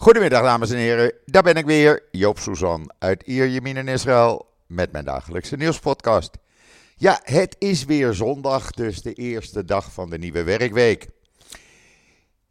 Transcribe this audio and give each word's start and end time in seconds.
Goedemiddag 0.00 0.42
dames 0.42 0.70
en 0.70 0.76
heren, 0.76 1.12
daar 1.24 1.42
ben 1.42 1.54
ik 1.54 1.64
weer, 1.64 2.02
Joop 2.10 2.38
Suzan 2.38 2.92
uit 2.98 3.22
Ierjemien 3.22 3.76
in 3.76 3.88
Israël 3.88 4.46
met 4.66 4.92
mijn 4.92 5.04
dagelijkse 5.04 5.56
nieuwspodcast. 5.56 6.38
Ja, 6.96 7.20
het 7.22 7.56
is 7.58 7.84
weer 7.84 8.14
zondag, 8.14 8.70
dus 8.70 9.02
de 9.02 9.12
eerste 9.12 9.64
dag 9.64 9.92
van 9.92 10.10
de 10.10 10.18
nieuwe 10.18 10.42
werkweek. 10.42 11.08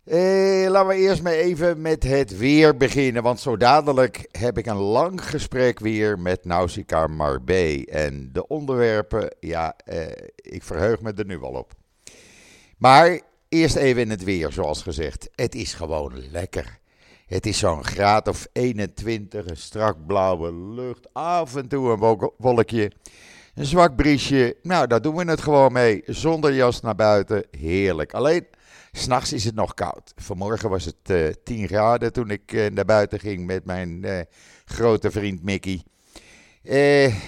Eh, 0.04 0.66
laten 0.68 0.88
we 0.88 0.96
eerst 0.96 1.22
maar 1.22 1.34
even 1.34 1.82
met 1.82 2.04
het 2.04 2.38
weer 2.38 2.78
beginnen, 2.78 3.24
want 3.24 3.40
zo 3.40 3.58
dadelijk 3.58 4.28
heb 4.32 4.58
ik 4.58 4.66
een 4.66 4.78
lang 4.78 5.30
gesprek 5.30 5.80
weer 5.80 6.20
met 6.20 6.46
Nausicaa 6.46 7.08
Marbé. 7.08 7.84
En 7.86 8.30
de 8.34 8.48
onderwerpen, 8.48 9.36
ja, 9.40 9.76
eh, 9.86 10.08
ik 10.36 10.64
verheug 10.64 11.02
me 11.02 11.14
er 11.14 11.26
nu 11.26 11.42
al 11.42 11.54
op. 11.54 11.74
Maar 12.78 13.20
eerst 13.48 13.76
even 13.76 14.02
in 14.02 14.10
het 14.10 14.24
weer, 14.24 14.52
zoals 14.52 14.82
gezegd. 14.82 15.30
Het 15.36 15.56
is 15.56 15.74
gewoon 15.74 16.30
lekker. 16.32 16.80
Het 17.30 17.46
is 17.46 17.58
zo'n 17.58 17.84
graad 17.84 18.28
of 18.28 18.48
21, 18.52 19.46
een 19.46 19.58
strak 19.58 20.06
blauwe 20.08 20.54
lucht, 20.54 21.14
af 21.14 21.56
en 21.56 21.68
toe 21.68 21.90
een 21.92 22.28
wolkje, 22.38 22.92
een 23.56 23.66
zwak 23.66 23.96
briesje. 23.96 24.56
Nou, 24.62 24.88
daar 24.88 25.02
doen 25.02 25.16
we 25.16 25.24
het 25.24 25.42
gewoon 25.42 25.72
mee. 25.72 26.02
Zonder 26.06 26.54
jas 26.54 26.82
naar 26.82 26.96
buiten, 26.96 27.44
heerlijk. 27.58 28.14
Alleen, 28.14 28.48
s'nachts 28.92 29.34
is 29.34 29.46
het 29.46 29.56
nog 29.56 29.74
koud. 29.74 30.14
Vanmorgen 30.16 30.70
was 30.70 30.86
het 30.86 31.10
uh, 31.10 31.28
eh, 31.28 31.34
10 31.44 31.68
graden 31.68 32.14
toen 32.14 32.30
ik 32.30 32.52
uh, 32.52 32.70
naar 32.70 32.86
buiten 32.86 33.20
ging 33.20 33.46
met 33.46 33.66
mijn 33.66 34.06
uh, 34.06 34.20
grote 34.66 35.12
vriend 35.12 35.44
Mickey. 35.44 35.84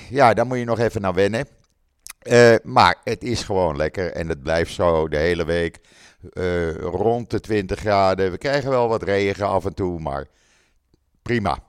ja, 0.10 0.34
daar 0.34 0.48
moet 0.48 0.58
je 0.58 0.66
nog 0.66 0.80
even 0.80 1.02
naar 1.02 1.14
wennen. 1.14 1.48
maar 2.64 2.96
het 3.04 3.24
is 3.24 3.44
gewoon 3.44 3.76
lekker 3.76 4.12
en 4.12 4.30
het 4.30 4.44
blijft 4.44 4.74
zo 4.74 5.08
de 5.08 5.18
hele 5.18 5.46
week. 5.46 5.80
Uh, 6.34 6.76
rond 6.76 7.30
de 7.30 7.40
20 7.40 7.80
graden. 7.80 8.32
We 8.32 8.38
krijgen 8.38 8.70
wel 8.70 8.88
wat 8.88 9.04
regen 9.04 9.48
af 9.48 9.66
en 9.66 9.74
toe, 9.74 10.00
maar 10.00 10.28
prima. 11.22 11.64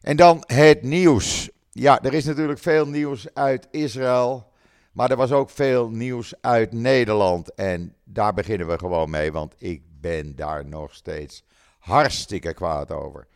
En 0.00 0.16
dan 0.16 0.42
het 0.46 0.82
nieuws. 0.82 1.50
Ja, 1.70 2.02
er 2.02 2.14
is 2.14 2.24
natuurlijk 2.24 2.58
veel 2.58 2.86
nieuws 2.86 3.34
uit 3.34 3.68
Israël. 3.70 4.54
Maar 4.92 5.10
er 5.10 5.16
was 5.16 5.32
ook 5.32 5.50
veel 5.50 5.88
nieuws 5.88 6.34
uit 6.40 6.72
Nederland. 6.72 7.54
En 7.54 7.94
daar 8.04 8.34
beginnen 8.34 8.66
we 8.66 8.78
gewoon 8.78 9.10
mee, 9.10 9.32
want 9.32 9.54
ik 9.58 9.82
ben 10.00 10.36
daar 10.36 10.66
nog 10.66 10.94
steeds 10.94 11.44
hartstikke 11.78 12.54
kwaad 12.54 12.90
over. 12.90 13.26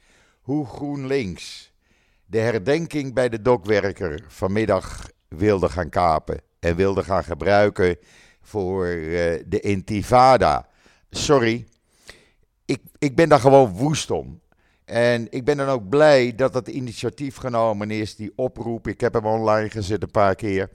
Hoe 0.41 0.67
GroenLinks 0.67 1.73
de 2.27 2.39
herdenking 2.39 3.15
bij 3.15 3.29
de 3.29 3.43
dokwerker 3.43 4.25
vanmiddag 4.29 5.11
wilde 5.29 5.69
gaan 5.69 5.89
kapen 5.89 6.41
en 6.61 6.77
wilde 6.77 7.05
gaan 7.05 7.25
gebruiken 7.25 7.99
voor 8.43 8.87
uh, 8.87 9.43
de 9.47 9.61
intifada. 9.61 10.69
Sorry, 11.11 11.67
ik, 12.65 12.81
ik 12.99 13.17
ben 13.17 13.29
daar 13.29 13.41
gewoon 13.41 13.71
woest 13.71 14.11
om. 14.11 14.41
En 14.85 15.27
ik 15.31 15.45
ben 15.45 15.57
dan 15.57 15.69
ook 15.69 15.89
blij 15.89 16.35
dat 16.35 16.53
dat 16.53 16.69
initiatief 16.69 17.37
genomen 17.37 17.91
is, 17.91 18.17
die 18.17 18.33
oproep. 18.37 18.89
Ik 18.89 19.01
heb 19.01 19.15
hem 19.15 19.27
online 19.27 19.71
gezet 19.71 20.03
een 20.03 20.11
paar 20.11 20.35
keer. 20.35 20.71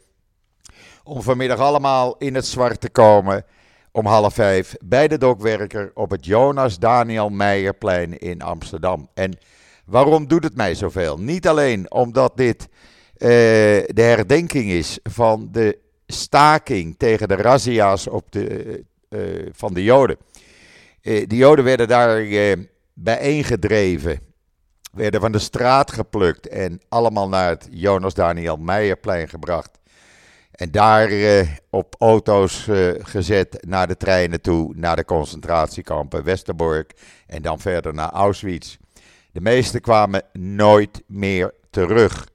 Om 1.04 1.22
vanmiddag 1.22 1.60
allemaal 1.60 2.18
in 2.18 2.36
het 2.36 2.46
zwart 2.46 2.82
te 2.82 2.90
komen 2.90 3.46
om 3.92 4.06
half 4.06 4.34
vijf 4.34 4.76
bij 4.84 5.08
de 5.08 5.18
dokwerker 5.18 5.92
op 5.94 6.10
het 6.10 6.26
Jonas 6.26 6.80
Daniel 6.80 7.30
Meijerplein 7.30 8.20
in 8.20 8.42
Amsterdam. 8.42 9.10
En 9.14 9.38
waarom 9.86 10.28
doet 10.28 10.44
het 10.44 10.56
mij 10.56 10.76
zoveel? 10.76 11.18
Niet 11.18 11.48
alleen 11.48 11.92
omdat 11.92 12.38
dit 12.38 12.62
uh, 12.64 12.70
de 13.88 14.02
herdenking 14.02 14.72
is 14.72 15.00
van 15.04 15.48
de 15.52 15.78
staking 16.08 16.96
tegen 16.98 17.28
de 17.28 17.36
razzia's 17.36 18.08
op 18.08 18.32
de, 18.32 18.84
uh, 19.10 19.50
van 19.52 19.74
de 19.74 19.84
Joden. 19.84 20.18
Uh, 21.02 21.28
de 21.28 21.36
Joden 21.36 21.64
werden 21.64 21.88
daar 21.88 22.26
bijeengedreven, 22.94 24.20
werden 24.92 25.22
van 25.22 25.32
de 25.32 25.40
straat 25.40 25.92
geplukt 25.92 26.48
en 26.48 26.82
allemaal 26.90 27.30
naar 27.30 27.50
het 27.50 27.68
Jonas 27.72 28.14
Daniel 28.14 28.58
Meijerplein 28.58 29.30
gebracht. 29.30 29.80
En 30.52 30.72
daar 30.72 31.10
op 31.70 31.96
auto's 32.00 32.68
gezet 33.00 33.66
naar 33.68 33.88
de 33.88 33.98
treinen 33.98 34.42
toe, 34.42 34.74
naar 34.76 34.96
de 34.96 35.06
concentratiekampen 35.06 36.24
Westerbork 36.24 36.94
en 37.28 37.42
dan 37.42 37.60
verder 37.60 37.94
naar 37.94 38.10
Auschwitz. 38.10 38.78
De 39.32 39.42
meeste 39.42 39.80
kwamen 39.80 40.24
nooit 40.34 41.04
meer 41.08 41.54
terug. 41.70 42.28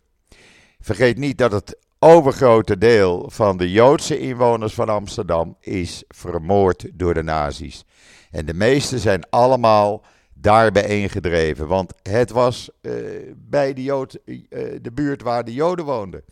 Vergeet 0.81 1.19
niet 1.19 1.39
dat 1.39 1.53
het 1.53 1.77
overgrote 2.03 2.79
deel 2.79 3.31
van 3.31 3.57
de 3.57 3.71
Joodse 3.71 4.19
inwoners 4.19 4.75
van 4.75 4.89
Amsterdam 4.89 5.57
is 5.61 6.05
vermoord 6.09 6.87
door 6.93 7.15
de 7.15 7.23
nazi's. 7.23 7.85
En 8.31 8.47
de 8.47 8.55
meeste 8.55 8.99
zijn 8.99 9.31
allemaal 9.31 10.05
daarbij 10.35 11.01
ingedreven, 11.01 11.67
want 11.67 11.93
het 12.03 12.31
was 12.31 12.71
uh, 12.83 12.95
bij 13.37 13.73
de, 13.73 13.83
Jood, 13.83 14.19
uh, 14.25 14.39
de 14.83 14.93
buurt 14.93 15.23
waar 15.23 15.45
de 15.45 15.53
Joden 15.53 15.85
woonden. 15.85 16.25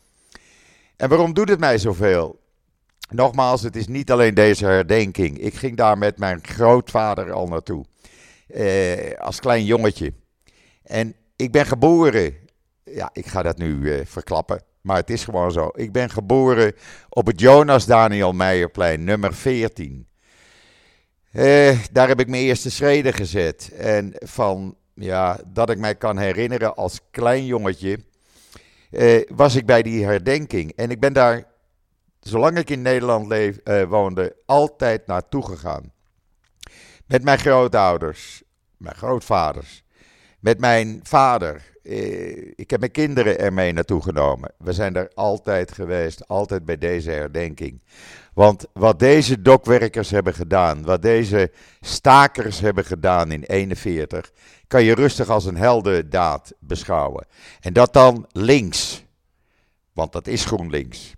En 0.96 1.08
waarom 1.08 1.34
doet 1.34 1.48
het 1.48 1.60
mij 1.60 1.78
zoveel? 1.78 2.40
Nogmaals, 3.10 3.62
het 3.62 3.76
is 3.76 3.86
niet 3.86 4.10
alleen 4.10 4.34
deze 4.34 4.64
herdenking. 4.64 5.38
Ik 5.38 5.54
ging 5.54 5.76
daar 5.76 5.98
met 5.98 6.18
mijn 6.18 6.44
grootvader 6.44 7.32
al 7.32 7.46
naartoe, 7.46 7.84
uh, 8.48 9.18
als 9.18 9.40
klein 9.40 9.64
jongetje. 9.64 10.12
En 10.82 11.14
ik 11.36 11.52
ben 11.52 11.66
geboren, 11.66 12.34
ja, 12.84 13.10
ik 13.12 13.26
ga 13.26 13.42
dat 13.42 13.58
nu 13.58 14.02
verklappen. 14.06 14.67
Maar 14.88 14.96
het 14.96 15.10
is 15.10 15.24
gewoon 15.24 15.52
zo. 15.52 15.70
Ik 15.74 15.92
ben 15.92 16.10
geboren 16.10 16.72
op 17.08 17.26
het 17.26 17.40
Jonas 17.40 17.86
Daniel 17.86 18.32
Meijerplein, 18.32 19.04
nummer 19.04 19.34
14. 19.34 20.06
Eh, 21.32 21.78
daar 21.92 22.08
heb 22.08 22.20
ik 22.20 22.28
mijn 22.28 22.42
eerste 22.42 22.70
schreden 22.70 23.12
gezet. 23.12 23.70
En 23.76 24.12
van 24.18 24.76
ja, 24.94 25.40
dat 25.46 25.70
ik 25.70 25.78
mij 25.78 25.94
kan 25.94 26.18
herinneren 26.18 26.74
als 26.74 27.00
klein 27.10 27.46
jongetje, 27.46 27.98
eh, 28.90 29.22
was 29.34 29.54
ik 29.54 29.66
bij 29.66 29.82
die 29.82 30.04
herdenking. 30.04 30.72
En 30.76 30.90
ik 30.90 31.00
ben 31.00 31.12
daar, 31.12 31.44
zolang 32.20 32.58
ik 32.58 32.70
in 32.70 32.82
Nederland 32.82 33.26
leef, 33.26 33.56
eh, 33.56 33.82
woonde, 33.82 34.36
altijd 34.46 35.06
naartoe 35.06 35.44
gegaan. 35.44 35.92
Met 37.06 37.22
mijn 37.22 37.38
grootouders, 37.38 38.42
mijn 38.76 38.96
grootvaders, 38.96 39.84
met 40.40 40.60
mijn 40.60 41.00
vader, 41.02 41.76
ik 42.54 42.70
heb 42.70 42.80
mijn 42.80 42.92
kinderen 42.92 43.38
ermee 43.38 43.72
naartoe 43.72 44.02
genomen. 44.02 44.52
We 44.58 44.72
zijn 44.72 44.96
er 44.96 45.10
altijd 45.14 45.72
geweest, 45.72 46.28
altijd 46.28 46.64
bij 46.64 46.78
deze 46.78 47.10
herdenking. 47.10 47.82
Want 48.34 48.66
wat 48.72 48.98
deze 48.98 49.42
dokwerkers 49.42 50.10
hebben 50.10 50.34
gedaan, 50.34 50.82
wat 50.82 51.02
deze 51.02 51.52
stakers 51.80 52.60
hebben 52.60 52.84
gedaan 52.84 53.32
in 53.32 53.42
41, 53.42 54.30
kan 54.66 54.84
je 54.84 54.94
rustig 54.94 55.28
als 55.28 55.44
een 55.44 55.56
heldendaad 55.56 56.52
beschouwen. 56.58 57.26
En 57.60 57.72
dat 57.72 57.92
dan 57.92 58.26
links, 58.32 59.04
want 59.92 60.12
dat 60.12 60.26
is 60.26 60.44
GroenLinks. 60.44 61.14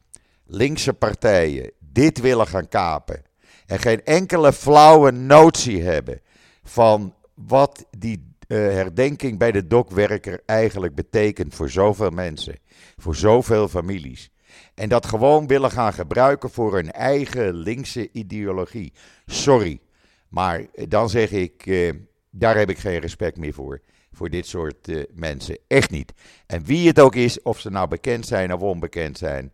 Linkse 0.47 0.93
partijen 0.93 1.73
dit 1.79 2.21
willen 2.21 2.47
gaan 2.47 2.69
kapen 2.69 3.23
en 3.67 3.79
geen 3.79 4.05
enkele 4.05 4.53
flauwe 4.53 5.11
notie 5.11 5.83
hebben 5.83 6.21
van 6.63 7.15
wat 7.35 7.87
die 7.99 8.30
herdenking 8.55 9.39
bij 9.39 9.53
de 9.53 9.67
dokwerker 9.67 10.41
eigenlijk 10.47 10.95
betekent 10.95 11.55
voor 11.55 11.71
zoveel 11.71 12.11
mensen, 12.11 12.59
voor 12.97 13.17
zoveel 13.17 13.69
families. 13.69 14.31
En 14.75 14.89
dat 14.89 15.07
gewoon 15.07 15.47
willen 15.47 15.71
gaan 15.71 15.93
gebruiken 15.93 16.51
voor 16.51 16.75
hun 16.75 16.93
eigen 16.93 17.55
linkse 17.55 18.09
ideologie. 18.13 18.93
Sorry, 19.27 19.81
maar 20.29 20.67
dan 20.89 21.09
zeg 21.09 21.31
ik, 21.31 21.67
uh, 21.67 21.93
daar 22.31 22.57
heb 22.57 22.71
ik 22.71 22.79
geen 22.79 22.99
respect 22.99 23.37
meer 23.37 23.53
voor. 23.53 23.81
Voor 24.13 24.31
dit 24.31 24.47
soort 24.47 24.89
uh, 24.89 25.03
mensen. 25.13 25.59
Echt 25.67 25.91
niet. 25.91 26.13
En 26.47 26.65
wie 26.65 26.89
het 26.89 27.01
ook 27.01 27.15
is, 27.15 27.43
of 27.43 27.61
ze 27.61 27.71
nou 27.71 27.89
bekend 27.89 28.27
zijn 28.27 28.53
of 28.53 28.61
onbekend 28.61 29.19
zijn, 29.19 29.53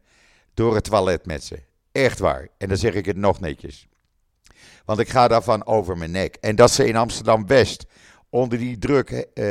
door 0.54 0.74
het 0.74 0.84
toilet 0.84 1.26
met 1.26 1.44
ze. 1.44 1.62
Echt 1.92 2.18
waar. 2.18 2.48
En 2.58 2.68
dan 2.68 2.76
zeg 2.76 2.94
ik 2.94 3.06
het 3.06 3.16
nog 3.16 3.40
netjes. 3.40 3.88
Want 4.84 4.98
ik 4.98 5.08
ga 5.08 5.28
daarvan 5.28 5.66
over 5.66 5.96
mijn 5.96 6.10
nek. 6.10 6.36
En 6.40 6.56
dat 6.56 6.70
ze 6.70 6.86
in 6.86 6.96
Amsterdam 6.96 7.46
West 7.46 7.86
onder 8.36 8.58
die 8.58 8.78
druk 8.78 9.10
eh, 9.10 9.44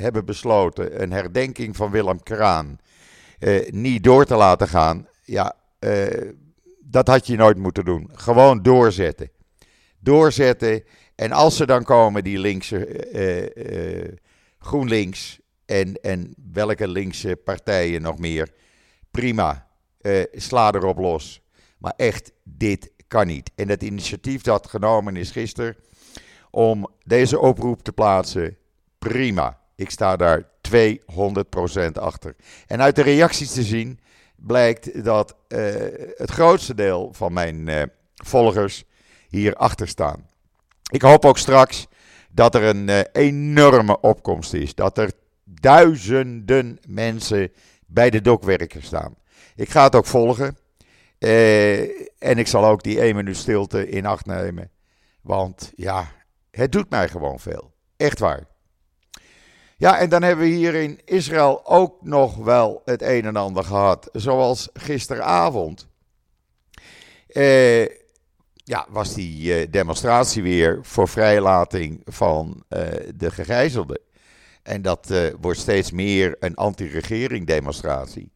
hebben 0.00 0.24
besloten 0.24 1.02
een 1.02 1.12
herdenking 1.12 1.76
van 1.76 1.90
Willem 1.90 2.22
Kraan 2.22 2.78
eh, 3.38 3.70
niet 3.70 4.04
door 4.04 4.24
te 4.24 4.34
laten 4.34 4.68
gaan, 4.68 5.08
ja, 5.24 5.54
eh, 5.78 6.30
dat 6.80 7.06
had 7.06 7.26
je 7.26 7.36
nooit 7.36 7.56
moeten 7.56 7.84
doen. 7.84 8.10
Gewoon 8.12 8.62
doorzetten. 8.62 9.30
Doorzetten. 9.98 10.84
En 11.14 11.32
als 11.32 11.56
ze 11.56 11.66
dan 11.66 11.84
komen, 11.84 12.24
die 12.24 12.38
linkse 12.38 12.78
GroenLinks 14.58 15.40
en, 15.66 15.94
en 15.94 16.34
welke 16.52 16.88
linkse 16.88 17.36
partijen 17.36 18.02
nog 18.02 18.18
meer, 18.18 18.52
prima. 19.10 19.66
sla 20.32 20.72
erop 20.72 20.98
los. 20.98 21.42
Maar 21.78 21.94
echt, 21.96 22.32
dit 22.42 22.90
kan 23.08 23.26
niet. 23.26 23.50
En 23.54 23.68
het 23.68 23.82
initiatief 23.82 24.42
dat 24.42 24.66
genomen 24.66 25.16
is 25.16 25.30
gisteren 25.30 25.76
om 26.50 26.88
deze 27.04 27.38
oproep 27.38 27.82
te 27.82 27.92
plaatsen. 27.92 28.56
Prima. 28.98 29.58
Ik 29.76 29.90
sta 29.90 30.16
daar 30.16 30.42
200% 30.42 31.92
achter. 31.92 32.36
En 32.66 32.82
uit 32.82 32.96
de 32.96 33.02
reacties 33.02 33.52
te 33.52 33.62
zien 33.62 34.00
blijkt 34.36 35.04
dat 35.04 35.36
uh, 35.48 35.58
het 36.16 36.30
grootste 36.30 36.74
deel 36.74 37.08
van 37.12 37.32
mijn 37.32 37.66
uh, 37.66 37.82
volgers 38.14 38.84
hier 39.28 39.54
achter 39.54 39.88
staan. 39.88 40.26
Ik 40.90 41.02
hoop 41.02 41.24
ook 41.24 41.38
straks 41.38 41.86
dat 42.30 42.54
er 42.54 42.62
een 42.62 42.88
eh, 42.88 43.00
enorme 43.12 44.00
opkomst 44.00 44.52
is. 44.52 44.74
Dat 44.74 44.98
er 44.98 45.12
duizenden 45.44 46.78
mensen 46.88 47.52
bij 47.86 48.10
de 48.10 48.20
dokwerker 48.20 48.82
staan. 48.82 49.14
Ik 49.56 49.70
ga 49.70 49.84
het 49.84 49.94
ook 49.94 50.06
volgen. 50.06 50.58
Eh, 51.18 51.80
en 52.18 52.38
ik 52.38 52.46
zal 52.46 52.64
ook 52.64 52.82
die 52.82 53.00
één 53.00 53.16
minuut 53.16 53.36
stilte 53.36 53.88
in 53.88 54.06
acht 54.06 54.26
nemen. 54.26 54.70
Want 55.20 55.72
ja, 55.76 56.12
het 56.50 56.72
doet 56.72 56.90
mij 56.90 57.08
gewoon 57.08 57.40
veel. 57.40 57.72
Echt 57.96 58.18
waar. 58.18 58.46
Ja, 59.76 59.98
en 59.98 60.08
dan 60.08 60.22
hebben 60.22 60.44
we 60.44 60.50
hier 60.50 60.74
in 60.74 61.00
Israël 61.04 61.66
ook 61.66 62.02
nog 62.02 62.36
wel 62.36 62.82
het 62.84 63.02
een 63.02 63.24
en 63.24 63.36
ander 63.36 63.64
gehad. 63.64 64.08
Zoals 64.12 64.68
gisteravond. 64.72 65.88
Eh, 67.26 67.84
ja, 68.54 68.86
was 68.88 69.14
die 69.14 69.54
eh, 69.54 69.70
demonstratie 69.70 70.42
weer 70.42 70.78
voor 70.82 71.08
vrijlating 71.08 72.02
van 72.04 72.64
uh, 72.68 72.80
de 73.16 73.30
gegijzelden. 73.30 74.00
En 74.62 74.82
dat 74.82 75.10
uh, 75.10 75.18
wordt 75.40 75.58
steeds 75.58 75.90
meer 75.90 76.36
een 76.38 76.54
anti-regering 76.54 77.46
demonstratie. 77.46 78.32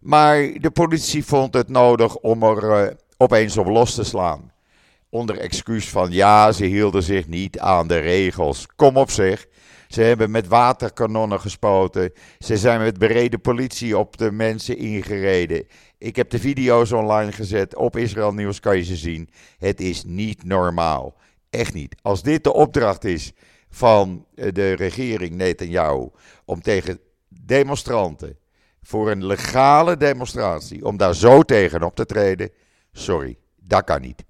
Maar 0.00 0.36
de 0.36 0.70
politie 0.70 1.24
vond 1.24 1.54
het 1.54 1.68
nodig 1.68 2.16
om 2.16 2.42
er 2.42 2.96
opeens 3.16 3.56
op 3.56 3.66
los 3.66 3.94
te 3.94 4.04
slaan. 4.04 4.51
Onder 5.14 5.38
excuus 5.38 5.88
van 5.88 6.10
ja, 6.10 6.52
ze 6.52 6.64
hielden 6.64 7.02
zich 7.02 7.26
niet 7.26 7.58
aan 7.58 7.86
de 7.86 7.98
regels. 7.98 8.66
Kom 8.76 8.96
op 8.96 9.10
zeg. 9.10 9.46
Ze 9.88 10.02
hebben 10.02 10.30
met 10.30 10.46
waterkanonnen 10.46 11.40
gespoten. 11.40 12.12
Ze 12.38 12.56
zijn 12.56 12.80
met 12.80 12.98
bereden 12.98 13.40
politie 13.40 13.98
op 13.98 14.16
de 14.16 14.30
mensen 14.30 14.76
ingereden. 14.76 15.66
Ik 15.98 16.16
heb 16.16 16.30
de 16.30 16.38
video's 16.38 16.92
online 16.92 17.32
gezet. 17.32 17.76
Op 17.76 17.96
Israël 17.96 18.32
Nieuws 18.32 18.60
kan 18.60 18.76
je 18.76 18.84
ze 18.84 18.96
zien. 18.96 19.28
Het 19.58 19.80
is 19.80 20.04
niet 20.04 20.44
normaal. 20.44 21.14
Echt 21.50 21.74
niet. 21.74 21.94
Als 22.02 22.22
dit 22.22 22.44
de 22.44 22.52
opdracht 22.52 23.04
is 23.04 23.32
van 23.70 24.26
eh, 24.34 24.52
de 24.52 24.72
regering 24.72 25.34
Netanyahu 25.34 26.08
om 26.44 26.62
tegen 26.62 27.00
demonstranten 27.28 28.38
voor 28.82 29.10
een 29.10 29.26
legale 29.26 29.96
demonstratie, 29.96 30.84
om 30.84 30.96
daar 30.96 31.14
zo 31.14 31.42
tegen 31.42 31.82
op 31.82 31.94
te 31.94 32.06
treden, 32.06 32.50
sorry, 32.92 33.38
dat 33.56 33.84
kan 33.84 34.00
niet. 34.00 34.24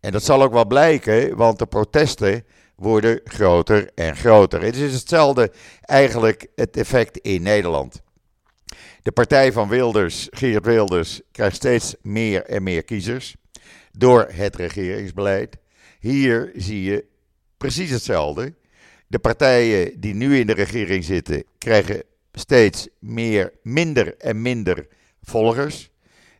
En 0.00 0.12
dat 0.12 0.22
zal 0.22 0.42
ook 0.42 0.52
wel 0.52 0.66
blijken, 0.66 1.36
want 1.36 1.58
de 1.58 1.66
protesten 1.66 2.44
worden 2.76 3.20
groter 3.24 3.90
en 3.94 4.16
groter. 4.16 4.62
Het 4.62 4.76
is 4.76 4.92
hetzelfde 4.92 5.52
eigenlijk 5.80 6.46
het 6.54 6.76
effect 6.76 7.18
in 7.18 7.42
Nederland. 7.42 8.02
De 9.02 9.12
partij 9.12 9.52
van 9.52 9.68
Wilders, 9.68 10.28
Geert 10.30 10.64
Wilders, 10.64 11.20
krijgt 11.32 11.56
steeds 11.56 11.94
meer 12.02 12.44
en 12.44 12.62
meer 12.62 12.84
kiezers 12.84 13.36
door 13.92 14.28
het 14.32 14.56
regeringsbeleid. 14.56 15.56
Hier 15.98 16.52
zie 16.54 16.82
je 16.82 17.04
precies 17.56 17.90
hetzelfde. 17.90 18.54
De 19.06 19.18
partijen 19.18 20.00
die 20.00 20.14
nu 20.14 20.38
in 20.38 20.46
de 20.46 20.52
regering 20.52 21.04
zitten, 21.04 21.44
krijgen 21.58 22.02
steeds 22.32 22.88
meer, 22.98 23.52
minder 23.62 24.16
en 24.16 24.42
minder 24.42 24.86
volgers. 25.22 25.90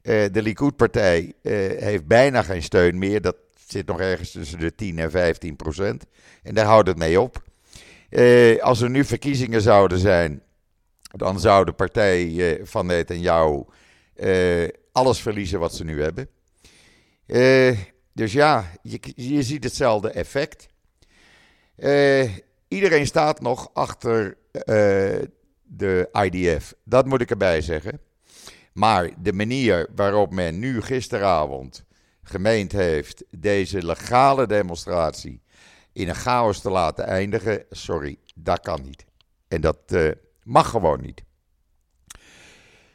Uh, 0.02 0.24
de 0.32 0.42
Likud-partij 0.42 1.32
uh, 1.42 1.52
heeft 1.80 2.06
bijna 2.06 2.42
geen 2.42 2.62
steun 2.62 2.98
meer. 2.98 3.20
Dat 3.20 3.36
zit 3.70 3.86
nog 3.86 4.00
ergens 4.00 4.30
tussen 4.30 4.58
de 4.58 4.74
10 4.74 4.98
en 4.98 5.10
15 5.10 5.56
procent. 5.56 6.06
En 6.42 6.54
daar 6.54 6.66
houdt 6.66 6.88
het 6.88 6.98
mee 6.98 7.20
op. 7.20 7.42
Uh, 8.10 8.62
als 8.62 8.80
er 8.80 8.90
nu 8.90 9.04
verkiezingen 9.04 9.60
zouden 9.60 9.98
zijn, 9.98 10.42
dan 11.16 11.40
zou 11.40 11.64
de 11.64 11.72
partij 11.72 12.26
uh, 12.26 12.64
van 12.64 12.86
Netanyahu 12.86 13.64
uh, 14.16 14.68
alles 14.92 15.20
verliezen 15.20 15.60
wat 15.60 15.74
ze 15.74 15.84
nu 15.84 16.02
hebben. 16.02 16.28
dus 18.12 18.32
ja, 18.32 18.70
je, 18.82 19.00
je, 19.14 19.42
ziet 19.42 19.64
hetzelfde 19.64 20.10
effect. 20.10 20.68
iedereen 22.68 23.06
staat 23.06 23.40
nog 23.40 23.70
achter 23.72 24.36
de 25.62 26.08
IDF. 26.12 26.74
Dat 26.84 27.06
moet 27.06 27.20
ik 27.20 27.30
erbij 27.30 27.60
zeggen. 27.60 28.00
Maar 28.72 29.10
de 29.22 29.32
manier 29.32 29.88
waarop 29.94 30.32
men 30.32 30.58
nu 30.58 30.82
gisteravond 30.82 31.84
gemeend 32.30 32.72
heeft 32.72 33.24
deze 33.30 33.86
legale 33.86 34.46
demonstratie 34.46 35.42
in 35.92 36.08
een 36.08 36.14
chaos 36.14 36.60
te 36.60 36.70
laten 36.70 37.06
eindigen, 37.06 37.64
sorry, 37.70 38.18
dat 38.34 38.60
kan 38.60 38.82
niet. 38.82 39.04
En 39.48 39.60
dat 39.60 39.78
uh, 39.88 40.10
mag 40.42 40.70
gewoon 40.70 41.00
niet. 41.00 41.22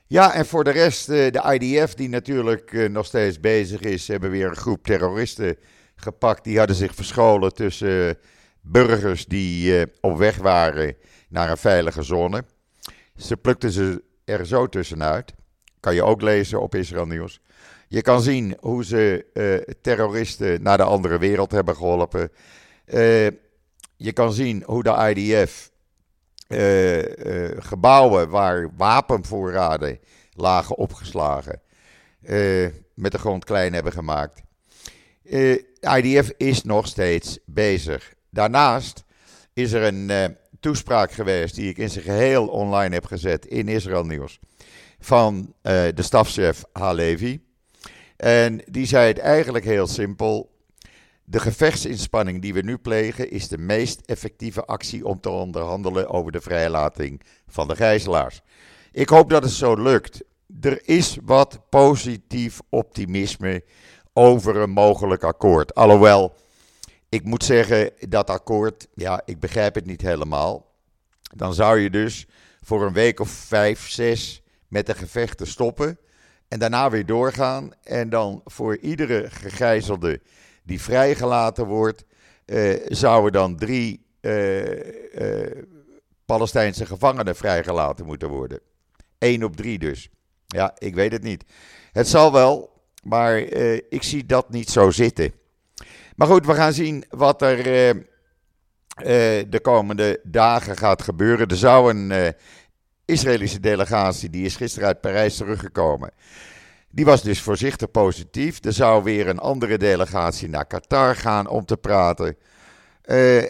Ja, 0.08 0.34
en 0.34 0.46
voor 0.46 0.64
de 0.64 0.70
rest, 0.70 1.10
uh, 1.10 1.32
de 1.32 1.58
IDF, 1.60 1.94
die 1.94 2.10
natuurlijk 2.10 2.72
uh, 2.72 2.90
nog 2.90 3.06
steeds 3.06 3.40
bezig 3.40 3.82
is, 3.82 4.08
hebben 4.08 4.30
weer 4.30 4.48
een 4.48 4.56
groep 4.56 4.84
terroristen 4.84 5.58
gepakt. 5.96 6.44
Die 6.44 6.58
hadden 6.58 6.76
zich 6.76 6.96
verscholen 6.96 7.54
tussen 7.54 8.18
burgers 8.62 9.26
die 9.26 9.86
op 10.02 10.18
weg 10.18 10.38
waren 10.38 10.96
naar 11.30 11.50
een 11.50 11.58
veilige 11.58 12.04
zone. 12.04 12.44
Ze 13.16 13.38
plukten 13.38 13.72
ze 13.72 14.04
er 14.26 14.46
zo 14.46 14.68
tussenuit. 14.68 15.34
Kan 15.80 15.96
je 15.96 16.04
ook 16.04 16.22
lezen 16.22 16.62
op 16.62 16.76
Israël 16.76 17.06
Nieuws. 17.06 17.42
Je 17.88 18.02
kan 18.02 18.22
zien 18.22 18.58
hoe 18.60 18.86
ze 18.86 19.26
uh, 19.34 19.76
terroristen 19.82 20.62
naar 20.62 20.78
de 20.78 20.84
andere 20.84 21.18
wereld 21.18 21.52
hebben 21.52 21.76
geholpen. 21.76 22.32
Uh, 22.86 23.26
je 23.98 24.14
kan 24.14 24.34
zien 24.34 24.64
hoe 24.66 24.84
de 24.84 25.14
IDF 25.16 25.72
eh, 26.48 27.64
gebouwen 27.64 28.30
waar 28.30 28.70
wapenvoorraden 28.78 30.00
lagen 30.32 30.78
opgeslagen 30.78 31.62
met 32.94 33.12
de 33.12 33.18
grond 33.18 33.44
klein 33.44 33.74
hebben 33.74 33.92
gemaakt. 33.92 34.42
IDF 35.80 36.32
is 36.38 36.64
nog 36.64 36.88
steeds 36.88 37.40
bezig. 37.46 38.14
Daarnaast 38.30 39.04
is 39.54 39.72
er 39.72 39.84
een 39.84 40.38
toespraak 40.60 41.12
geweest 41.12 41.56
die 41.56 41.70
ik 41.70 41.78
in 41.78 41.90
zijn 41.90 42.04
geheel 42.04 42.48
online 42.48 42.94
heb 42.94 43.06
gezet 43.06 43.46
in 43.46 43.68
Israël 43.68 44.06
Nieuws 44.06 44.40
van 45.00 45.54
de 45.62 45.94
stafchef 46.02 46.64
Halevi. 46.74 47.45
En 48.16 48.62
die 48.72 48.86
zei 48.86 49.08
het 49.08 49.18
eigenlijk 49.18 49.66
heel 49.66 49.88
simpel. 49.88 50.54
De 51.24 51.40
gevechtsinspanning 51.40 52.42
die 52.42 52.54
we 52.54 52.62
nu 52.62 52.78
plegen 52.78 53.32
is 53.32 53.48
de 53.48 53.58
meest 53.58 54.02
effectieve 54.06 54.66
actie 54.66 55.06
om 55.06 55.20
te 55.20 55.30
onderhandelen 55.30 56.10
over 56.10 56.32
de 56.32 56.42
vrijlating 56.42 57.22
van 57.48 57.68
de 57.68 57.76
gijzelaars. 57.76 58.42
Ik 58.92 59.10
hoop 59.10 59.30
dat 59.30 59.44
het 59.44 59.52
zo 59.52 59.76
lukt. 59.76 60.24
Er 60.62 60.90
is 60.90 61.18
wat 61.24 61.60
positief 61.70 62.60
optimisme 62.70 63.64
over 64.14 64.56
een 64.56 64.70
mogelijk 64.70 65.24
akkoord. 65.24 65.76
Alhoewel, 65.76 66.36
ik 67.10 67.24
moet 67.24 67.44
zeggen, 67.44 67.92
dat 68.00 68.30
akkoord, 68.30 68.88
ja, 68.94 69.22
ik 69.26 69.40
begrijp 69.40 69.76
het 69.76 69.86
niet 69.86 70.02
helemaal. 70.02 70.74
Dan 71.36 71.54
zou 71.54 71.80
je 71.80 71.90
dus 71.90 72.28
voor 72.62 72.86
een 72.86 72.94
week 72.94 73.20
of 73.20 73.30
vijf, 73.30 73.90
zes 73.90 74.42
met 74.68 74.86
de 74.86 74.96
gevechten 74.96 75.48
stoppen. 75.48 75.98
En 76.48 76.60
daarna 76.60 76.90
weer 76.90 77.06
doorgaan. 77.06 77.72
En 77.84 78.10
dan 78.10 78.42
voor 78.46 78.78
iedere 78.78 79.30
gegijzelde 79.30 80.22
die 80.64 80.82
vrijgelaten 80.82 81.66
wordt, 81.66 82.06
uh, 82.46 82.76
zouden 82.88 83.32
dan 83.32 83.56
drie 83.56 84.06
uh, 84.22 84.70
uh, 84.74 85.64
Palestijnse 86.26 86.86
gevangenen 86.86 87.36
vrijgelaten 87.36 88.06
moeten 88.06 88.30
worden. 88.30 88.60
Eén 89.20 89.44
op 89.44 89.56
drie 89.56 89.80
dus. 89.80 90.10
Ja, 90.48 90.76
ik 90.78 90.96
weet 90.96 91.12
het 91.12 91.24
niet. 91.24 91.44
Het 91.92 92.08
zal 92.08 92.32
wel, 92.32 92.84
maar 93.04 93.38
ik 93.90 94.04
zie 94.04 94.26
dat 94.26 94.50
niet 94.50 94.70
zo 94.70 94.92
zitten. 94.92 95.34
Maar 96.16 96.28
goed, 96.28 96.46
we 96.46 96.54
gaan 96.54 96.74
zien 96.74 97.06
wat 97.10 97.42
er 97.42 97.64
de 99.50 99.60
komende 99.62 100.20
dagen 100.24 100.78
gaat 100.78 101.02
gebeuren. 101.02 101.48
Er 101.48 101.58
zou 101.58 101.94
een 101.94 102.34
Israëlische 103.06 103.60
delegatie, 103.60 104.30
die 104.30 104.46
is 104.46 104.56
gisteren 104.56 104.88
uit 104.88 105.02
Parijs 105.02 105.38
teruggekomen. 105.38 106.12
Die 106.90 107.06
was 107.06 107.22
dus 107.22 107.42
voorzichtig 107.42 107.92
positief. 107.92 108.64
Er 108.64 108.74
zou 108.74 109.04
weer 109.04 109.28
een 109.28 109.40
andere 109.40 109.78
delegatie 109.78 110.50
naar 110.50 110.66
Qatar 110.66 111.16
gaan 111.16 111.48
om 111.48 111.66
te 111.66 111.78
praten. 111.78 112.38
Uh, 113.06 113.42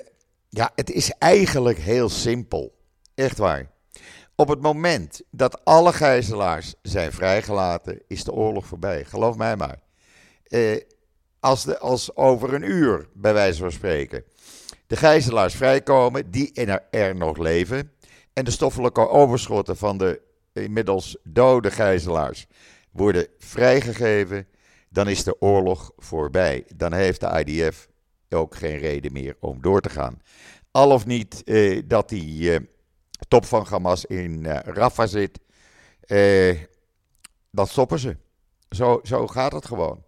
ja, 0.49 0.71
het 0.75 0.91
is 0.91 1.11
eigenlijk 1.11 1.77
heel 1.77 2.09
simpel. 2.09 2.75
Echt 3.15 3.37
waar. 3.37 3.71
Op 4.35 4.47
het 4.47 4.61
moment 4.61 5.21
dat 5.31 5.65
alle 5.65 5.93
gijzelaars 5.93 6.73
zijn 6.81 7.11
vrijgelaten, 7.11 8.01
is 8.07 8.23
de 8.23 8.31
oorlog 8.31 8.65
voorbij. 8.65 9.05
Geloof 9.05 9.35
mij 9.35 9.55
maar. 9.55 9.79
Uh, 10.49 10.81
als, 11.39 11.63
de, 11.63 11.79
als 11.79 12.15
over 12.15 12.53
een 12.53 12.71
uur, 12.71 13.07
bij 13.13 13.33
wijze 13.33 13.59
van 13.59 13.71
spreken, 13.71 14.23
de 14.87 14.95
gijzelaars 14.95 15.55
vrijkomen, 15.55 16.31
die 16.31 16.53
er, 16.53 16.83
er 16.91 17.15
nog 17.15 17.37
leven, 17.37 17.91
en 18.35 18.45
de 18.45 18.51
stoffelijke 18.51 19.09
overschotten 19.09 19.77
van 19.77 19.97
de 19.97 20.21
inmiddels 20.53 21.17
dode 21.23 21.71
gijzelaars 21.71 22.47
worden 22.91 23.27
vrijgegeven, 23.37 24.47
dan 24.89 25.07
is 25.07 25.23
de 25.23 25.41
oorlog 25.41 25.91
voorbij. 25.97 26.65
Dan 26.75 26.93
heeft 26.93 27.19
de 27.19 27.43
IDF 27.45 27.87
ook 28.29 28.55
geen 28.55 28.77
reden 28.77 29.11
meer 29.11 29.37
om 29.39 29.61
door 29.61 29.81
te 29.81 29.89
gaan. 29.89 30.21
Al 30.71 30.91
of 30.91 31.05
niet 31.05 31.43
eh, 31.43 31.81
dat 31.85 32.09
die 32.09 32.53
eh, 32.53 32.59
top 33.27 33.45
van 33.45 33.65
Hamas 33.65 34.05
in 34.05 34.45
eh, 34.45 34.73
Rafah 34.73 35.07
zit, 35.07 35.39
eh, 35.99 36.59
dat 37.51 37.69
stoppen 37.69 37.99
ze. 37.99 38.17
Zo, 38.69 38.99
zo 39.03 39.27
gaat 39.27 39.51
het 39.51 39.65
gewoon. 39.65 40.03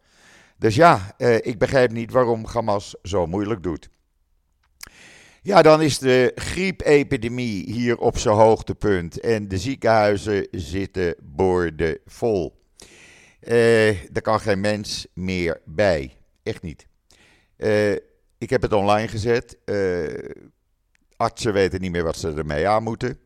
Dus 0.58 0.76
ja, 0.76 1.14
eh, 1.18 1.36
ik 1.36 1.58
begrijp 1.58 1.92
niet 1.92 2.12
waarom 2.12 2.46
Hamas 2.46 2.96
zo 3.04 3.28
moeilijk 3.28 3.64
doet. 3.64 3.90
Ja, 5.48 5.62
dan 5.62 5.82
is 5.82 6.00
de 6.00 6.32
griepepidemie 6.36 7.74
hier 7.74 7.98
op 7.98 8.18
zijn 8.18 8.36
hoogtepunt 8.36 9.20
en 9.20 9.48
de 9.48 9.58
ziekenhuizen 9.58 10.48
zitten 10.52 11.16
boordevol. 11.22 12.62
Uh, 13.42 14.16
er 14.16 14.22
kan 14.22 14.40
geen 14.40 14.60
mens 14.60 15.08
meer 15.14 15.62
bij. 15.66 16.18
Echt 16.44 16.62
niet. 16.62 16.88
Uh, 17.58 17.92
ik 18.38 18.50
heb 18.50 18.62
het 18.62 18.74
online 18.74 19.08
gezet. 19.08 19.58
Uh, 19.66 20.30
artsen 21.18 21.54
weten 21.54 21.82
niet 21.82 21.92
meer 21.92 22.04
wat 22.04 22.18
ze 22.18 22.34
ermee 22.34 22.68
aan 22.68 22.84
moeten. 22.84 23.20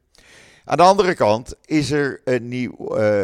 Aan 0.66 0.78
de 0.78 0.84
andere 0.84 1.14
kant 1.14 1.56
is 1.66 1.92
er 1.92 2.22
een 2.24 2.48
nieuw 2.48 2.76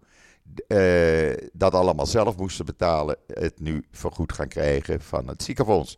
dat 1.52 1.74
allemaal 1.74 2.06
zelf 2.06 2.36
moesten 2.36 2.64
betalen, 2.64 3.16
het 3.26 3.60
nu 3.60 3.84
vergoed 3.90 4.32
gaan 4.32 4.48
krijgen 4.48 5.00
van 5.00 5.28
het 5.28 5.42
ziekenfonds. 5.42 5.94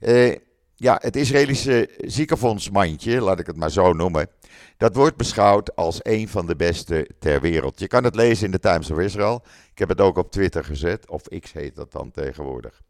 Uh, 0.00 0.36
ja, 0.74 0.98
het 1.02 1.16
Israëlische 1.16 1.90
ziekenfondsmandje, 1.98 3.20
laat 3.20 3.38
ik 3.38 3.46
het 3.46 3.56
maar 3.56 3.70
zo 3.70 3.92
noemen, 3.92 4.28
dat 4.76 4.94
wordt 4.94 5.16
beschouwd 5.16 5.76
als 5.76 6.00
een 6.02 6.28
van 6.28 6.46
de 6.46 6.56
beste 6.56 7.08
ter 7.18 7.40
wereld. 7.40 7.78
Je 7.78 7.86
kan 7.86 8.04
het 8.04 8.14
lezen 8.14 8.44
in 8.44 8.50
de 8.50 8.58
Times 8.58 8.90
of 8.90 8.98
Israel. 8.98 9.42
Ik 9.72 9.78
heb 9.78 9.88
het 9.88 10.00
ook 10.00 10.16
op 10.16 10.30
Twitter 10.30 10.64
gezet, 10.64 11.08
of 11.08 11.22
X 11.40 11.52
heet 11.52 11.76
dat 11.76 11.92
dan 11.92 12.10
tegenwoordig. 12.10 12.80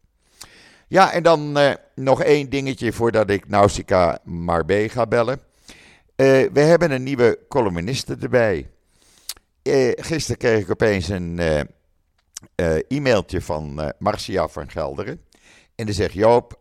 Ja, 0.89 1.11
en 1.11 1.23
dan 1.23 1.57
uh, 1.57 1.71
nog 1.95 2.23
één 2.23 2.49
dingetje 2.49 2.93
voordat 2.93 3.29
ik 3.29 3.47
Nausicaa 3.47 4.19
Marbe 4.23 4.89
ga 4.89 5.05
bellen. 5.05 5.39
Uh, 6.15 6.49
we 6.53 6.59
hebben 6.59 6.91
een 6.91 7.03
nieuwe 7.03 7.39
columniste 7.47 8.17
erbij. 8.19 8.69
Uh, 9.63 9.91
gisteren 9.95 10.37
kreeg 10.37 10.61
ik 10.61 10.71
opeens 10.71 11.07
een 11.07 11.39
e-mailtje 12.87 13.41
van 13.41 13.93
Marcia 13.99 14.47
van 14.47 14.71
Gelderen. 14.71 15.21
En 15.75 15.85
die 15.85 15.95
zegt: 15.95 16.13
Joop, 16.13 16.59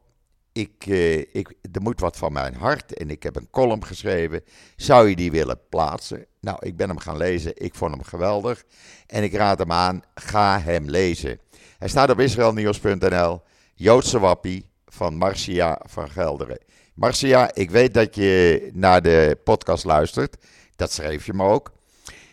ik, 0.52 0.87
ik, 1.32 1.54
er 1.73 1.82
moet 1.82 2.00
wat 2.00 2.16
van 2.16 2.32
mijn 2.32 2.54
hart 2.54 2.94
en 2.94 3.11
ik 3.11 3.23
heb 3.23 3.37
een 3.37 3.50
column 3.50 3.85
geschreven. 3.85 4.44
Zou 4.76 5.08
je 5.08 5.16
die 5.16 5.30
willen 5.30 5.61
plaatsen? 5.68 6.26
Nou, 6.40 6.58
ik 6.61 6.76
ben 6.76 6.88
hem 6.88 6.99
gaan 6.99 7.16
lezen. 7.16 7.52
Ik 7.54 7.75
vond 7.75 7.94
hem 7.94 8.02
geweldig. 8.02 8.64
En 9.06 9.23
ik 9.23 9.35
raad 9.35 9.58
hem 9.58 9.73
aan, 9.73 10.02
ga 10.14 10.61
hem 10.61 10.88
lezen. 10.88 11.40
Hij 11.78 11.88
staat 11.88 12.11
op 12.11 12.20
israelnieuws.nl. 12.20 13.40
Joodse 13.80 14.18
wappie 14.18 14.70
van 14.87 15.14
Marcia 15.14 15.80
van 15.87 16.11
Gelderen. 16.11 16.58
Marcia, 16.94 17.54
ik 17.54 17.70
weet 17.70 17.94
dat 17.94 18.14
je 18.14 18.70
naar 18.73 19.02
de 19.02 19.38
podcast 19.44 19.85
luistert. 19.85 20.37
Dat 20.76 20.92
schreef 20.92 21.26
je 21.26 21.35
me 21.35 21.44
ook. 21.44 21.73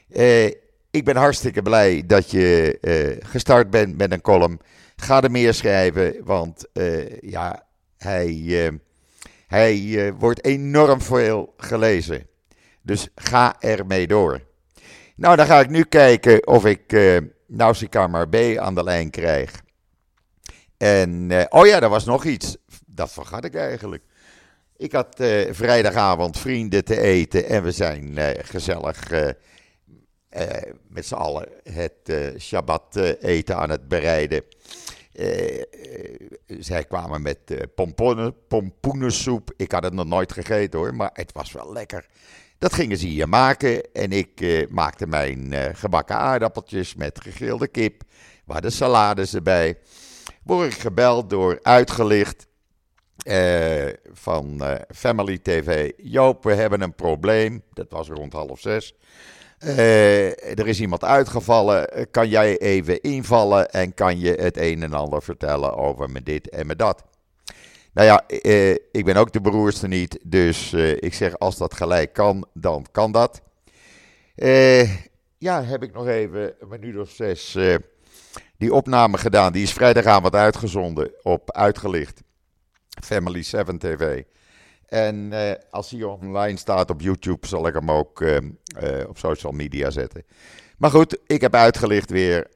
Uh, 0.09 0.45
ik 0.91 1.03
ben 1.03 1.15
hartstikke 1.15 1.61
blij 1.61 2.03
dat 2.05 2.31
je 2.31 2.77
uh, 2.81 3.25
gestart 3.29 3.69
bent 3.69 3.97
met 3.97 4.11
een 4.11 4.21
column. 4.21 4.59
Ga 4.95 5.21
er 5.21 5.31
meer 5.31 5.53
schrijven, 5.53 6.15
want 6.23 6.65
ja, 7.21 7.65
hij, 7.97 8.79
hij 9.47 10.13
wordt 10.13 10.45
enorm 10.45 11.01
veel 11.01 11.53
gelezen. 11.57 12.27
Dus 12.81 13.07
ga 13.15 13.55
ermee 13.59 14.07
door. 14.07 14.41
Nou, 15.15 15.35
dan 15.35 15.45
ga 15.45 15.59
ik 15.59 15.69
nu 15.69 15.83
kijken 15.83 16.47
of 16.47 16.65
ik 16.65 16.93
uh, 16.93 17.17
Nausicaa 17.47 18.25
B 18.25 18.35
aan 18.57 18.75
de 18.75 18.83
lijn 18.83 19.09
krijg. 19.09 19.63
En, 20.77 21.31
oh 21.49 21.65
ja, 21.65 21.81
er 21.81 21.89
was 21.89 22.05
nog 22.05 22.25
iets. 22.25 22.57
Dat 22.85 23.11
vergat 23.11 23.45
ik 23.45 23.55
eigenlijk. 23.55 24.03
Ik 24.77 24.91
had 24.91 25.15
vrijdagavond 25.49 26.37
vrienden 26.37 26.85
te 26.85 26.99
eten 26.99 27.45
en 27.45 27.63
we 27.63 27.71
zijn 27.71 28.17
gezellig 28.41 29.09
met 30.87 31.05
z'n 31.05 31.13
allen 31.13 31.47
het 31.63 32.13
Shabbat 32.39 32.95
eten 33.19 33.57
aan 33.57 33.69
het 33.69 33.87
bereiden. 33.87 34.43
Zij 36.59 36.83
kwamen 36.83 37.21
met 37.21 37.39
pomponnen, 37.75 38.35
pompoenensoep. 38.47 39.53
Ik 39.57 39.71
had 39.71 39.83
het 39.83 39.93
nog 39.93 40.05
nooit 40.05 40.31
gegeten 40.31 40.79
hoor, 40.79 40.95
maar 40.95 41.09
het 41.13 41.31
was 41.31 41.51
wel 41.51 41.73
lekker. 41.73 42.07
Dat 42.57 42.73
gingen 42.73 42.97
ze 42.97 43.07
hier 43.07 43.29
maken 43.29 43.93
en 43.93 44.11
ik 44.11 44.65
maakte 44.69 45.07
mijn 45.07 45.53
gebakken 45.75 46.15
aardappeltjes 46.15 46.95
met 46.95 47.21
gegrilde 47.21 47.67
kip. 47.67 48.03
Waar 48.45 48.61
de 48.61 48.69
salades 48.69 49.33
erbij. 49.33 49.77
Word 50.45 50.73
ik 50.73 50.79
gebeld 50.79 51.29
door 51.29 51.59
Uitgelicht 51.61 52.47
van 54.13 54.61
Family 54.95 55.37
TV. 55.37 55.91
Joop, 55.97 56.43
we 56.43 56.53
hebben 56.53 56.81
een 56.81 56.95
probleem. 56.95 57.63
Dat 57.73 57.85
was 57.89 58.09
rond 58.09 58.33
half 58.33 58.59
zes. 58.59 58.95
Uh, 59.63 60.59
er 60.59 60.67
is 60.67 60.81
iemand 60.81 61.03
uitgevallen. 61.03 62.07
Kan 62.11 62.29
jij 62.29 62.57
even 62.57 63.01
invallen 63.01 63.69
en 63.71 63.93
kan 63.93 64.19
je 64.19 64.33
het 64.33 64.57
een 64.57 64.83
en 64.83 64.93
ander 64.93 65.21
vertellen 65.21 65.75
over 65.75 66.09
me 66.09 66.23
dit 66.23 66.49
en 66.49 66.67
me 66.67 66.75
dat? 66.75 67.03
Nou 67.93 68.07
ja, 68.07 68.23
uh, 68.45 68.71
ik 68.91 69.05
ben 69.05 69.15
ook 69.15 69.31
de 69.31 69.41
beroerste 69.41 69.87
niet. 69.87 70.19
Dus 70.23 70.71
uh, 70.71 70.91
ik 70.91 71.13
zeg, 71.13 71.39
als 71.39 71.57
dat 71.57 71.73
gelijk 71.73 72.13
kan, 72.13 72.47
dan 72.53 72.85
kan 72.91 73.11
dat. 73.11 73.41
ja, 75.37 75.63
heb 75.63 75.83
ik 75.83 75.93
nog 75.93 76.07
even 76.07 76.55
een 76.59 76.67
minuut 76.67 76.97
of 76.97 77.09
zes 77.09 77.57
die 78.57 78.73
opname 78.73 79.17
gedaan. 79.17 79.53
Die 79.53 79.63
is 79.63 79.73
vrijdagavond 79.73 80.35
uitgezonden 80.35 81.11
op 81.21 81.51
Uitgelicht. 81.51 82.21
Family 83.03 83.43
7 83.43 83.77
TV. 83.77 84.23
En 84.85 85.31
uh, 85.31 85.51
als 85.69 85.89
hij 85.89 86.03
online 86.03 86.57
staat 86.57 86.89
op 86.89 87.01
YouTube, 87.01 87.47
zal 87.47 87.67
ik 87.67 87.73
hem 87.73 87.91
ook 87.91 88.21
uh, 88.21 88.37
uh, 88.37 89.07
op 89.07 89.17
social 89.17 89.51
media 89.51 89.89
zetten. 89.89 90.23
Maar 90.77 90.89
goed, 90.89 91.17
ik 91.25 91.41
heb 91.41 91.55
uitgelicht 91.55 92.09
weer, 92.09 92.47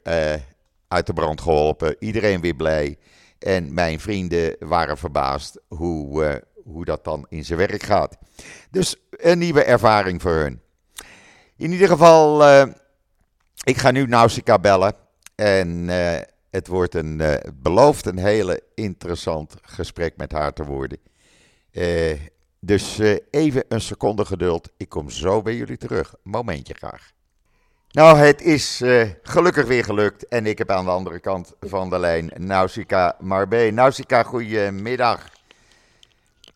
uit 0.87 1.05
de 1.05 1.13
brand 1.13 1.41
geholpen. 1.41 1.95
Iedereen 1.99 2.41
weer 2.41 2.55
blij. 2.55 2.97
En 3.39 3.73
mijn 3.73 3.99
vrienden 3.99 4.55
waren 4.59 4.97
verbaasd 4.97 5.59
hoe, 5.67 6.43
hoe 6.63 6.85
dat 6.85 7.03
dan 7.03 7.25
in 7.29 7.45
zijn 7.45 7.59
werk 7.59 7.83
gaat. 7.83 8.17
Dus 8.71 8.95
een 9.09 9.37
nieuwe 9.37 9.63
ervaring 9.63 10.21
voor 10.21 10.33
hun. 10.33 10.61
In 11.57 11.71
ieder 11.71 11.87
geval, 11.87 12.43
ik 13.63 13.77
ga 13.77 13.91
nu 13.91 14.05
Nausicaa 14.05 14.59
bellen. 14.59 14.93
En 15.39 15.89
het 16.49 16.67
wordt 16.67 16.95
een, 16.95 17.21
belooft 17.53 18.05
een 18.05 18.17
hele 18.17 18.61
interessant 18.75 19.55
gesprek 19.61 20.17
met 20.17 20.31
haar 20.31 20.53
te 20.53 20.65
worden. 20.65 20.97
Uh, 21.71 22.13
dus 22.59 22.99
even 23.29 23.63
een 23.67 23.81
seconde 23.81 24.25
geduld. 24.25 24.69
Ik 24.77 24.89
kom 24.89 25.09
zo 25.09 25.41
bij 25.41 25.55
jullie 25.55 25.77
terug. 25.77 26.15
Momentje 26.23 26.73
graag. 26.73 27.11
Nou, 27.91 28.17
het 28.17 28.41
is 28.41 28.83
gelukkig 29.23 29.65
weer 29.65 29.83
gelukt. 29.83 30.27
En 30.27 30.45
ik 30.45 30.57
heb 30.57 30.71
aan 30.71 30.85
de 30.85 30.91
andere 30.91 31.19
kant 31.19 31.53
van 31.59 31.89
de 31.89 31.99
lijn 31.99 32.31
Nausicaa 32.37 33.15
Marbe. 33.19 33.71
Nausicaa, 33.73 34.23
goedemiddag. 34.23 35.29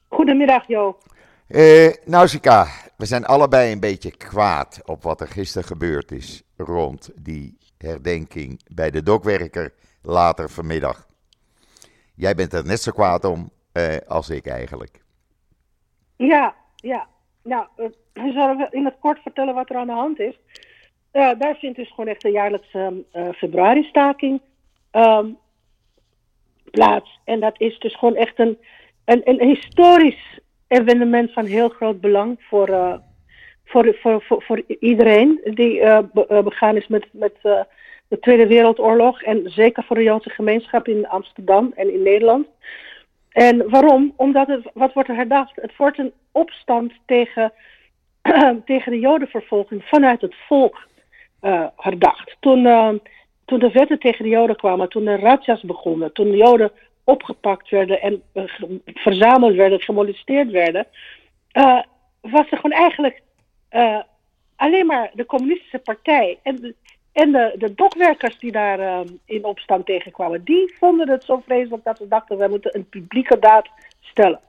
Goedemiddag, 0.07 0.67
Jo. 0.67 0.97
Nausicaa, 2.05 2.67
we 2.97 3.05
zijn 3.05 3.25
allebei 3.25 3.71
een 3.71 3.79
beetje 3.79 4.11
kwaad 4.11 4.81
op 4.85 5.03
wat 5.03 5.21
er 5.21 5.27
gisteren 5.27 5.67
gebeurd 5.67 6.11
is 6.11 6.43
rond 6.57 7.09
die 7.15 7.57
herdenking 7.83 8.59
bij 8.75 8.91
de 8.91 9.03
dokwerker 9.03 9.73
later 10.01 10.49
vanmiddag. 10.49 11.07
Jij 12.15 12.35
bent 12.35 12.53
er 12.53 12.65
net 12.65 12.81
zo 12.81 12.91
kwaad 12.91 13.25
om 13.25 13.51
uh, 13.73 13.97
als 14.07 14.29
ik 14.29 14.45
eigenlijk. 14.45 15.01
Ja, 16.15 16.55
ja. 16.75 17.07
Nou, 17.43 17.67
we 18.13 18.31
zullen 18.31 18.67
in 18.71 18.85
het 18.85 18.95
kort 18.99 19.19
vertellen 19.19 19.53
wat 19.53 19.69
er 19.69 19.75
aan 19.75 19.87
de 19.87 19.93
hand 19.93 20.19
is. 20.19 20.39
Uh, 21.13 21.31
daar 21.39 21.55
vindt 21.55 21.77
dus 21.77 21.89
gewoon 21.89 22.07
echt 22.07 22.23
een 22.23 22.31
jaarlijkse 22.31 23.05
uh, 23.13 23.29
februari-staking 23.29 24.41
um, 24.91 25.37
plaats. 26.71 27.19
En 27.23 27.39
dat 27.39 27.59
is 27.59 27.79
dus 27.79 27.95
gewoon 27.95 28.15
echt 28.15 28.39
een, 28.39 28.57
een, 29.05 29.21
een 29.23 29.47
historisch 29.47 30.39
evenement 30.67 31.33
van 31.33 31.45
heel 31.45 31.69
groot 31.69 32.01
belang 32.01 32.43
voor, 32.49 32.69
uh, 32.69 32.95
voor, 33.65 33.95
voor, 34.01 34.21
voor, 34.21 34.43
voor 34.43 34.61
iedereen 34.79 35.41
die 35.43 35.79
be, 36.13 36.41
begaan 36.43 36.75
is 36.75 36.87
met, 36.87 37.07
met 37.11 37.33
de 38.07 38.19
Tweede 38.19 38.47
Wereldoorlog. 38.47 39.21
En 39.21 39.41
zeker 39.45 39.83
voor 39.83 39.95
de 39.95 40.03
Joodse 40.03 40.29
gemeenschap 40.29 40.87
in 40.87 41.07
Amsterdam 41.07 41.71
en 41.75 41.93
in 41.93 42.01
Nederland. 42.01 42.47
En 43.29 43.69
waarom? 43.69 44.13
Omdat 44.15 44.47
het, 44.47 44.69
wat 44.73 44.93
wordt 44.93 45.09
er 45.09 45.15
herdacht? 45.15 45.55
Het 45.55 45.75
wordt 45.77 45.97
een 45.97 46.13
opstand 46.31 46.93
tegen, 47.05 47.53
tegen 48.65 48.91
de 48.91 48.99
jodenvervolging 48.99 49.83
vanuit 49.83 50.21
het 50.21 50.35
volk. 50.47 50.87
herdacht. 51.75 52.37
Toen, 52.39 52.63
toen 53.45 53.59
de 53.59 53.71
wetten 53.71 53.99
tegen 53.99 54.23
de 54.23 54.29
Joden 54.29 54.55
kwamen, 54.55 54.89
toen 54.89 55.05
de 55.05 55.15
razzia's 55.15 55.61
begonnen, 55.61 56.13
toen 56.13 56.31
de 56.31 56.37
Joden 56.37 56.71
opgepakt 57.03 57.69
werden 57.69 58.01
en 58.01 58.21
verzameld 58.85 59.55
werden, 59.55 59.79
gemolesteerd 59.79 60.51
werden, 60.51 60.87
was 62.21 62.51
er 62.51 62.57
gewoon 62.57 62.79
eigenlijk 62.79 63.21
alleen 64.55 64.85
maar 64.85 65.11
de 65.13 65.25
communistische 65.25 65.79
partij 65.79 66.39
en 66.43 66.55
de, 66.55 66.75
en 67.11 67.31
de, 67.31 67.55
de 67.57 67.73
dokwerkers 67.73 68.39
die 68.39 68.51
daar 68.51 68.79
uh, 68.79 68.99
in 69.25 69.43
opstand 69.43 69.85
tegenkwamen, 69.85 70.43
die 70.43 70.75
vonden 70.79 71.09
het 71.09 71.23
zo 71.23 71.41
vreselijk 71.45 71.83
dat 71.83 71.97
ze 71.97 72.07
dachten, 72.07 72.37
we 72.37 72.47
moeten 72.47 72.75
een 72.75 72.89
publieke 72.89 73.39
daad 73.39 73.69
stellen. 73.99 74.39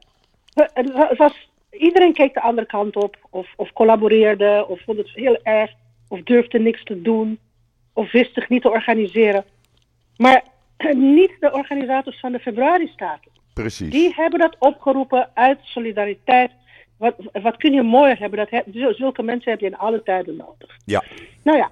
Het 0.54 1.16
was, 1.16 1.50
iedereen 1.70 2.12
keek 2.12 2.34
de 2.34 2.40
andere 2.40 2.66
kant 2.66 2.96
op, 2.96 3.16
of, 3.30 3.52
of 3.56 3.72
collaboreerde, 3.72 4.66
of 4.68 4.80
vond 4.80 4.98
het 4.98 5.10
heel 5.10 5.38
erg, 5.42 5.72
of 6.08 6.22
durfde 6.22 6.58
niks 6.58 6.84
te 6.84 7.02
doen, 7.02 7.38
of 7.92 8.12
wist 8.12 8.34
zich 8.34 8.48
niet 8.48 8.62
te 8.62 8.70
organiseren. 8.70 9.44
Maar 10.16 10.44
niet 10.96 11.36
de 11.40 11.52
organisators 11.52 12.20
van 12.20 12.32
de 12.32 12.38
februari-staking. 12.38 13.32
Precies. 13.54 13.90
Die 13.90 14.14
hebben 14.14 14.38
dat 14.38 14.56
opgeroepen 14.58 15.30
uit 15.34 15.58
solidariteit. 15.62 16.50
Wat, 16.98 17.14
wat 17.32 17.56
kun 17.56 17.72
je 17.72 17.82
mooier 17.82 18.18
hebben? 18.18 18.48
Dat 18.50 18.64
zulke 18.96 19.22
mensen 19.22 19.50
heb 19.50 19.60
je 19.60 19.66
in 19.66 19.76
alle 19.76 20.02
tijden 20.02 20.36
nodig. 20.36 20.78
Ja. 20.84 21.02
Nou 21.42 21.58
ja, 21.58 21.70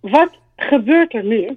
wat 0.00 0.38
gebeurt 0.56 1.14
er 1.14 1.24
nu? 1.24 1.56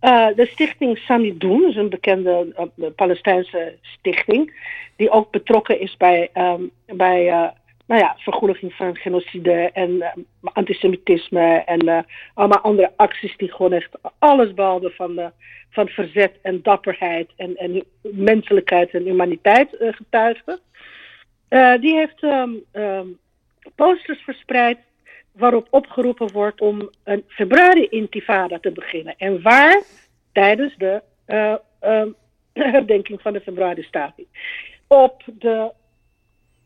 Uh, 0.00 0.28
de 0.36 0.46
stichting 0.46 0.98
Samidoun, 0.98 1.68
is 1.68 1.76
een 1.76 1.88
bekende 1.88 2.54
uh, 2.76 2.86
Palestijnse 2.96 3.78
stichting, 3.82 4.52
die 4.96 5.10
ook 5.10 5.30
betrokken 5.30 5.80
is 5.80 5.96
bij, 5.96 6.30
um, 6.34 6.70
bij 6.86 7.26
uh, 7.26 7.48
nou 7.86 8.00
ja, 8.00 8.16
vergoediging 8.18 8.74
van 8.74 8.96
genocide 8.96 9.70
en 9.72 10.12
antisemitisme 10.42 11.62
en 11.66 12.06
allemaal 12.34 12.58
andere 12.58 12.92
acties 12.96 13.36
die 13.36 13.52
gewoon 13.52 13.72
echt 13.72 13.90
alles 14.18 14.54
behalve 14.54 14.90
van, 14.90 15.32
van 15.70 15.88
verzet 15.88 16.38
en 16.42 16.62
dapperheid 16.62 17.30
en, 17.36 17.56
en 17.56 17.84
menselijkheid 18.02 18.90
en 18.90 19.04
humaniteit 19.04 19.68
getuigden. 19.78 20.58
Die 21.80 21.94
heeft 21.94 22.22
um, 22.22 22.64
um, 22.72 23.18
posters 23.74 24.22
verspreid 24.22 24.78
waarop 25.32 25.66
opgeroepen 25.70 26.32
wordt 26.32 26.60
om 26.60 26.90
een 27.04 27.24
februari-intifada 27.28 28.58
te 28.58 28.70
beginnen. 28.70 29.14
En 29.18 29.42
waar? 29.42 29.82
Tijdens 30.32 30.76
de 30.76 31.02
uh, 31.26 31.54
herdenking 32.72 33.20
van 33.20 33.32
de 33.32 33.40
februari-staking. 33.40 34.26
Op 34.86 35.22
de 35.38 35.70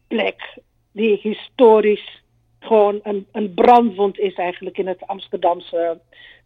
plek 0.08 0.58
die 0.92 1.18
historisch 1.22 2.22
gewoon 2.60 3.00
een, 3.02 3.26
een 3.32 3.54
brandwond 3.54 4.18
is 4.18 4.34
eigenlijk 4.34 4.78
in 4.78 4.86
het 4.86 5.06
Amsterdamse 5.06 6.00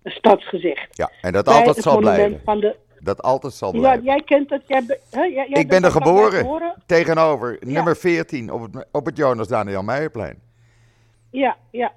stadsgezicht. 0.04 0.96
Ja, 0.96 1.10
en 1.20 1.32
dat 1.32 1.48
altijd 1.48 1.76
zal 1.76 1.98
blijven. 1.98 2.40
Van 2.44 2.60
de, 2.60 2.76
dat 3.02 3.22
altijd 3.22 3.52
zal 3.52 3.70
blijven. 3.70 4.04
Ja, 4.04 4.12
jij 4.12 4.22
kent 4.22 4.50
het. 4.50 4.62
Jij, 4.66 4.98
hè, 5.10 5.22
jij, 5.22 5.46
ik 5.48 5.68
ben 5.68 5.84
er 5.84 5.90
geboren, 5.90 6.74
tegenover, 6.86 7.56
ja. 7.60 7.72
nummer 7.72 7.96
14, 7.96 8.52
op 8.52 8.62
het, 8.62 8.86
op 8.92 9.06
het 9.06 9.16
Jonas 9.16 9.48
Daniel 9.48 9.82
Meijerplein. 9.82 10.38
Ja, 11.30 11.56
ja. 11.70 11.92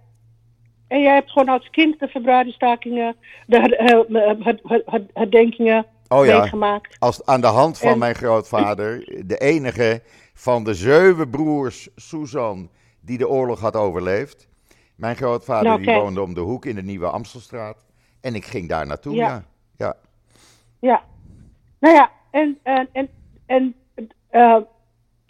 En 0.87 1.01
jij 1.01 1.13
hebt 1.13 1.31
gewoon 1.31 1.49
als 1.49 1.69
kind 1.69 1.99
de 1.99 2.07
februari-stakingen, 2.07 3.15
de 3.45 5.07
herdenkingen 5.13 5.85
oh, 6.07 6.25
ja. 6.25 6.39
meegemaakt. 6.39 6.95
Als, 6.99 7.25
aan 7.25 7.41
de 7.41 7.47
hand 7.47 7.77
van 7.77 7.97
mijn 7.97 8.15
grootvader, 8.15 9.23
de 9.25 9.37
enige 9.37 10.01
van 10.33 10.63
de 10.63 10.73
zeven 10.73 11.29
broers, 11.29 11.89
Susan, 11.95 12.69
die 13.01 13.17
de 13.17 13.29
oorlog 13.29 13.59
had 13.59 13.75
overleefd. 13.75 14.47
Mijn 14.95 15.15
grootvader 15.15 15.63
nou, 15.63 15.83
die 15.83 15.93
woonde 15.93 16.21
om 16.21 16.33
de 16.33 16.41
hoek 16.41 16.65
in 16.65 16.75
de 16.75 16.83
Nieuwe 16.83 17.07
Amstelstraat. 17.07 17.85
En 18.21 18.35
ik 18.35 18.45
ging 18.45 18.69
daar 18.69 18.87
naartoe, 18.87 19.15
ja. 19.15 19.27
Ja, 19.27 19.43
ja. 19.77 19.95
Nou 21.79 21.95
ja, 21.95 22.11
en, 22.31 22.59
en, 22.63 22.89
en, 22.91 23.09
en 23.45 23.75
uh, 24.31 24.57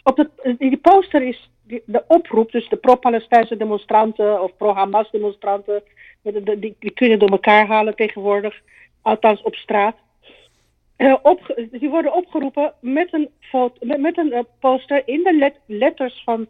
op 0.02 0.16
het, 0.16 0.58
die 0.58 0.76
poster 0.76 1.22
is 1.22 1.50
de 1.84 2.04
oproep, 2.08 2.52
dus 2.52 2.68
de 2.68 2.76
pro-Palestijnse 2.76 3.56
demonstranten 3.56 4.42
of 4.42 4.56
pro-Hamas 4.56 5.10
demonstranten, 5.10 5.82
die, 6.22 6.76
die, 6.78 6.90
kun 6.90 7.08
je 7.08 7.16
door 7.16 7.30
elkaar 7.30 7.66
halen 7.66 7.96
tegenwoordig, 7.96 8.60
althans 9.02 9.42
op 9.42 9.54
straat. 9.54 9.96
Uh, 10.98 11.14
op, 11.22 11.68
die 11.70 11.88
worden 11.88 12.14
opgeroepen 12.14 12.72
met 12.80 13.12
een, 13.12 13.28
foto, 13.40 13.86
met, 13.86 14.00
met 14.00 14.18
een 14.18 14.32
uh, 14.32 14.40
poster 14.60 15.02
in 15.04 15.22
de 15.22 15.34
let, 15.34 15.54
letters 15.66 16.22
van 16.24 16.46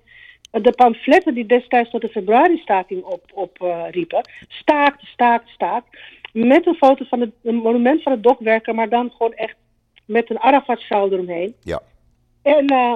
de 0.51 0.73
pamfletten 0.73 1.35
die 1.35 1.47
destijds 1.47 1.91
tot 1.91 2.01
de 2.01 2.09
februari-staking 2.09 3.05
opriepen. 3.33 4.19
Op, 4.19 4.23
uh, 4.23 4.47
staakt, 4.49 5.03
staakt, 5.05 5.49
staakt. 5.49 5.99
Met 6.37 6.67
een 6.67 6.75
foto 6.75 7.05
van 7.05 7.21
het 7.21 7.33
monument 7.43 8.03
van 8.03 8.13
het 8.13 8.23
dokwerker, 8.23 8.75
maar 8.75 8.89
dan 8.89 9.11
gewoon 9.11 9.35
echt 9.35 9.57
met 10.05 10.31
een 10.31 10.39
Arafat-sjaal 10.39 11.13
eromheen. 11.13 11.55
Ja. 11.63 11.83
En 12.43 12.73
uh, 12.73 12.95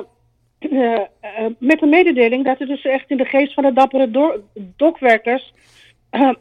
met 1.59 1.83
een 1.83 1.89
mededeling 1.89 2.45
dat 2.45 2.59
het 2.59 2.69
dus 2.69 2.85
echt 2.85 3.11
in 3.11 3.17
de 3.17 3.25
geest 3.25 3.55
van 3.55 3.65
de 3.65 3.73
dappere 3.73 4.41
dokwerkers 4.77 5.53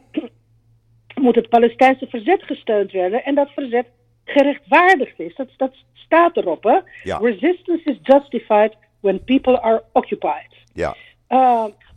moet 1.20 1.34
het 1.34 1.48
Palestijnse 1.48 2.06
verzet 2.06 2.42
gesteund 2.42 2.92
worden 2.92 3.24
en 3.24 3.34
dat 3.34 3.50
verzet 3.50 3.86
gerechtvaardigd 4.24 5.20
is. 5.20 5.34
Dat, 5.34 5.48
dat 5.56 5.74
staat 5.92 6.36
erop. 6.36 6.62
Hè? 6.62 6.78
Ja. 7.02 7.18
Resistance 7.18 7.82
is 7.84 7.98
justified 8.02 8.76
when 9.00 9.24
people 9.24 9.60
are 9.60 9.82
occupied. 9.92 10.48
Ja. 10.72 10.96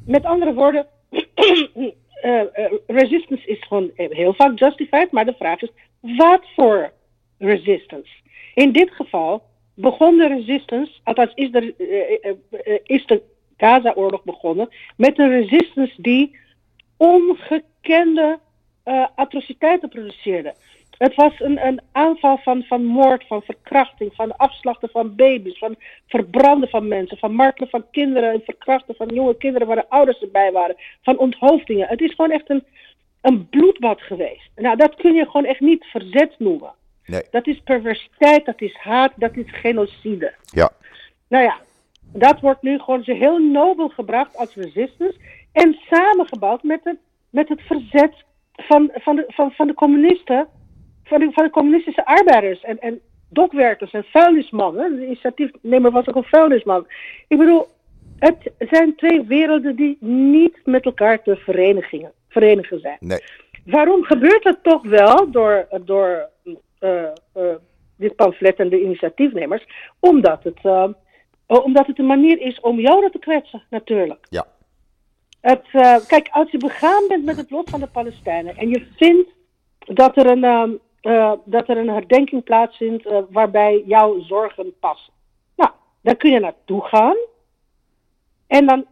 met 0.05 0.25
andere 0.25 0.53
woorden, 0.53 0.87
resistance 2.87 3.47
is 3.47 3.63
gewoon 3.67 3.91
heel 3.95 4.33
vaak 4.33 4.59
justified, 4.59 5.11
maar 5.11 5.25
de 5.25 5.35
vraag 5.37 5.61
is, 5.61 5.71
wat 5.99 6.41
voor 6.55 6.91
resistance? 7.37 8.11
In 8.53 8.71
dit 8.71 8.91
geval 8.91 9.43
begon 9.73 10.17
de 10.17 10.27
resistance, 10.27 10.91
althans 11.03 11.31
is 11.35 11.51
de, 11.51 11.73
uh, 12.65 12.79
is 12.83 13.05
de 13.05 13.21
Gaza-oorlog 13.57 14.23
begonnen, 14.23 14.69
met 14.97 15.19
een 15.19 15.29
resistance 15.29 16.01
die 16.01 16.37
ongekende 16.97 18.39
atrociteiten 19.15 19.89
produceerde. 19.89 20.53
Het 21.03 21.15
was 21.15 21.39
een, 21.39 21.65
een 21.65 21.81
aanval 21.91 22.37
van, 22.37 22.63
van 22.63 22.83
moord, 22.83 23.27
van 23.27 23.41
verkrachting, 23.41 24.13
van 24.13 24.37
afslachten 24.37 24.89
van 24.89 25.15
baby's, 25.15 25.57
van 25.57 25.75
verbranden 26.07 26.69
van 26.69 26.87
mensen, 26.87 27.17
van 27.17 27.33
martelen 27.33 27.69
van 27.69 27.85
kinderen 27.91 28.33
en 28.33 28.41
verkrachten 28.45 28.95
van 28.95 29.07
jonge 29.07 29.37
kinderen 29.37 29.67
waar 29.67 29.75
de 29.75 29.89
ouders 29.89 30.21
erbij 30.21 30.51
waren, 30.51 30.75
van 31.01 31.17
onthoofdingen. 31.17 31.87
Het 31.87 32.01
is 32.01 32.13
gewoon 32.13 32.31
echt 32.31 32.49
een, 32.49 32.63
een 33.21 33.49
bloedbad 33.49 34.01
geweest. 34.01 34.49
Nou, 34.55 34.75
dat 34.77 34.95
kun 34.95 35.13
je 35.13 35.25
gewoon 35.25 35.45
echt 35.45 35.59
niet 35.59 35.85
verzet 35.85 36.35
noemen. 36.37 36.71
Nee. 37.05 37.23
Dat 37.31 37.47
is 37.47 37.59
perversiteit, 37.59 38.45
dat 38.45 38.61
is 38.61 38.75
haat, 38.75 39.11
dat 39.15 39.35
is 39.35 39.51
genocide. 39.51 40.33
Ja. 40.45 40.71
Nou 41.27 41.43
ja, 41.43 41.57
dat 42.13 42.39
wordt 42.39 42.61
nu 42.61 42.79
gewoon 42.79 43.03
zo 43.03 43.13
heel 43.13 43.39
nobel 43.39 43.89
gebracht 43.89 44.37
als 44.37 44.55
resistance. 44.55 45.15
En 45.51 45.79
samengebouwd 45.89 46.63
met 46.63 46.79
het, 46.83 46.97
met 47.29 47.49
het 47.49 47.61
verzet 47.61 48.13
van, 48.53 48.91
van, 48.93 49.15
de, 49.15 49.23
van, 49.27 49.51
van 49.51 49.67
de 49.67 49.73
communisten, 49.73 50.47
van 51.03 51.19
de, 51.19 51.31
van 51.31 51.43
de 51.43 51.49
communistische 51.49 52.05
arbeiders 52.05 52.63
en, 52.63 52.79
en 52.79 53.01
dokwerkers 53.29 53.91
en 53.91 54.03
vuilnismannen. 54.03 54.95
De 54.95 55.05
initiatiefnemer 55.05 55.91
was 55.91 56.07
ook 56.07 56.15
een 56.15 56.23
vuilnisman. 56.23 56.87
Ik 57.27 57.37
bedoel, 57.37 57.67
het 58.19 58.51
zijn 58.59 58.95
twee 58.95 59.21
werelden 59.21 59.75
die 59.75 59.97
niet 59.99 60.59
met 60.65 60.85
elkaar 60.85 61.21
te 61.23 61.35
verenigen, 61.35 62.11
verenigen 62.27 62.79
zijn. 62.79 62.97
Nee. 62.99 63.19
Waarom 63.65 64.03
gebeurt 64.03 64.43
het 64.43 64.63
toch 64.63 64.83
wel 64.83 65.31
door, 65.31 65.67
door 65.85 66.29
uh, 66.43 67.03
uh, 67.37 67.53
dit 67.97 68.15
pamflet 68.15 68.55
en 68.55 68.69
de 68.69 68.81
initiatiefnemers, 68.81 69.65
omdat 69.99 70.43
het, 70.43 70.59
uh, 70.63 70.87
omdat 71.47 71.87
het 71.87 71.99
een 71.99 72.05
manier 72.05 72.41
is 72.41 72.59
om 72.59 72.79
Joden 72.79 73.11
te 73.11 73.19
kwetsen, 73.19 73.63
natuurlijk. 73.69 74.27
Ja. 74.29 74.45
Het, 75.41 75.61
kijk, 76.07 76.27
als 76.31 76.51
je 76.51 76.57
begaan 76.57 77.07
bent 77.07 77.25
met 77.25 77.37
het 77.37 77.51
lot 77.51 77.69
van 77.69 77.79
de 77.79 77.87
Palestijnen 77.87 78.57
en 78.57 78.69
je 78.69 78.87
vindt 78.95 79.29
dat 79.77 80.17
er 80.17 80.25
een, 80.25 80.79
dat 81.45 81.69
er 81.69 81.77
een 81.77 81.89
herdenking 81.89 82.43
plaatsvindt 82.43 83.09
waarbij 83.29 83.83
jouw 83.85 84.19
zorgen 84.21 84.73
passen. 84.79 85.13
Nou, 85.55 85.71
dan 86.01 86.17
kun 86.17 86.31
je 86.31 86.39
naartoe 86.39 86.81
gaan 86.81 87.15
en 88.47 88.65
dan 88.65 88.85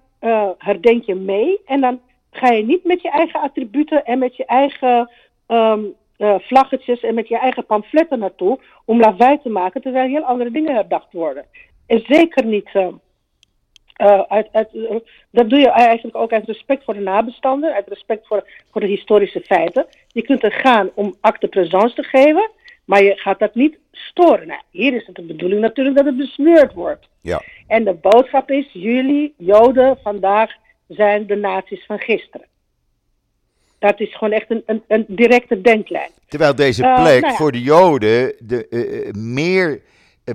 herdenk 0.58 1.04
je 1.04 1.16
mee 1.16 1.62
en 1.66 1.82
dan 1.82 2.02
ga 2.32 2.52
je 2.52 2.64
niet 2.64 2.84
met 2.84 3.02
je 3.02 3.10
eigen 3.10 3.42
attributen 3.42 4.06
en 4.06 4.20
met 4.20 4.36
je 4.36 4.46
eigen 4.46 5.10
uh, 6.22 6.36
vlaggetjes 6.40 7.02
en 7.02 7.14
met 7.14 7.28
je 7.28 7.38
eigen 7.38 7.66
pamfletten 7.66 8.20
naartoe 8.20 8.60
om 8.86 9.00
lawaai 9.00 9.40
te 9.42 9.50
maken, 9.50 9.82
terwijl 9.82 10.10
heel 10.10 10.24
andere 10.24 10.52
dingen 10.52 10.76
herdacht 10.76 11.14
worden. 11.14 11.46
En 11.86 12.04
zeker 12.08 12.46
niet. 12.46 12.70
Uh, 14.02 14.22
uit, 14.28 14.48
uit, 14.52 14.70
dat 15.32 15.50
doe 15.50 15.60
je 15.60 15.70
eigenlijk 15.70 16.16
ook 16.18 16.32
uit 16.32 16.46
respect 16.46 16.84
voor 16.84 16.94
de 16.94 17.00
nabestanden, 17.00 17.74
uit 17.74 17.88
respect 17.88 18.28
voor, 18.28 18.50
voor 18.72 18.82
de 18.82 18.88
historische 18.88 19.42
feiten. 19.42 19.86
Je 20.08 20.22
kunt 20.22 20.44
er 20.44 20.52
gaan 20.52 20.90
om 20.94 21.16
acte 21.20 21.48
présence 21.48 21.96
te 21.96 22.04
geven, 22.04 22.50
maar 22.86 23.04
je 23.04 23.16
gaat 23.16 23.40
dat 23.40 23.56
niet 23.56 23.78
storen. 23.92 24.48
Nou, 24.48 24.62
hier 24.70 24.94
is 24.94 25.06
het 25.06 25.16
de 25.16 25.22
bedoeling 25.22 25.62
natuurlijk 25.62 25.96
dat 25.96 26.06
het 26.06 26.18
besmeurd 26.18 26.74
wordt. 26.74 27.08
Ja. 27.22 27.42
En 27.68 27.84
de 27.84 27.94
boodschap 27.94 28.52
is: 28.52 28.70
jullie, 28.74 29.34
Joden, 29.38 29.98
vandaag 30.04 30.52
zijn 30.88 31.28
de 31.28 31.36
naties 31.36 31.86
van 31.86 32.00
gisteren. 32.00 32.48
Dat 33.80 34.00
is 34.00 34.16
gewoon 34.16 34.34
echt 34.34 34.50
een, 34.50 34.64
een, 34.66 34.84
een 34.88 35.06
directe 35.08 35.62
denklijn. 35.62 36.12
Terwijl 36.28 36.56
deze 36.56 36.84
Eh, 36.84 37.02
plek 37.02 37.22
nou 37.22 37.32
ja. 37.34 37.38
voor 37.38 37.52
de 37.52 37.62
Joden 37.62 38.36
de, 38.40 38.68
eh, 38.70 39.08
eh, 39.08 39.14
meer 39.14 39.72
eh, 39.72 39.80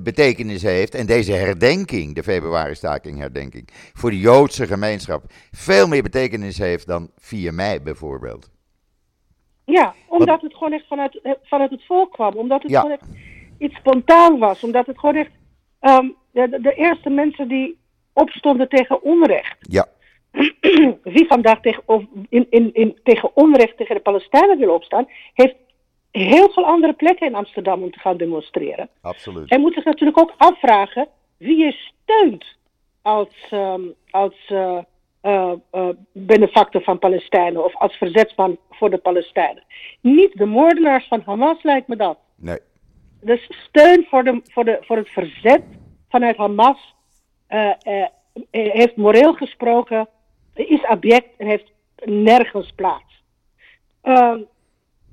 betekenis 0.03 0.63
heeft. 0.63 0.95
En 0.95 1.07
deze 1.07 1.33
herdenking, 1.33 2.15
de 2.15 2.23
februari-staking 2.23 3.19
herdenking, 3.19 3.69
voor 3.95 4.11
de 4.11 4.19
Joodse 4.19 4.67
gemeenschap 4.67 5.23
veel 5.51 5.89
meer 5.89 6.03
betekenis 6.03 6.59
heeft 6.59 6.87
dan 6.87 7.11
4 7.17 7.55
mei 7.55 7.81
bijvoorbeeld. 7.81 8.51
Ja, 9.65 9.95
omdat 10.09 10.41
het 10.43 10.53
gewoon 10.55 10.73
echt 10.73 10.87
vanuit, 10.87 11.21
eh, 11.23 11.33
vanuit 11.43 11.71
het 11.71 11.87
volk 11.87 12.13
kwam. 12.13 12.35
Omdat 12.35 12.63
het 12.63 12.71
Ja. 12.71 12.81
gewoon 12.81 12.97
echt 13.01 13.09
iets 13.59 13.75
spontaan 13.75 14.39
was. 14.39 14.65
Omdat 14.65 14.87
het 14.87 14.99
gewoon 14.99 15.17
echt 15.17 15.31
ehm, 15.81 16.09
de, 16.33 16.49
de- 16.49 16.61
de 16.61 16.75
eerste 16.75 17.11
mensen 17.11 17.49
die 17.49 17.79
opstonden 18.13 18.69
tegen 18.69 19.03
onrecht. 19.03 19.57
Ja, 19.61 19.87
Wie 21.03 21.27
vandaag 21.29 21.61
tegen, 21.61 21.83
of 21.87 22.03
in, 22.29 22.47
in, 22.51 22.75
in, 22.75 22.99
tegen 23.03 23.37
onrecht 23.37 23.77
tegen 23.77 23.95
de 23.95 24.01
Palestijnen 24.01 24.59
wil 24.59 24.75
opstaan, 24.75 25.09
heeft 25.35 25.55
heel 26.19 26.51
veel 26.51 26.65
andere 26.65 26.93
plekken 26.93 27.27
in 27.27 27.35
Amsterdam 27.35 27.83
om 27.83 27.91
te 27.91 27.99
gaan 27.99 28.17
demonstreren. 28.17 28.89
absoluut. 29.01 29.51
En 29.51 29.61
moet 29.61 29.75
zich 29.75 29.85
natuurlijk 29.85 30.19
ook 30.19 30.35
afvragen 30.37 31.09
wie 31.37 31.57
je 31.57 31.73
steunt 31.73 32.45
als, 33.03 33.29
ehm, 33.51 33.83
als 34.11 34.35
eh, 35.21 35.89
benefactor 36.13 36.83
van 36.83 36.99
Palestijnen 36.99 37.65
of 37.65 37.77
als 37.77 37.97
verzetsman 37.97 38.59
voor 38.71 38.91
de 38.91 38.99
Palestijnen. 38.99 39.65
Niet 40.01 40.33
de 40.33 40.45
moordenaars 40.45 41.07
van 41.09 41.23
Hamas 41.25 41.63
lijkt 41.63 41.89
me 41.89 41.97
dat. 41.97 42.19
Nee, 42.37 42.59
Dus 43.21 43.47
steun 43.49 44.07
voor, 44.11 44.25
de, 44.25 44.41
voor, 44.45 44.65
de, 44.65 44.79
voor 44.81 44.97
het 44.97 45.09
verzet 45.09 45.63
vanuit 46.09 46.37
Hamas 46.37 46.95
heeft 48.51 48.97
moreel 48.97 49.35
gesproken, 49.35 50.09
is 50.55 50.85
abject 50.85 51.29
en 51.37 51.47
heeft 51.47 51.73
nergens 52.05 52.73
plaats. 52.75 53.25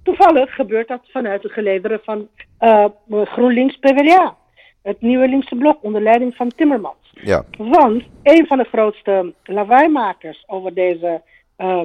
Toevallig 0.04 0.56
gebeurt 0.56 0.88
dat 0.88 1.02
vanuit 1.04 1.42
de 1.42 1.50
gelederen 1.50 2.00
van 2.04 2.28
eh, 2.58 2.86
GroenLinks 3.10 3.78
PvdA. 3.78 4.38
Het 4.82 5.02
nieuwe 5.02 5.28
linkse 5.28 5.56
blok 5.56 5.84
onder 5.84 6.02
leiding 6.02 6.36
van 6.36 6.50
Timmermans. 6.56 7.12
ja, 7.12 7.46
Want 7.58 8.04
een 8.24 8.48
van 8.48 8.58
de 8.58 8.64
grootste 8.64 9.34
lawaaimakers 9.44 10.44
over 10.48 10.74
deze 10.74 11.22
eh, 11.56 11.82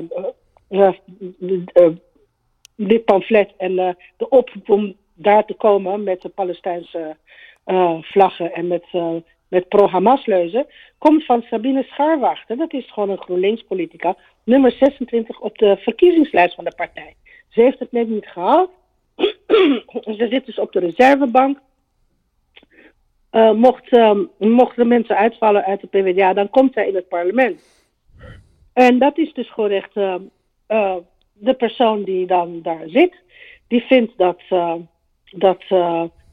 eh, 0.68 0.92
dit 2.76 3.04
pamflet 3.04 3.52
en 3.56 3.74
de 4.16 4.28
oproep 4.28 4.70
om 4.70 4.96
daar 5.14 5.44
te 5.44 5.54
komen 5.54 6.02
met 6.02 6.22
de 6.22 6.28
Palestijnse 6.28 7.16
vlaggen 8.00 8.52
en 8.52 8.66
met, 8.66 8.84
met 9.48 9.68
pro-Hamas-leuzen, 9.68 10.66
komt 10.98 11.24
van 11.24 11.42
Sabine 11.42 11.82
Scharwachter. 11.82 12.56
Dat 12.56 12.72
is 12.72 12.92
gewoon 12.92 13.10
een 13.10 13.22
GroenLinks-politica, 13.22 14.16
nummer 14.44 14.72
26 14.72 15.40
op 15.40 15.58
de 15.58 15.76
verkiezingslijst 15.76 16.54
van 16.54 16.64
de 16.64 16.72
partij. 16.76 17.14
Ze 17.58 17.64
heeft 17.64 17.78
het 17.78 17.92
net 17.92 18.08
niet 18.08 18.26
gehaald. 18.26 18.70
Ze 20.18 20.26
zit 20.30 20.46
dus 20.46 20.58
op 20.58 20.72
de 20.72 20.78
reservebank. 20.78 21.58
Eh, 23.30 23.52
mocht, 23.52 23.88
ehm, 23.88 24.24
mochten 24.38 24.88
mensen 24.88 25.16
uitvallen 25.16 25.64
uit 25.64 25.80
de 25.80 25.86
PvdA, 25.86 26.32
dan 26.32 26.50
komt 26.50 26.72
zij 26.72 26.88
in 26.88 26.94
het 26.94 27.08
parlement. 27.08 27.62
En 28.72 28.98
dat 28.98 29.18
is 29.18 29.32
dus 29.32 29.50
gewoon 29.50 29.70
echt 29.70 29.96
ehm, 29.96 30.22
eh, 30.66 30.96
de 31.32 31.54
persoon 31.54 32.02
die 32.04 32.26
dan 32.26 32.62
daar 32.62 32.82
zit. 32.86 33.14
Die 33.68 33.80
vindt 33.80 34.12
dat, 34.18 34.40
eh, 34.48 34.74
dat 35.30 35.62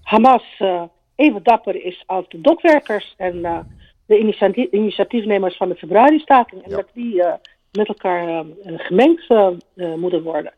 Hamas 0.01 0.61
even 1.15 1.43
dapper 1.43 1.85
is 1.85 2.03
als 2.05 2.27
de 2.29 2.41
dokwerkers 2.41 3.13
en 3.17 3.41
de 4.05 4.19
initiatie- 4.19 4.69
initiatiefnemers 4.71 5.57
van 5.57 5.69
de 5.69 5.75
februari-staking. 5.75 6.63
En 6.63 6.69
Ja. 6.69 6.75
dat 6.75 6.89
die 6.93 7.23
met 7.71 7.87
elkaar 7.87 8.27
eh, 8.27 8.45
gemengd 8.77 9.27
moeten 9.75 10.23
worden. 10.23 10.53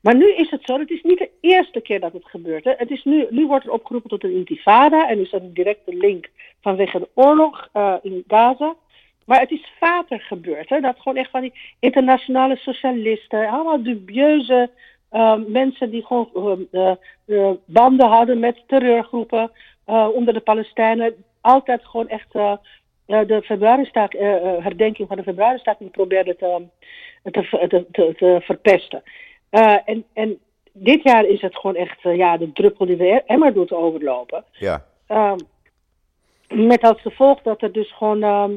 Maar 0.00 0.16
nu 0.16 0.32
is 0.32 0.50
het 0.50 0.60
zo, 0.64 0.78
het 0.78 0.90
is 0.90 1.02
niet 1.02 1.18
de 1.18 1.30
eerste 1.40 1.80
keer 1.80 2.00
dat 2.00 2.12
het 2.12 2.24
gebeurt. 2.24 2.64
Hè. 2.64 2.72
Het 2.76 2.90
is 2.90 3.04
nu, 3.04 3.26
nu 3.30 3.46
wordt 3.46 3.64
er 3.64 3.72
opgeroepen 3.72 4.10
tot 4.10 4.24
een 4.24 4.34
intifada 4.34 5.08
en 5.08 5.18
is 5.18 5.30
dat 5.30 5.40
een 5.40 5.54
directe 5.54 5.94
link 5.94 6.28
vanwege 6.60 6.98
de 6.98 7.08
oorlog 7.14 7.68
eh, 7.72 7.94
in 8.02 8.24
Gaza. 8.26 8.74
Maar 9.24 9.40
het 9.40 9.50
is 9.50 9.72
vaker 9.78 10.20
gebeurd. 10.20 10.68
Hè, 10.68 10.80
dat 10.80 10.98
gewoon 10.98 11.18
echt 11.18 11.30
van 11.30 11.40
die 11.40 11.52
internationale 11.78 12.56
socialisten, 12.56 13.48
allemaal 13.48 13.82
dubieuze 13.82 14.70
eh, 15.08 15.36
mensen 15.46 15.90
die 15.90 16.06
gewoon 16.06 16.68
eh, 16.70 17.50
banden 17.64 18.08
hadden 18.08 18.38
met 18.38 18.62
terreurgroepen 18.66 19.50
onder 20.14 20.34
de 20.34 20.40
Palestijnen, 20.40 21.14
altijd 21.40 21.84
gewoon 21.84 22.08
echt 22.08 22.32
de 23.06 23.40
februari-staak, 23.44 24.12
herdenking 24.62 25.08
van 25.08 25.16
de 25.16 25.22
februari-staking 25.22 25.90
probeerden 25.90 26.36
te, 26.36 26.66
te, 27.30 28.14
te 28.16 28.38
verpesten. 28.40 29.02
Eh, 29.50 29.76
en, 29.84 30.04
en 30.12 30.38
dit 30.72 31.02
jaar 31.02 31.24
is 31.24 31.40
het 31.40 31.56
gewoon 31.56 31.76
echt 31.76 32.04
eh, 32.04 32.16
ja, 32.16 32.36
de 32.36 32.52
druppel 32.52 32.86
die 32.86 32.96
de 32.96 33.22
emmer 33.26 33.52
doet 33.54 33.72
overlopen. 33.72 34.44
ja, 34.52 34.84
Ehm, 35.06 35.38
met 36.48 36.82
als 36.82 37.00
gevolg 37.00 37.42
dat 37.42 37.62
er 37.62 37.72
dus 37.72 37.92
gewoon 37.92 38.22
ehm, 38.22 38.52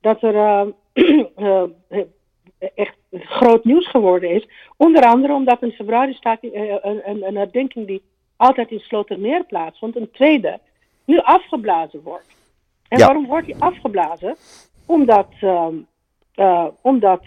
dat 0.00 0.22
er 0.22 0.34
ehm, 0.34 0.68
eh, 1.88 2.02
echt 2.74 2.96
groot 3.12 3.64
nieuws 3.64 3.86
geworden 3.90 4.30
is. 4.30 4.48
Onder 4.76 5.02
andere 5.02 5.32
omdat 5.32 5.62
een 5.62 5.72
februari-staking, 5.72 6.54
een, 6.54 7.08
een, 7.10 7.26
een 7.26 7.36
herdenking 7.36 7.86
die 7.86 8.02
altijd 8.36 8.70
in 8.70 8.80
Slotermeer 8.80 9.44
plaatsvond, 9.44 9.96
een 9.96 10.10
tweede, 10.10 10.58
nu 11.04 11.18
afgeblazen 11.18 12.02
wordt. 12.02 12.26
En 12.88 12.98
Ja. 12.98 13.04
waarom 13.06 13.26
wordt 13.26 13.46
die 13.46 13.56
afgeblazen? 13.58 14.36
Omdat, 14.86 15.28
omdat 16.82 17.22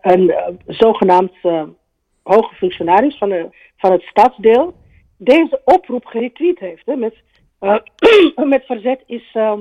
een 0.00 0.30
eh, 0.30 0.46
zogenaamd 0.66 1.32
eh, 1.42 1.62
hoge 2.22 2.54
functionaris 2.54 3.18
van, 3.18 3.28
de, 3.28 3.48
van 3.76 3.92
het 3.92 4.02
stadsdeel 4.02 4.74
deze 5.16 5.60
oproep 5.64 6.04
geretweet 6.06 6.58
heeft. 6.58 6.86
Hè, 6.86 6.96
met, 6.96 7.14
eh, 7.58 7.76
met 8.54 8.64
verzet 8.64 9.02
is, 9.06 9.30
ehm, 9.32 9.60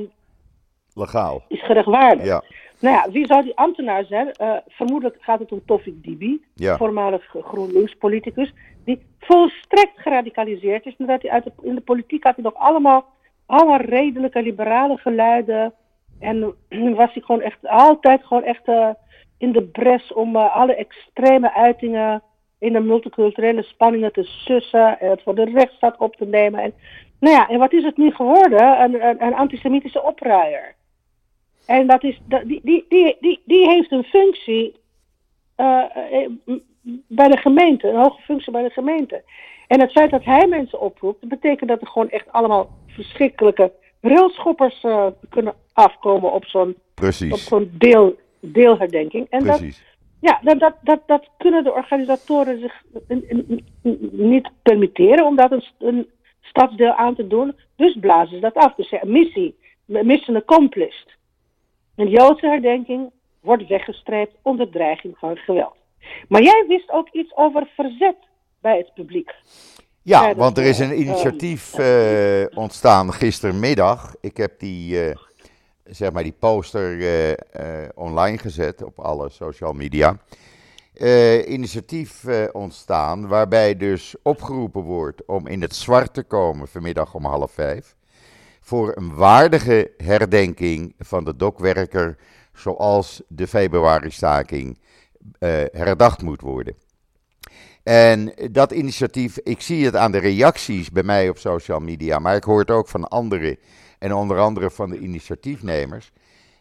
legaal. 0.94 1.44
is 1.48 1.64
gerechtvaardigd. 1.66 2.28
Ja, 2.28 2.44
Nou 2.80 2.96
ja, 2.96 3.12
wie 3.12 3.26
zou 3.26 3.44
die 3.44 3.56
ambtenaar 3.58 4.06
zijn? 4.06 4.32
Eh, 4.32 4.56
vermoedelijk 4.68 5.18
gaat 5.22 5.40
het 5.40 5.52
om 5.52 5.66
Tofik 5.66 6.04
Dibi, 6.04 6.46
Ja. 6.54 6.78
voormalig 6.78 7.36
GroenLinks-politicus, 7.42 8.54
die 8.86 9.02
volstrekt 9.20 10.00
geradicaliseerd 10.00 10.86
is. 10.86 10.96
Nadat 10.98 11.22
hij 11.22 11.32
uit 11.32 11.44
de, 11.44 11.52
in 11.62 11.76
de 11.76 11.82
politiek 11.82 12.24
had 12.24 12.36
hij 12.36 12.44
nog 12.44 12.56
allemaal, 12.56 13.06
allemaal 13.46 13.80
redelijke 13.82 14.42
liberale 14.42 14.98
geluiden. 14.98 15.74
En 16.20 16.40
was 16.96 17.14
hij 17.14 17.22
gewoon 17.22 17.42
echt 17.42 17.58
altijd 17.68 18.24
gewoon 18.26 18.44
echt 18.44 18.66
eh, 18.68 18.90
in 19.42 19.52
de 19.52 19.64
bres 19.64 20.14
om 20.14 20.36
eh, 20.36 20.56
alle 20.56 20.76
extreme 20.76 21.54
uitingen 21.54 22.24
in 22.60 22.74
de 22.74 22.80
multiculturele 22.80 23.64
spanningen 23.64 24.14
te 24.14 24.24
sussen 24.24 25.00
en 25.00 25.10
het 25.10 25.22
voor 25.22 25.36
de 25.36 25.44
rechtsstaat 25.44 25.98
op 25.98 26.16
te 26.16 26.26
nemen. 26.26 26.62
En, 26.62 26.74
nou 27.20 27.36
ja, 27.36 27.50
en 27.50 27.60
wat 27.60 27.74
is 27.74 27.84
het 27.84 27.98
nu 27.98 28.12
geworden? 28.12 28.82
Een, 28.82 29.08
een, 29.08 29.24
een 29.24 29.34
antisemitische 29.34 30.04
opruier. 30.04 30.76
En 31.66 31.88
dat 31.88 32.04
is, 32.04 32.22
die, 32.28 32.62
die, 32.64 32.86
die, 32.90 33.18
die, 33.20 33.42
die 33.46 33.70
heeft 33.70 33.92
een 33.92 34.04
functie 34.04 34.76
eh, 35.56 35.84
eh, 36.12 36.30
bij 37.08 37.28
de 37.28 37.38
gemeente, 37.38 37.88
een 37.88 38.02
hoge 38.02 38.22
functie 38.22 38.52
bij 38.52 38.64
de 38.64 38.70
gemeente. 38.70 39.24
En 39.68 39.80
het 39.80 39.92
feit 39.92 40.12
dat 40.12 40.24
hij 40.24 40.48
mensen 40.48 40.82
oproept, 40.82 41.28
betekent 41.28 41.70
dat 41.70 41.82
er 41.82 41.88
gewoon 41.88 42.10
echt 42.10 42.32
allemaal 42.32 42.70
verschrikkelijke 42.88 43.72
railschoppers 44.02 44.86
kunnen 45.30 45.54
afkomen 45.74 46.32
op 46.32 46.46
zo'n 46.46 46.76
op 47.32 47.38
zo'n 47.38 47.72
deel, 47.74 48.16
deelherdenking. 48.42 49.28
En 49.30 49.44
dat, 49.46 49.58
Precies. 49.58 49.84
ja, 50.20 50.40
dat, 50.44 50.60
dat, 50.60 50.76
dat, 50.84 51.00
dat 51.06 51.28
kunnen 51.38 51.64
de 51.64 51.74
organisatoren 51.74 52.60
zich 52.60 52.82
niet 54.12 54.50
permitteren 54.64 55.26
om 55.26 55.36
dat 55.36 55.52
een, 55.52 55.62
st- 55.62 55.74
een 55.80 56.10
stadsdeel 56.42 56.94
aan 56.94 57.16
te 57.16 57.28
doen. 57.28 57.56
Dus 57.76 57.98
blazen 58.00 58.36
ze 58.36 58.40
dat 58.40 58.54
af. 58.54 58.76
Dus 58.76 58.90
ja, 58.90 59.00
missie, 59.04 59.56
mission 59.86 60.36
accomplished. 60.36 61.08
Een 61.96 62.10
Joodse 62.10 62.48
herdenking 62.48 63.12
wordt 63.42 63.68
weggestreept 63.68 64.36
onder 64.42 64.70
dreiging 64.70 65.18
van 65.18 65.38
geweld. 65.38 65.76
Maar 66.28 66.42
jij 66.42 66.66
wist 66.68 66.92
ook 66.92 67.10
iets 67.12 67.36
over 67.36 67.68
verzet 67.76 68.18
bij 68.62 68.78
het 68.78 68.94
publiek. 68.94 69.32
Ja, 70.04 70.36
want 70.36 70.58
er 70.58 70.64
is 70.64 70.80
een 70.80 71.00
initiatief 71.00 71.74
eh, 71.74 72.46
ontstaan 72.58 73.14
gistermiddag. 73.14 74.16
Ik 74.22 74.38
heb 74.38 74.60
die, 74.60 75.06
eh, 75.06 75.16
zeg 75.92 76.12
maar 76.12 76.24
die 76.24 76.36
poster 76.40 77.00
eh, 77.00 77.32
eh, 77.32 77.90
online 77.96 78.38
gezet 78.38 78.84
op 78.84 79.00
alle 79.00 79.30
social 79.30 79.74
media. 79.74 80.18
Eh, 80.94 81.50
initiatief 81.50 82.26
ontstaan 82.52 83.28
waarbij 83.28 83.78
dus 83.78 84.16
opgeroepen 84.24 84.82
wordt 84.82 85.26
om 85.26 85.48
in 85.48 85.62
het 85.62 85.76
zwart 85.76 86.14
te 86.14 86.24
komen 86.24 86.68
vanmiddag 86.68 87.14
om 87.14 87.26
half 87.26 87.52
vijf. 87.52 87.96
Voor 88.62 88.92
een 88.96 89.16
waardige 89.16 89.92
herdenking 89.98 90.94
van 91.00 91.24
de 91.24 91.36
dokwerker 91.36 92.18
zoals 92.54 93.22
de 93.28 93.48
februari-staking 93.48 94.80
herdacht 95.72 96.22
moet 96.22 96.42
worden. 96.42 96.76
En 97.84 98.34
dat 98.52 98.72
initiatief, 98.72 99.38
ik 99.38 99.62
zie 99.62 99.86
het 99.86 99.96
aan 99.96 100.12
de 100.12 100.18
reacties 100.18 100.92
bij 100.92 101.04
mij 101.04 101.30
op 101.30 101.38
social 101.38 101.80
media, 101.80 102.20
maar 102.20 102.36
ik 102.36 102.44
hoor 102.44 102.60
het 102.60 102.72
ook 102.72 102.88
van 102.88 103.08
anderen 103.08 103.58
en 104.02 104.14
onder 104.14 104.40
andere 104.40 104.72
van 104.72 104.90
de 104.90 105.00
initiatiefnemers, 105.00 106.12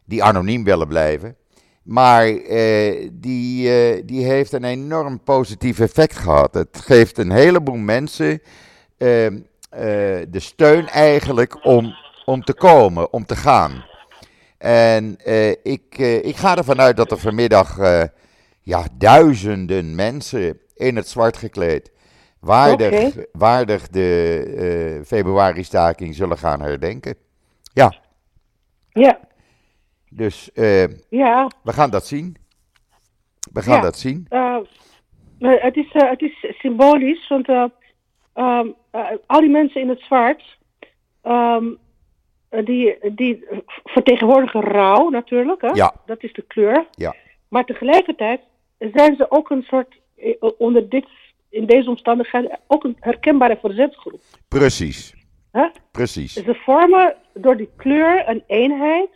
die 0.04 0.24
anoniem 0.24 0.64
willen 0.64 0.88
blijven. 0.88 1.36
Maar 1.82 2.26
eh, 2.26 3.08
die, 3.12 3.72
eh, 3.72 4.02
die 4.04 4.24
heeft 4.24 4.52
een 4.52 4.64
enorm 4.64 5.20
positief 5.20 5.78
effect 5.78 6.16
gehad. 6.16 6.54
Het 6.54 6.80
geeft 6.80 7.18
een 7.18 7.30
heleboel 7.30 7.76
mensen 7.76 8.42
eh, 8.98 9.26
eh, 9.26 9.32
de 10.28 10.40
steun 10.40 10.88
eigenlijk 10.88 11.64
om, 11.64 11.94
om 12.24 12.44
te 12.44 12.54
komen, 12.54 13.12
om 13.12 13.26
te 13.26 13.36
gaan. 13.36 13.84
En 14.58 15.16
ik, 15.62 15.98
ik 16.22 16.36
ga 16.36 16.56
ervan 16.56 16.80
uit 16.80 16.96
dat 16.96 17.10
er 17.10 17.18
vanmiddag 17.18 17.78
ja, 18.60 18.86
duizenden 18.98 19.94
mensen 19.94 20.60
in 20.74 20.96
het 20.96 21.08
zwart 21.08 21.36
gekleed 21.36 21.90
waardig, 22.40 23.14
waardig 23.32 23.88
de 23.88 24.42
eh 24.56 25.06
februari-staking 25.06 26.14
zullen 26.14 26.38
gaan 26.38 26.60
herdenken. 26.60 27.14
Ja, 27.72 27.94
Ja, 28.92 29.20
dus 30.10 30.52
eh, 30.52 30.86
ja. 31.10 31.50
we 31.62 31.72
gaan 31.72 31.90
dat 31.90 32.06
zien. 32.06 32.36
We 33.52 33.62
gaan 33.62 33.76
Ja. 33.76 33.80
dat 33.82 33.98
zien. 33.98 34.26
eh, 34.28 34.56
het, 35.38 35.76
is, 35.76 35.92
eh, 35.92 36.10
het 36.10 36.20
is 36.22 36.46
symbolisch, 36.58 37.28
want 37.28 37.48
eh, 37.48 37.64
ehm, 38.32 38.68
eh, 38.90 39.06
al 39.26 39.40
die 39.40 39.50
mensen 39.50 39.80
in 39.80 39.88
het 39.88 40.00
zwart, 40.00 40.58
ehm, 41.22 41.64
eh, 42.48 42.64
die, 42.64 42.98
die 43.14 43.44
vertegenwoordigen 43.84 44.60
rouw 44.60 45.08
natuurlijk, 45.08 45.60
hè? 45.60 45.68
Ja. 45.72 45.94
dat 46.06 46.22
is 46.22 46.32
de 46.32 46.42
kleur. 46.42 46.86
Ja. 46.90 47.14
Maar 47.48 47.64
tegelijkertijd 47.64 48.40
zijn 48.78 49.16
ze 49.16 49.30
ook 49.30 49.50
een 49.50 49.62
soort, 49.62 49.98
onder 50.58 50.88
dit, 50.88 51.06
in 51.48 51.66
deze 51.66 51.88
omstandigheden, 51.90 52.58
ook 52.66 52.84
een 52.84 52.96
herkenbare 53.00 53.58
verzetsgroep. 53.60 54.20
Precies, 54.48 55.14
Hè? 55.52 55.66
precies. 55.90 56.32
Ze 56.32 56.54
vormen 56.54 57.14
door 57.34 57.56
die 57.56 57.70
kleur 57.76 58.28
een 58.28 58.42
eenheid. 58.46 59.08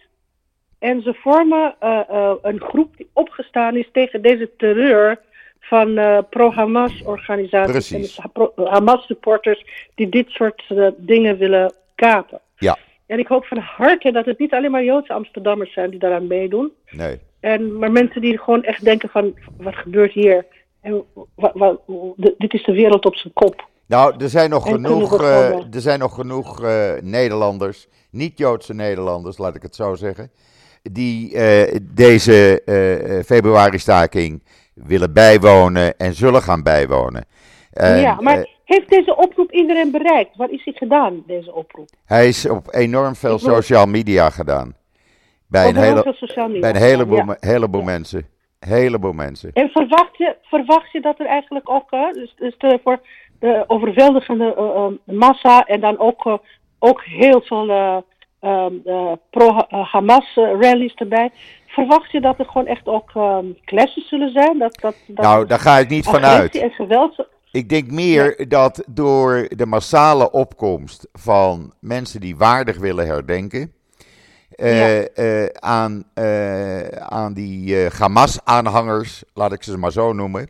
En 0.78 1.02
ze 1.02 1.14
vormen 1.14 1.74
eh, 1.80 2.00
eh, 2.08 2.32
een 2.42 2.60
groep 2.60 2.96
die 2.96 3.10
opgestaan 3.12 3.76
is 3.76 3.88
tegen 3.92 4.22
deze 4.22 4.50
terreur 4.56 5.20
van 5.60 5.98
eh, 5.98 6.18
pro-Hamas-organisaties 6.30 8.18
en 8.18 8.64
Hamas-supporters 8.64 9.64
die 9.94 10.08
dit 10.08 10.30
soort 10.30 10.62
dingen 10.96 11.38
willen 11.38 11.72
kapen. 11.94 12.40
Ja, 12.58 12.78
En 13.06 13.18
ik 13.18 13.26
hoop 13.26 13.44
van 13.44 13.58
harte 13.58 14.12
dat 14.12 14.24
het 14.24 14.38
niet 14.38 14.52
alleen 14.52 14.70
maar 14.70 14.84
Joodse 14.84 15.12
Amsterdammers 15.12 15.72
zijn 15.72 15.90
die 15.90 15.98
daaraan 15.98 16.26
meedoen. 16.26 16.72
nee. 16.90 17.18
En, 17.40 17.78
maar 17.78 17.92
mensen 17.92 18.20
die 18.20 18.38
gewoon 18.38 18.62
echt 18.62 18.84
denken 18.84 19.08
van, 19.08 19.34
wat 19.56 19.74
gebeurt 19.74 20.12
hier? 20.12 20.46
En 20.80 21.04
dit 22.16 22.54
is 22.54 22.64
de 22.64 22.72
wereld 22.72 23.06
op 23.06 23.16
zijn 23.16 23.32
kop. 23.32 23.68
Nou, 23.94 24.14
er 24.18 24.28
zijn 24.28 24.50
nog 24.50 24.66
En 24.66 24.72
genoeg, 24.72 25.20
eh, 25.20 25.74
er 25.74 25.80
zijn 25.80 25.98
nog 25.98 26.14
genoeg 26.14 26.62
eh, 26.62 26.92
Nederlanders, 27.02 27.88
niet-Joodse 28.10 28.74
Nederlanders, 28.74 29.38
laat 29.38 29.54
ik 29.54 29.62
het 29.62 29.74
zo 29.74 29.94
zeggen, 29.94 30.30
die 30.82 31.36
eh, 31.36 31.76
deze 31.82 32.62
februari-staking 33.26 34.42
willen 34.74 35.12
bijwonen 35.12 35.98
en 35.98 36.14
zullen 36.14 36.42
gaan 36.42 36.62
bijwonen. 36.62 37.24
En, 37.72 38.00
ja, 38.00 38.20
maar 38.20 38.48
heeft 38.64 38.88
deze 38.88 39.16
oproep 39.16 39.52
iedereen 39.52 39.90
bereikt? 39.90 40.36
Wat 40.36 40.50
is 40.50 40.64
hij 40.64 40.72
gedaan, 40.72 41.22
deze 41.26 41.54
oproep? 41.54 41.88
hij 42.04 42.28
is 42.28 42.48
op 42.48 42.74
enorm 42.74 43.14
veel 43.14 43.38
social 43.38 43.86
media 43.86 44.30
gedaan. 44.30 44.74
Bij 45.46 45.68
Op 45.68 45.74
een, 45.74 45.82
hele, 45.82 46.14
bij 46.60 46.70
een 46.70 46.76
heleboel, 47.42 47.80
Ja. 47.80 47.84
mensen. 47.84 48.26
Heleboel 48.58 49.12
mensen. 49.12 49.50
En 49.52 49.68
verwacht 49.68 50.16
je, 50.16 50.36
verwacht 50.42 50.92
je 50.92 51.00
dat 51.00 51.20
er 51.20 51.26
eigenlijk 51.26 51.70
ook, 51.70 51.90
hè, 51.90 52.12
dus, 52.12 52.34
dus 52.36 52.80
voor 52.82 53.00
de 53.44 53.64
overweldigende 53.66 54.54
eh, 54.54 54.64
eh, 54.64 55.16
massa 55.16 55.64
en 55.66 55.80
dan 55.80 55.98
ook, 55.98 56.38
ook 56.78 57.02
heel 57.04 57.40
veel 57.40 57.68
eh, 57.68 57.96
ehm, 58.40 58.72
eh, 58.84 59.12
pro-Hamas-rallies 59.30 60.94
erbij. 60.94 61.30
Verwacht 61.66 62.10
je 62.10 62.20
dat 62.20 62.38
er 62.38 62.44
gewoon 62.44 62.66
echt 62.66 62.86
ook 62.86 63.10
clashes 63.64 64.08
zullen 64.08 64.32
zijn? 64.32 64.58
Dat, 64.58 64.78
dat, 64.80 64.94
dat 65.06 65.24
Nou, 65.24 65.46
daar 65.46 65.58
ga 65.58 65.78
ik 65.78 65.88
niet 65.88 66.04
van 66.04 66.24
agressie 66.24 66.62
uit. 66.62 66.70
en 66.70 66.76
geweld... 66.76 67.26
Ik 67.50 67.68
denk 67.68 67.90
meer 67.90 68.48
dat 68.48 68.84
door 68.86 69.48
de 69.48 69.66
massale 69.66 70.30
opkomst 70.30 71.08
van 71.12 71.72
mensen 71.80 72.20
die 72.20 72.36
waardig 72.36 72.78
willen 72.78 73.06
herdenken. 73.06 73.72
Ja. 74.56 75.08
aan, 75.54 76.04
aan 76.98 77.32
die 77.34 77.88
Hamas-aanhangers, 77.98 79.24
laat 79.34 79.52
ik 79.52 79.62
ze 79.62 79.78
maar 79.78 79.92
zo 79.92 80.12
noemen, 80.12 80.48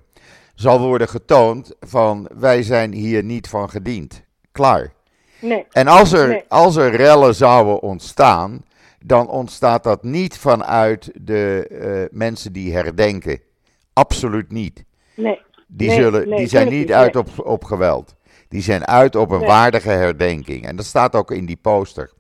zal 0.54 0.80
worden 0.80 1.08
getoond 1.08 1.72
van 1.80 2.28
wij 2.38 2.62
zijn 2.62 2.92
hier 2.92 3.22
niet 3.24 3.48
van 3.48 3.70
gediend. 3.70 4.22
Klaar. 4.52 4.92
Nee, 5.40 5.66
En 5.70 5.86
als 5.86 6.12
er, 6.12 6.28
Nee. 6.28 6.44
als 6.48 6.76
er 6.76 6.96
rellen 6.96 7.34
zouden 7.34 7.82
ontstaan, 7.82 8.64
dan 9.04 9.28
ontstaat 9.28 9.82
dat 9.84 10.02
niet 10.02 10.38
vanuit 10.38 11.10
de 11.14 11.66
eh, 11.70 12.16
mensen 12.18 12.52
die 12.52 12.72
herdenken. 12.74 13.40
Absoluut 13.92 14.52
niet. 14.52 14.84
nee. 15.16 15.40
Die, 15.66 15.88
Nee, 15.88 15.96
zullen, 16.00 16.36
die 16.36 16.46
zijn 16.46 16.68
niet 16.68 16.92
uit 16.92 17.16
op, 17.16 17.28
op 17.36 17.64
geweld. 17.64 18.14
Die 18.48 18.62
zijn 18.62 18.86
uit 18.86 19.16
op 19.16 19.30
een 19.30 19.40
waardige 19.46 19.88
herdenking. 19.90 20.66
En 20.66 20.76
dat 20.76 20.84
staat 20.84 21.14
ook 21.14 21.30
in 21.30 21.46
die 21.46 21.56
poster. 21.62 22.10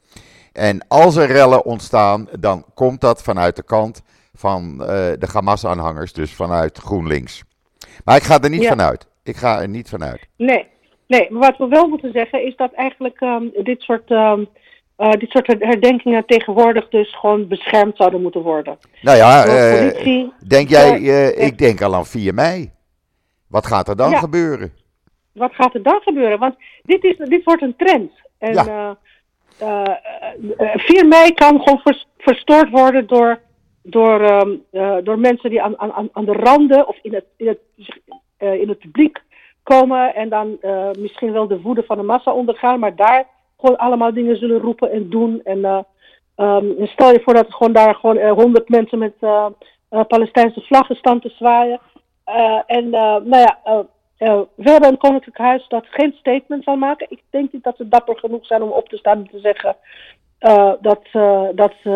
En 0.52 0.84
als 0.88 1.16
er 1.16 1.26
rellen 1.26 1.64
ontstaan, 1.64 2.28
dan 2.40 2.64
komt 2.74 3.00
dat 3.00 3.22
vanuit 3.22 3.56
de 3.56 3.62
kant 3.62 4.02
van 4.34 4.80
eh, 4.80 4.86
de 5.18 5.28
Hamas-aanhangers, 5.32 6.12
dus 6.12 6.34
vanuit 6.34 6.78
GroenLinks. 6.78 7.42
Maar 8.04 8.16
ik 8.16 8.22
ga 8.22 8.40
er 8.40 8.50
niet 8.50 8.62
Ja. 8.62 8.68
vanuit. 8.68 9.06
Ik 9.22 9.36
ga 9.36 9.60
er 9.60 9.68
niet 9.68 9.88
vanuit. 9.88 10.26
Nee, 10.36 10.66
nee, 11.06 11.30
maar 11.30 11.40
wat 11.40 11.56
we 11.58 11.66
wel 11.68 11.88
moeten 11.88 12.12
zeggen 12.12 12.46
is 12.46 12.56
dat 12.56 12.72
eigenlijk 12.72 13.20
ehm, 13.20 13.44
dit, 13.62 13.80
soort, 13.82 14.10
ehm, 14.10 14.44
eh, 14.96 15.10
dit 15.12 15.30
soort 15.30 15.46
herdenkingen 15.58 16.26
tegenwoordig 16.26 16.88
dus 16.88 17.16
gewoon 17.16 17.48
beschermd 17.48 17.96
zouden 17.96 18.22
moeten 18.22 18.40
worden. 18.42 18.78
Nou 19.02 19.16
ja, 19.16 19.44
eh, 19.44 19.78
politie. 19.78 20.32
denk 20.48 20.68
jij, 20.68 21.00
Ja, 21.00 21.30
eh, 21.30 21.46
ik 21.46 21.58
denk 21.58 21.82
al 21.82 21.94
aan 21.94 22.06
4 22.06 22.34
mei. 22.34 22.72
Wat 23.48 23.66
gaat 23.66 23.88
er 23.88 23.96
dan 23.96 24.10
Ja. 24.10 24.18
gebeuren? 24.18 24.72
Wat 25.32 25.54
gaat 25.54 25.74
er 25.74 25.82
dan 25.82 26.00
gebeuren? 26.02 26.38
Want 26.38 26.54
dit, 26.82 27.04
is, 27.04 27.16
dit 27.16 27.44
wordt 27.44 27.62
een 27.62 27.76
trend. 27.76 28.12
En 28.38 28.52
Ja. 28.52 28.96
eh, 29.58 29.94
4 30.74 31.06
mei 31.06 31.32
kan 31.34 31.60
gewoon 31.60 31.80
vers- 31.82 32.06
verstoord 32.18 32.70
worden 32.70 33.06
door, 33.06 33.40
door, 33.86 34.20
ehm, 34.20 34.56
eh, 34.70 34.96
door 35.02 35.18
mensen 35.18 35.50
die 35.50 35.62
aan, 35.62 35.78
aan, 35.78 36.08
aan 36.12 36.24
de 36.24 36.32
randen 36.32 36.88
of 36.88 36.98
in 37.02 37.14
het, 37.14 37.24
in 37.36 37.46
het, 37.46 37.58
eh, 38.36 38.60
in 38.60 38.68
het 38.68 38.78
publiek 38.78 39.22
komen 39.62 40.14
en 40.14 40.28
dan 40.28 40.56
eh, 40.60 40.90
misschien 40.98 41.32
wel 41.32 41.46
de 41.48 41.60
woede 41.60 41.82
van 41.82 41.96
de 41.96 42.02
massa 42.02 42.32
ondergaan, 42.32 42.78
maar 42.78 42.96
daar 42.96 43.26
gewoon 43.58 43.76
allemaal 43.76 44.12
dingen 44.12 44.36
zullen 44.36 44.60
roepen 44.60 44.90
en 44.90 45.10
doen. 45.10 45.40
En 45.44 45.64
eh, 45.64 45.78
ehm, 46.36 46.86
stel 46.86 47.12
je 47.12 47.20
voor 47.24 47.34
dat 47.34 47.54
gewoon 47.54 47.72
daar 47.72 47.94
gewoon 47.94 48.28
honderd 48.28 48.68
mensen 48.68 48.98
met 48.98 49.14
Palestijnse 50.08 50.60
vlaggen 50.60 50.96
staan 50.96 51.20
te 51.20 51.28
zwaaien. 51.28 51.80
En 52.66 52.90
nou 52.90 53.36
ja, 53.36 53.58
we 54.54 54.70
hebben 54.70 54.88
een 54.88 54.98
koninklijk 54.98 55.38
huis 55.38 55.68
dat 55.68 55.86
geen 55.90 56.12
statement 56.18 56.64
zal 56.64 56.76
maken. 56.76 57.06
Ik 57.10 57.22
denk 57.30 57.52
niet 57.52 57.64
dat 57.64 57.76
ze 57.76 57.88
dapper 57.88 58.18
genoeg 58.18 58.46
zijn 58.46 58.62
om 58.62 58.70
op 58.70 58.88
te 58.88 58.96
staan 58.96 59.18
en 59.18 59.28
te 59.30 59.40
zeggen 59.40 59.76
eh, 60.44 60.72
dat, 60.80 61.00
eh, 61.12 61.48
dat 61.54 61.72
eh, 61.72 61.92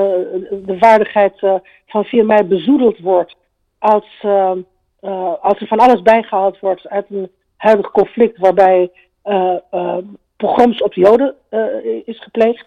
de 0.66 0.76
waardigheid 0.78 1.42
eh, 1.42 1.54
van 1.86 2.04
4 2.04 2.26
mei 2.26 2.42
bezoedeld 2.44 2.98
wordt 2.98 3.36
als, 3.78 4.18
eh, 4.22 4.52
eh, 5.00 5.32
als 5.40 5.60
er 5.60 5.66
van 5.66 5.78
alles 5.78 6.02
bijgehaald 6.02 6.60
wordt 6.60 6.88
uit 6.88 7.06
een 7.10 7.30
huidig 7.56 7.90
conflict 7.90 8.38
waarbij 8.38 8.90
eh, 9.22 9.56
eh, 9.70 9.98
pogroms 10.36 10.82
op 10.82 10.94
Joden 10.94 11.34
eh, 11.48 11.66
is 12.04 12.22
gepleegd. 12.22 12.66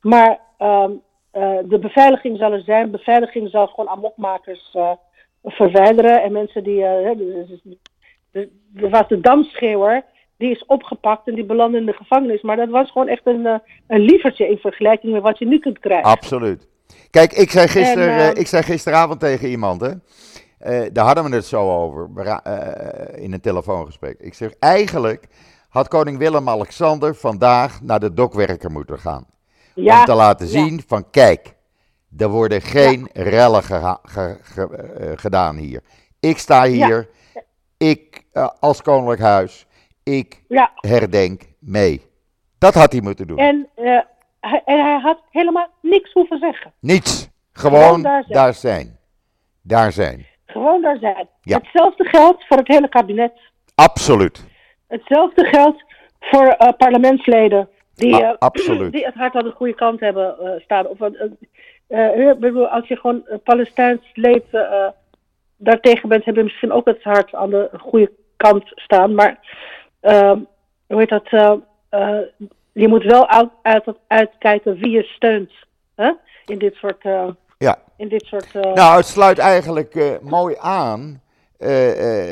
Maar 0.00 0.38
ehm, 0.58 0.92
eh, 1.30 1.58
de 1.64 1.78
beveiliging 1.78 2.38
zal 2.38 2.52
er 2.52 2.62
zijn. 2.62 2.90
Beveiliging 2.90 3.50
zal 3.50 3.66
gewoon 3.66 3.88
amokmakers 3.88 4.70
eh, 4.72 4.90
verwijderen. 5.44 6.22
En 6.22 6.32
mensen 6.32 6.62
die. 6.64 6.84
eh, 6.84 7.16
dus- 7.16 7.48
dus- 7.48 7.76
dus- 8.32 8.46
Er 8.82 8.90
was 8.90 9.08
de 9.08 9.20
damschreeuwer. 9.20 10.04
Die 10.38 10.50
is 10.50 10.64
opgepakt 10.66 11.28
en 11.28 11.34
die 11.34 11.44
belandde 11.44 11.78
in 11.78 11.86
de 11.86 11.92
gevangenis. 11.92 12.42
Maar 12.42 12.56
dat 12.56 12.68
was 12.68 12.90
gewoon 12.90 13.08
echt 13.08 13.26
een, 13.26 13.46
eh, 13.46 13.58
een 13.86 14.00
lievertje 14.00 14.48
in 14.48 14.56
vergelijking 14.58 15.12
met 15.12 15.22
wat 15.22 15.38
je 15.38 15.46
nu 15.46 15.58
kunt 15.58 15.78
krijgen. 15.78 16.10
Absoluut. 16.10 16.68
Kijk, 17.10 17.32
ik 17.32 17.50
zei, 17.50 17.68
gister, 17.68 18.08
En, 18.08 18.34
eh, 18.34 18.40
ik 18.40 18.46
zei 18.46 18.62
gisteravond 18.62 19.20
tegen 19.20 19.48
iemand, 19.48 19.80
hè, 19.80 19.90
eh, 20.58 20.90
daar 20.92 21.04
hadden 21.04 21.24
we 21.24 21.34
het 21.34 21.44
zo 21.44 21.70
over 21.70 22.10
in 23.14 23.32
een 23.32 23.40
telefoongesprek. 23.40 24.18
Ik 24.20 24.34
zeg, 24.34 24.50
eigenlijk 24.58 25.26
had 25.68 25.88
koning 25.88 26.18
Willem-Alexander 26.18 27.14
vandaag 27.14 27.82
naar 27.82 28.00
de 28.00 28.14
dokwerker 28.14 28.70
moeten 28.70 28.98
gaan. 28.98 29.26
Ja, 29.74 29.98
om 29.98 30.04
te 30.04 30.14
laten 30.14 30.46
ja. 30.46 30.52
zien 30.52 30.82
van, 30.86 31.10
kijk, 31.10 31.54
er 32.16 32.28
worden 32.28 32.62
geen 32.62 33.08
rellen 33.12 33.62
geha- 33.62 34.00
ge- 34.02 34.38
ge- 34.42 35.12
gedaan 35.16 35.56
hier. 35.56 35.80
Ik 36.20 36.38
sta 36.38 36.64
hier, 36.64 37.08
ik 37.76 38.24
als 38.60 38.82
koninklijk 38.82 39.20
huis, 39.20 39.66
ik 40.16 40.42
Ja, 40.48 40.70
herdenk 40.74 41.42
mee. 41.60 42.02
Dat 42.58 42.74
had 42.74 42.92
hij 42.92 43.00
moeten 43.00 43.26
doen. 43.26 43.38
en, 43.38 43.68
eh, 43.74 43.98
hij, 44.40 44.62
en 44.64 44.84
hij 44.84 44.98
had 44.98 45.18
helemaal 45.30 45.68
niks 45.82 46.12
hoeven 46.12 46.38
zeggen. 46.38 46.72
Niets. 46.80 47.28
Gewoon 47.52 47.80
Gewoon 47.80 48.02
daar 48.02 48.24
daar 48.28 48.54
zijn. 48.54 48.98
Daar 49.62 49.92
zijn. 49.92 50.26
Gewoon 50.46 50.82
daar 50.82 50.98
zijn. 50.98 51.28
Ja. 51.42 51.58
Hetzelfde 51.58 52.04
geldt 52.04 52.46
voor 52.46 52.56
het 52.56 52.68
hele 52.68 52.88
kabinet. 52.88 53.32
Absoluut. 53.74 54.46
Hetzelfde 54.86 55.44
geldt 55.44 55.84
voor 56.20 56.46
eh, 56.46 56.68
parlementsleden 56.76 57.68
die, 57.94 58.22
eh, 58.22 58.34
absoluut. 58.48 58.92
die 58.92 59.04
het 59.04 59.14
hart 59.14 59.34
aan 59.34 59.44
de 59.44 59.54
goede 59.56 59.74
kant 59.74 60.00
hebben 60.00 60.60
staan. 60.64 60.86
Of, 60.86 60.98
bedoel, 62.38 62.66
als 62.68 62.88
je 62.88 62.96
gewoon 62.96 63.22
Palestijns 63.44 64.00
uh, 64.14 64.88
daartegen 65.56 66.08
bent, 66.08 66.24
heb 66.24 66.36
je 66.36 66.42
misschien 66.42 66.72
ook 66.72 66.86
het 66.86 67.02
hart 67.02 67.34
aan 67.34 67.50
de 67.50 67.70
goede 67.78 68.10
kant 68.36 68.64
staan. 68.74 69.14
Maar 69.14 69.38
hoe 70.00 70.46
heet 70.86 71.08
dat? 71.08 71.30
je 72.72 72.88
moet 72.88 73.04
wel 73.04 73.28
uit, 73.28 73.50
uit, 73.62 73.84
uitkijken 74.06 74.74
wie 74.74 74.90
je 74.90 75.02
steunt 75.02 75.52
hè? 75.94 76.12
in 76.46 76.58
dit 76.58 76.74
soort. 76.74 77.02
ja. 77.58 77.78
In 77.96 78.08
dit 78.08 78.24
soort 78.24 78.52
nou, 78.52 78.96
het 78.96 79.06
sluit 79.06 79.38
eigenlijk 79.38 80.18
mooi 80.22 80.56
aan. 80.58 81.22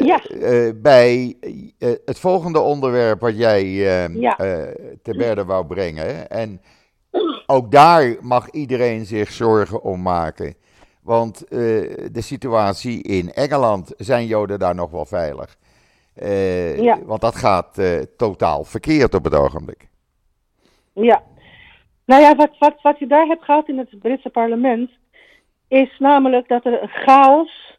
Ja. 0.01 0.21
bij 0.75 1.37
het 2.05 2.19
volgende 2.19 2.61
onderwerp 2.61 3.21
wat 3.21 3.39
jij 3.39 3.65
ja. 4.13 4.37
te 5.03 5.17
berde 5.17 5.45
wou 5.45 5.67
brengen. 5.67 6.31
En 6.31 6.61
ook 7.47 7.71
daar 7.71 8.17
mag 8.21 8.51
iedereen 8.51 9.05
zich 9.05 9.31
zorgen 9.31 9.83
om 9.83 10.03
maken. 10.03 10.55
Want 11.03 11.45
de 11.49 12.11
situatie 12.13 13.03
in 13.03 13.33
Engeland, 13.33 13.93
zijn 13.97 14.27
Joden 14.27 14.59
daar 14.59 14.75
nog 14.75 14.91
wel 14.91 15.07
veilig? 15.07 15.57
Uh, 16.23 16.79
ja. 16.83 16.99
Want 17.05 17.21
dat 17.21 17.37
gaat 17.37 17.79
uh, 17.79 18.03
totaal 18.17 18.65
verkeerd 18.65 19.15
op 19.15 19.25
het 19.25 19.35
ogenblik. 19.35 19.89
Ja. 20.93 21.23
Nou 22.05 22.23
ja, 22.23 22.35
wat, 22.35 22.51
wat, 22.59 22.75
wat 22.83 22.99
je 22.99 23.07
daar 23.07 23.27
hebt 23.27 23.45
gehad 23.45 23.69
in 23.69 23.79
het 23.79 23.99
Britse 23.99 24.31
parlement, 24.31 24.91
is 25.69 25.97
namelijk 25.99 26.49
dat 26.49 26.65
er 26.65 26.83
een 26.83 26.89
chaos 26.89 27.75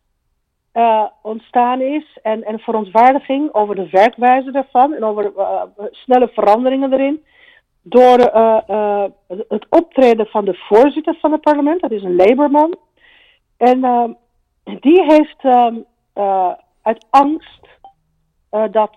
ontstaan 1.22 1.82
is 1.82 2.20
en, 2.22 2.44
en 2.44 2.60
verontwaardiging 2.60 3.54
over 3.54 3.76
de 3.76 3.90
werkwijze 3.90 4.52
daarvan 4.52 4.94
en 4.94 5.04
over 5.04 5.32
snelle 5.92 6.28
veranderingen 6.28 6.94
erin 6.94 7.24
door 7.82 8.18
het 9.28 9.66
optreden 9.70 10.26
van 10.26 10.46
de 10.46 10.54
voorzitter 10.54 11.18
van 11.22 11.32
het 11.32 11.42
parlement, 11.42 11.82
dat 11.82 11.92
is 11.92 12.04
een 12.04 12.16
Labourman. 12.16 12.76
En 13.58 13.78
uh, 13.78 14.04
die 14.64 15.04
heeft 15.04 15.44
uh, 15.44 16.52
uit 16.82 17.06
angst 17.10 17.68
dat 18.72 18.96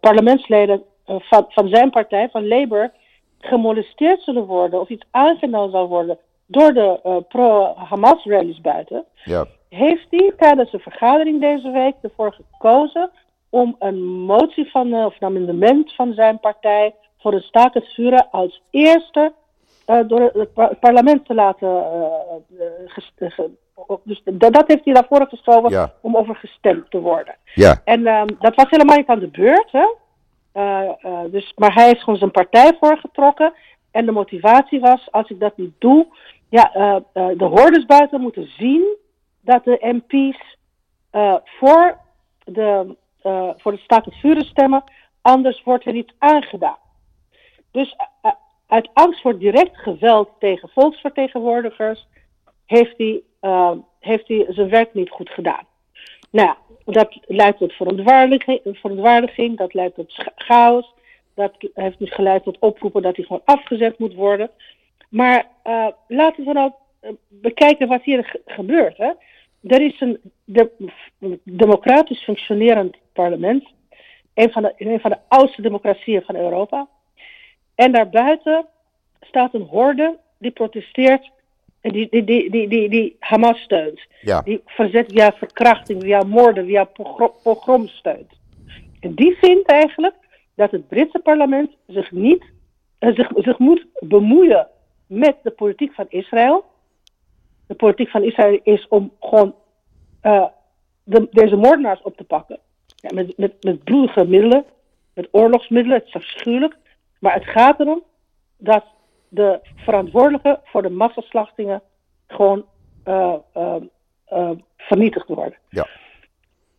parlementsleden 0.00 0.82
van, 1.04 1.44
van 1.48 1.68
zijn 1.68 1.90
partij, 1.90 2.28
van 2.28 2.48
Labour, 2.48 2.92
gemolesteerd 3.38 4.22
zullen 4.22 4.44
worden 4.44 4.80
of 4.80 4.88
iets 4.88 5.06
aangenomen 5.10 5.70
zal 5.70 5.88
worden 5.88 6.18
door 6.46 6.72
de 6.72 7.24
pro-Hamas-rallies 7.28 8.60
buiten, 8.60 9.04
ja. 9.24 9.46
heeft 9.68 10.06
hij 10.10 10.32
tijdens 10.36 10.72
een 10.72 10.80
vergadering 10.80 11.40
deze 11.40 11.70
week 11.70 11.94
ervoor 12.02 12.36
gekozen 12.50 13.10
om 13.54 13.76
een 13.78 14.02
motie 14.04 14.70
van, 14.70 14.86
uh, 14.86 15.04
of 15.04 15.14
een 15.20 15.26
amendement 15.26 15.94
van 15.94 16.12
zijn 16.12 16.40
partij 16.40 16.94
voor 17.18 17.30
de 17.30 17.40
staakt 17.40 17.74
het 17.74 17.94
vuren 17.94 18.30
als 18.30 18.62
eerste 18.70 19.32
uh, 19.86 20.08
door 20.08 20.20
het, 20.20 20.80
parlement 20.80 21.26
te 21.26 21.34
laten. 21.34 21.68
Dus 24.04 24.22
dat 24.24 24.64
heeft 24.66 24.84
hij 24.84 24.94
daarvoor 24.94 25.26
geschoven 25.28 25.70
ja. 25.70 25.92
om 26.00 26.16
over 26.16 26.36
gestemd 26.36 26.90
te 26.90 26.98
worden. 26.98 27.36
Ja. 27.54 27.80
En 27.84 28.06
um, 28.06 28.26
dat 28.38 28.54
was 28.54 28.66
helemaal 28.68 28.96
niet 28.96 29.06
aan 29.06 29.18
de 29.18 29.28
beurt. 29.28 29.70
Hè? 29.72 29.86
dus, 31.30 31.52
maar 31.56 31.74
hij 31.74 31.90
is 31.90 32.02
gewoon 32.02 32.18
zijn 32.18 32.30
partij 32.30 32.76
voorgetrokken. 32.80 33.52
En 33.90 34.06
de 34.06 34.12
motivatie 34.12 34.80
was, 34.80 35.08
als 35.10 35.30
ik 35.30 35.40
dat 35.40 35.56
niet 35.56 35.74
doe, 35.78 36.06
ja, 36.48 36.70
de 37.12 37.44
hordes 37.44 37.86
buiten 37.86 38.20
moeten 38.20 38.50
zien 38.58 38.96
dat 39.40 39.64
de 39.64 39.78
MP's 39.80 40.56
voor 41.44 41.98
de 42.44 42.96
voor 43.56 43.72
de 43.72 43.78
staat 43.78 44.04
het 44.04 44.14
vuren 44.14 44.44
stemmen, 44.44 44.84
anders 45.22 45.62
wordt 45.62 45.86
er 45.86 45.92
niet 45.92 46.12
aangedaan. 46.18 46.76
Dus 47.70 47.96
uit 48.66 48.88
angst 48.92 49.20
voor 49.20 49.38
direct 49.38 49.76
geweld 49.76 50.30
tegen 50.38 50.68
volksvertegenwoordigers 50.68 52.06
heeft 52.66 52.94
hij, 52.96 53.22
uh, 53.44 53.70
heeft 54.00 54.28
hij 54.28 54.46
zijn 54.48 54.68
werk 54.68 54.94
niet 54.94 55.10
goed 55.10 55.30
gedaan. 55.30 55.66
Nou, 56.30 56.54
dat 56.84 57.18
leidt 57.26 57.58
tot 57.58 57.72
verontwaardiging, 57.72 59.56
dat 59.56 59.74
leidt 59.74 59.94
tot 59.94 60.14
chaos, 60.36 60.94
dat 61.34 61.52
heeft 61.74 61.98
dus 61.98 62.14
geleid 62.14 62.42
tot 62.42 62.58
oproepen 62.58 63.02
dat 63.02 63.16
hij 63.16 63.24
gewoon 63.24 63.42
afgezet 63.44 63.98
moet 63.98 64.14
worden. 64.14 64.50
Maar 65.08 65.46
laten 66.08 66.44
we 66.44 66.52
nou 66.52 66.72
bekijken 67.28 67.88
wat 67.88 68.02
hier 68.02 68.40
gebeurt. 68.46 68.96
Hè? 68.96 69.12
Er 69.66 69.80
is 69.80 70.00
een 70.00 70.20
de, 70.44 70.70
democratisch 71.42 72.22
functionerend 72.22 72.96
parlement. 73.12 73.64
Een 74.34 74.52
van, 74.52 74.62
de, 74.62 74.74
een 74.76 75.00
van 75.00 75.10
de 75.10 75.18
oudste 75.28 75.62
democratieën 75.62 76.22
van 76.22 76.36
Europa. 76.36 76.88
En 77.74 77.92
daarbuiten 77.92 78.66
staat 79.20 79.54
een 79.54 79.66
horde 79.66 80.18
die 80.38 80.50
protesteert 80.50 81.30
die, 81.92 82.08
die, 82.10 82.24
die, 82.24 82.50
die, 82.50 82.68
die, 82.68 82.88
die 82.88 83.16
Hamas 83.20 83.58
steunt. 83.58 84.00
Ja. 84.20 84.40
Die 84.40 84.60
verzet 84.64 85.12
via 85.12 85.32
verkrachting, 85.32 86.02
via 86.02 86.22
moorden, 86.22 86.66
via 86.66 86.84
pogrom 87.42 87.88
steunt. 87.88 88.32
En 89.00 89.14
die 89.14 89.36
vindt 89.36 89.68
eigenlijk 89.68 90.14
dat 90.54 90.70
het 90.70 90.88
Britse 90.88 91.18
parlement 91.18 91.70
zich 91.86 92.10
niet 92.10 92.44
uh, 93.00 93.14
zich, 93.14 93.30
zich 93.34 93.58
moet 93.58 93.86
bemoeien 93.98 94.68
met 95.06 95.36
de 95.42 95.50
politiek 95.50 95.92
van 95.94 96.06
Israël. 96.08 96.64
De 97.66 97.74
politiek 97.74 98.08
van 98.08 98.22
Israël 98.22 98.60
is 98.62 98.88
om 98.88 99.12
gewoon 99.20 99.54
uh, 100.22 100.46
de, 101.02 101.28
deze 101.30 101.56
moordenaars 101.56 102.02
op 102.02 102.16
te 102.16 102.24
pakken. 102.24 102.58
Ja, 102.96 103.10
met, 103.14 103.36
met, 103.36 103.64
met 103.64 103.84
bloedige 103.84 104.24
middelen, 104.24 104.64
met 105.14 105.28
oorlogsmiddelen, 105.30 105.98
het 105.98 106.06
is 106.06 106.14
afschuwelijk. 106.14 106.76
Maar 107.18 107.34
het 107.34 107.44
gaat 107.44 107.80
erom 107.80 108.02
dat 108.56 108.84
de 109.34 109.60
verantwoordelijken 109.76 110.60
voor 110.64 110.82
de 110.82 110.90
massaslachtingen 110.90 111.82
gewoon 112.26 112.64
uh, 113.08 113.34
uh, 113.56 114.50
vernietigd 114.76 115.28
worden. 115.28 115.58
Ja. 115.68 115.86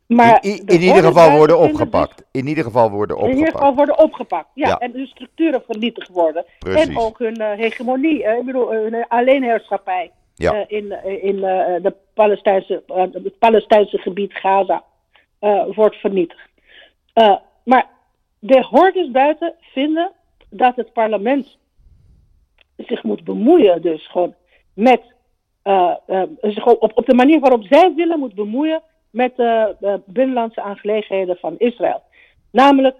Maar 0.07 0.43
in, 0.43 0.65
in, 0.65 0.81
ieder 0.81 1.03
geval 1.03 1.37
worden 1.37 1.59
opgepakt. 1.59 2.25
in 2.31 2.47
ieder 2.47 2.63
geval 2.63 2.89
worden 2.91 3.15
opgepakt. 3.15 3.33
In 3.33 3.45
ieder 3.45 3.59
geval 3.59 3.75
worden 3.75 3.99
opgepakt, 3.99 4.49
ja. 4.53 4.77
En 4.77 4.91
hun 4.91 5.07
structuren 5.07 5.63
vernietigd 5.67 6.09
worden. 6.09 6.45
Precies. 6.59 6.87
En 6.87 6.97
ook 6.97 7.19
hun 7.19 7.41
hegemonie, 7.41 8.23
ik 8.23 8.45
bedoel, 8.45 8.71
hun 8.71 9.07
alleenheerschappij 9.07 10.11
ja. 10.35 10.65
in, 10.67 10.91
in 11.21 11.39
de 11.81 11.95
Palestijnse, 12.13 12.83
het 12.87 13.39
Palestijnse 13.39 13.97
gebied 13.97 14.33
Gaza 14.33 14.83
wordt 15.75 15.95
vernietigd. 15.95 16.49
maar 17.63 17.87
de 18.39 18.65
hordes 18.69 19.11
buiten 19.11 19.53
vinden 19.59 20.11
dat 20.49 20.75
het 20.75 20.93
parlement 20.93 21.57
zich 22.77 23.03
moet 23.03 23.23
bemoeien, 23.23 23.81
dus 23.81 24.07
gewoon 24.07 24.35
met, 24.73 25.01
uh, 25.63 25.95
zich 26.41 26.65
op, 26.65 26.97
op 26.97 27.05
de 27.05 27.15
manier 27.15 27.39
waarop 27.39 27.63
zij 27.63 27.93
willen 27.95 28.19
moet 28.19 28.35
bemoeien 28.35 28.81
met 29.09 29.35
de, 29.35 29.75
de 29.79 30.01
binnenlandse 30.05 30.61
aangelegenheden 30.61 31.37
van 31.37 31.55
Israël. 31.57 32.01
Namelijk, 32.51 32.95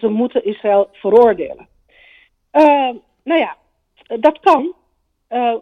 ze 0.00 0.08
moeten 0.08 0.44
Israël 0.44 0.88
veroordelen. 0.92 1.68
nou 3.24 3.40
ja, 3.40 3.56
dat 4.20 4.40
kan. 4.40 4.74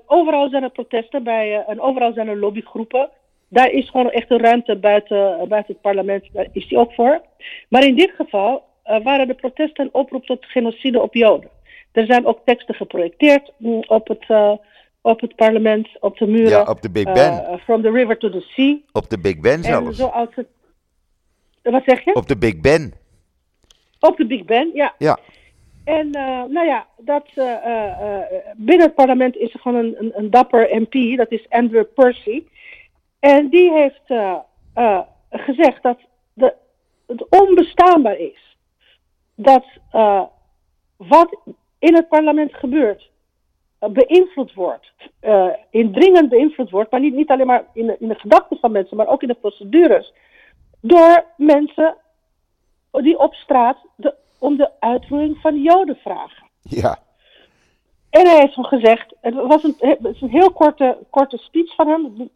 overal 0.07 0.49
zijn 0.49 0.63
er 0.63 0.71
protesten 0.71 1.23
bij, 1.23 1.65
en 1.65 1.81
overal 1.81 2.13
zijn 2.13 2.29
er 2.29 2.39
lobbygroepen. 2.39 3.11
Daar 3.49 3.71
is 3.71 3.91
gewoon 3.91 4.11
echt 4.11 4.31
een 4.31 4.41
ruimte 4.41 4.77
buiten, 4.77 5.49
buiten 5.49 5.73
het 5.73 5.83
parlement, 5.83 6.29
daar 6.33 6.49
is 6.53 6.69
die 6.69 6.79
ook 6.79 6.93
voor. 6.93 7.21
Maar 7.69 7.85
in 7.85 7.97
dit 7.97 8.11
geval 8.11 8.65
waren 9.03 9.27
de 9.27 9.35
protesten 9.35 9.85
een 9.85 9.95
oproep 9.95 10.27
tot 10.27 10.45
genocide 10.45 11.01
op 11.01 11.15
Joden. 11.15 11.51
Er 11.93 12.07
zijn 12.07 12.27
ook 12.27 12.41
teksten 12.45 12.75
geprojecteerd 12.75 13.53
mm, 13.57 13.85
op 13.87 14.09
het, 14.09 14.25
uh, 14.29 14.53
op 15.01 15.21
het 15.21 15.37
parlement, 15.37 15.89
op 16.01 16.19
de 16.19 16.27
muren. 16.27 16.49
Ja, 16.49 16.63
op 16.63 16.83
de 16.83 16.91
Big 16.91 17.05
Ben. 17.05 17.33
Uh, 17.33 17.57
from 17.57 17.83
the 17.83 17.91
river 17.91 18.19
to 18.19 18.31
the 18.31 18.41
sea. 18.41 18.79
Op 18.93 19.11
de 19.11 19.19
Big 19.19 19.41
Ben 19.41 19.63
zelfs. 19.63 19.97
zoals 19.97 20.29
het... 20.35 20.47
Wat 21.63 21.83
zeg 21.87 22.05
je? 22.05 22.15
Op 22.15 22.29
de 22.29 22.39
Big 22.39 22.61
Ben. 22.61 22.93
Op 24.01 24.17
de 24.17 24.27
Big 24.27 24.45
Ben, 24.45 24.71
ja. 24.75 24.95
Ja. 24.99 25.19
En 25.85 26.07
uh, 26.07 26.45
nou 26.45 26.67
ja, 26.67 26.87
dat, 26.99 27.29
binnen 28.57 28.87
het 28.87 28.95
parlement 28.95 29.37
is 29.37 29.55
er 29.55 29.61
gewoon 29.61 29.85
een, 29.85 29.95
een, 29.99 30.13
een, 30.15 30.31
dapper 30.31 30.81
MP, 30.81 31.17
dat 31.17 31.31
is 31.31 31.47
Andrew 31.49 31.85
Percy. 31.95 32.45
En 33.19 33.49
die 33.49 33.73
heeft 33.73 34.21
gezegd 35.31 35.83
dat 35.83 35.99
de, 36.33 36.55
het 37.07 37.27
onbestaanbaar 37.29 38.19
is 38.19 38.57
dat 39.35 39.65
wat 40.97 41.39
in 41.81 41.95
het 41.95 42.09
parlement 42.09 42.55
gebeurt, 42.55 43.11
uh, 43.81 43.91
beïnvloed 43.91 44.55
wordt, 44.55 44.93
uh, 45.23 45.47
indringend 45.71 46.29
beïnvloed 46.29 46.71
wordt, 46.71 46.91
maar 46.91 47.01
niet, 47.01 47.15
niet 47.15 47.31
alleen 47.31 47.47
maar 47.47 47.65
in 47.73 47.87
de, 47.87 47.97
in 47.99 48.09
de 48.09 48.19
gedachten 48.19 48.57
van 48.57 48.73
mensen, 48.73 48.97
maar 48.97 49.09
ook 49.09 49.23
in 49.23 49.29
de 49.29 49.35
procedures, 49.35 50.13
door 50.81 51.25
mensen 51.37 51.97
die 52.91 53.19
op 53.19 53.35
straat 53.35 53.79
de, 53.97 54.15
om 54.39 54.57
de 54.57 54.71
uitroeiing 54.81 55.37
van 55.37 55.63
Joden 55.63 55.97
vragen. 55.97 56.47
Ja. 56.63 56.99
En 58.11 58.27
hij 58.27 58.41
heeft 58.41 58.55
van 58.55 58.65
gezegd, 58.65 59.15
het 59.21 59.35
was 59.35 59.63
een, 59.63 59.75
het 59.79 59.99
is 60.15 60.21
een 60.21 60.31
heel 60.31 60.53
korte, 60.53 60.99
korte 61.11 61.37
speech 61.37 61.75
van 61.75 61.89
hem, 61.89 62.31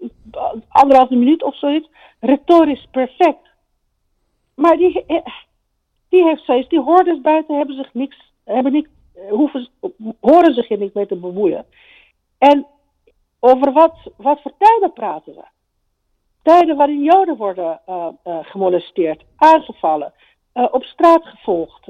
anderhalve 0.68 1.14
minuut 1.14 1.42
of 1.42 1.56
zoiets, 1.58 1.88
retorisch 2.20 2.86
perfect. 2.90 3.48
Maar 4.54 4.76
die, 4.76 5.04
die 6.08 6.24
heeft 6.24 6.44
zoiets, 6.44 6.68
die 6.68 6.80
hordes 6.80 7.20
buiten 7.20 7.56
hebben 7.56 7.76
zich 7.76 7.94
niks 7.94 8.32
hebben 8.44 8.72
niet 8.72 8.88
hoeven, 9.28 9.68
horen 10.20 10.54
zich 10.54 10.68
niet 10.68 10.94
mee 10.94 11.06
te 11.06 11.16
bemoeien. 11.16 11.66
En 12.38 12.66
over 13.40 13.72
wat, 13.72 13.96
wat 14.16 14.40
voor 14.42 14.52
tijden 14.58 14.92
praten 14.92 15.34
we? 15.34 15.44
Tijden 16.42 16.76
waarin 16.76 17.02
Joden 17.02 17.36
worden 17.36 17.80
uh, 17.88 18.08
uh, 18.24 18.38
gemolesteerd, 18.42 19.24
aangevallen, 19.36 20.12
op 20.52 20.84
straat 20.84 21.24
gevolgd, 21.24 21.86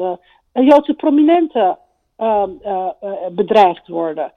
Joodse 0.53 0.95
prominenten 0.95 1.79
ehm, 2.17 2.51
bedreigd 3.33 3.89
worden. 3.89 4.33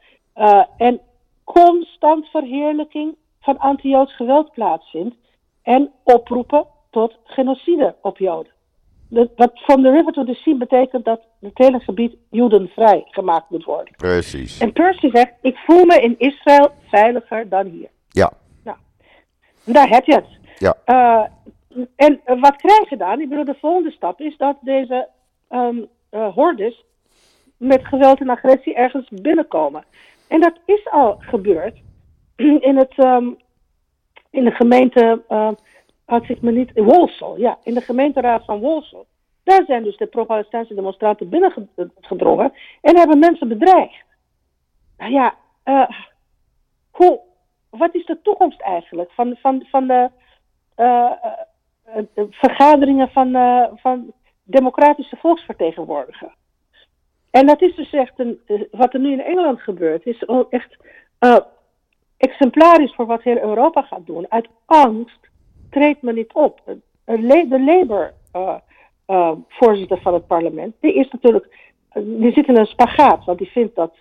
en 0.77 1.01
constant 1.43 2.27
verheerlijking 2.27 3.15
van 3.39 3.57
anti-Joods 3.57 4.15
geweld 4.15 4.51
plaatsvindt. 4.51 5.15
En 5.61 5.91
oproepen 6.03 6.67
tot 6.89 7.17
genocide 7.23 7.95
op 8.01 8.17
Joden. 8.17 8.51
Wat 9.09 9.51
from 9.53 9.83
the 9.83 9.91
river 9.91 10.11
to 10.11 10.23
the 10.23 10.33
sea 10.33 10.55
betekent 10.55 11.05
dat 11.05 11.21
het 11.39 11.57
hele 11.57 11.79
gebied 11.79 12.15
Jodenvrij 12.29 13.03
gemaakt 13.05 13.49
moet 13.49 13.63
worden. 13.63 13.93
Precies. 13.95 14.59
En 14.59 14.73
Percy 14.73 15.09
zegt, 15.09 15.33
ik 15.41 15.57
voel 15.57 15.85
me 15.85 16.01
in 16.01 16.15
Israël 16.17 16.71
veiliger 16.87 17.49
dan 17.49 17.65
hier. 17.65 17.89
Ja. 18.09 18.31
Nou, 18.63 18.77
daar 19.63 19.89
heb 19.89 20.05
je 20.05 20.13
het. 20.13 20.27
Ja. 20.57 20.75
Uh, 20.85 21.23
en 21.95 22.21
wat 22.25 22.55
krijg 22.55 22.89
je 22.89 22.97
dan? 22.97 23.21
Ik 23.21 23.29
bedoel, 23.29 23.45
de 23.45 23.57
volgende 23.59 23.91
stap 23.91 24.21
is 24.21 24.37
dat 24.37 24.57
deze 24.61 25.07
um, 25.49 25.87
uh, 26.11 26.33
hordes 26.33 26.85
met 27.57 27.85
geweld 27.85 28.19
en 28.19 28.29
agressie 28.29 28.75
ergens 28.75 29.07
binnenkomen. 29.09 29.83
En 30.27 30.41
dat 30.41 30.53
is 30.65 30.89
al 30.89 31.15
gebeurd 31.19 31.77
in, 32.35 32.77
het, 32.77 32.97
um, 32.97 33.37
in 34.29 34.43
de 34.43 34.51
gemeente, 34.51 35.21
als 36.07 36.29
ik 36.29 36.41
me 36.41 36.51
niet, 36.51 36.71
in 36.73 36.83
Wolsel, 36.83 37.37
ja, 37.37 37.57
in 37.63 37.73
de 37.73 37.81
gemeenteraad 37.81 38.45
van 38.45 38.59
Wolsel. 38.59 39.05
Daar 39.43 39.63
zijn 39.65 39.83
dus 39.83 39.97
de 39.97 40.05
pro-Palestijnse 40.05 40.73
demonstranten 40.73 41.29
binnengedrongen 41.29 42.53
en 42.81 42.97
hebben 42.97 43.19
mensen 43.19 43.47
bedreigd. 43.47 44.05
Nou 44.97 45.11
ja, 45.11 45.35
hoe, 46.91 47.19
wat 47.69 47.95
is 47.95 48.05
de 48.05 48.21
toekomst 48.21 48.61
eigenlijk 48.61 49.11
van, 49.11 49.35
van, 49.41 49.65
van 49.69 49.87
de 49.87 50.09
uh, 50.77 51.11
uh, 52.15 52.23
vergaderingen 52.29 53.09
van, 53.09 53.31
van 53.75 54.13
democratische 54.43 55.15
volksvertegenwoordigers. 55.15 56.35
En 57.31 57.45
dat 57.45 57.61
is 57.61 57.75
dus 57.75 57.93
echt 57.93 58.19
een, 58.19 58.39
wat 58.71 58.93
er 58.93 58.99
nu 58.99 59.11
in 59.11 59.21
Engeland 59.21 59.61
gebeurt, 59.61 60.05
is 60.05 60.23
echt 60.49 60.77
exemplarisch 62.17 62.95
voor 62.95 63.05
wat 63.05 63.23
heel 63.23 63.37
Europa 63.39 63.81
gaat 63.81 64.05
doen. 64.05 64.25
Uit 64.29 64.47
angst 64.65 65.27
treedt 65.77 66.01
men 66.01 66.15
niet 66.15 66.33
op. 66.33 66.61
De 67.05 67.63
Labour 67.65 68.13
voorzitter 69.47 70.01
van 70.01 70.13
het 70.13 70.27
parlement, 70.27 70.75
die 70.79 70.93
is 70.93 71.09
natuurlijk, 71.11 71.71
die 71.93 72.31
zit 72.31 72.47
in 72.47 72.57
een 72.57 72.65
spagaat, 72.65 73.25
want 73.25 73.37
die 73.37 73.49
vindt 73.49 73.75
dat 73.75 73.93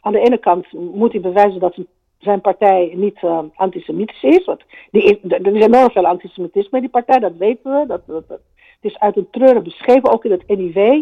aan 0.00 0.12
de 0.12 0.20
ene 0.20 0.38
kant 0.38 0.72
moet 0.72 1.12
hij 1.12 1.20
bewijzen 1.20 1.60
dat 1.60 1.76
zijn 2.18 2.40
partij 2.40 2.92
niet 2.94 3.18
antisemitisch 3.54 4.22
is. 4.22 4.44
Want 4.44 4.62
die 4.90 5.20
er 5.28 5.56
is 5.56 5.64
enorm 5.64 5.90
veel 5.90 6.06
antisemitisme 6.06 6.76
in 6.76 6.80
die 6.80 6.92
partij, 6.92 7.18
dat 7.18 7.36
weten 7.36 7.80
we. 7.80 7.86
Dat, 7.86 8.02
het 8.26 8.40
is 8.80 8.98
uit 8.98 9.16
een 9.16 9.30
treuren 9.30 9.62
beschreven, 9.62 10.12
ook 10.12 10.24
in 10.24 10.30
het 10.30 10.48
NIV. 10.48 11.00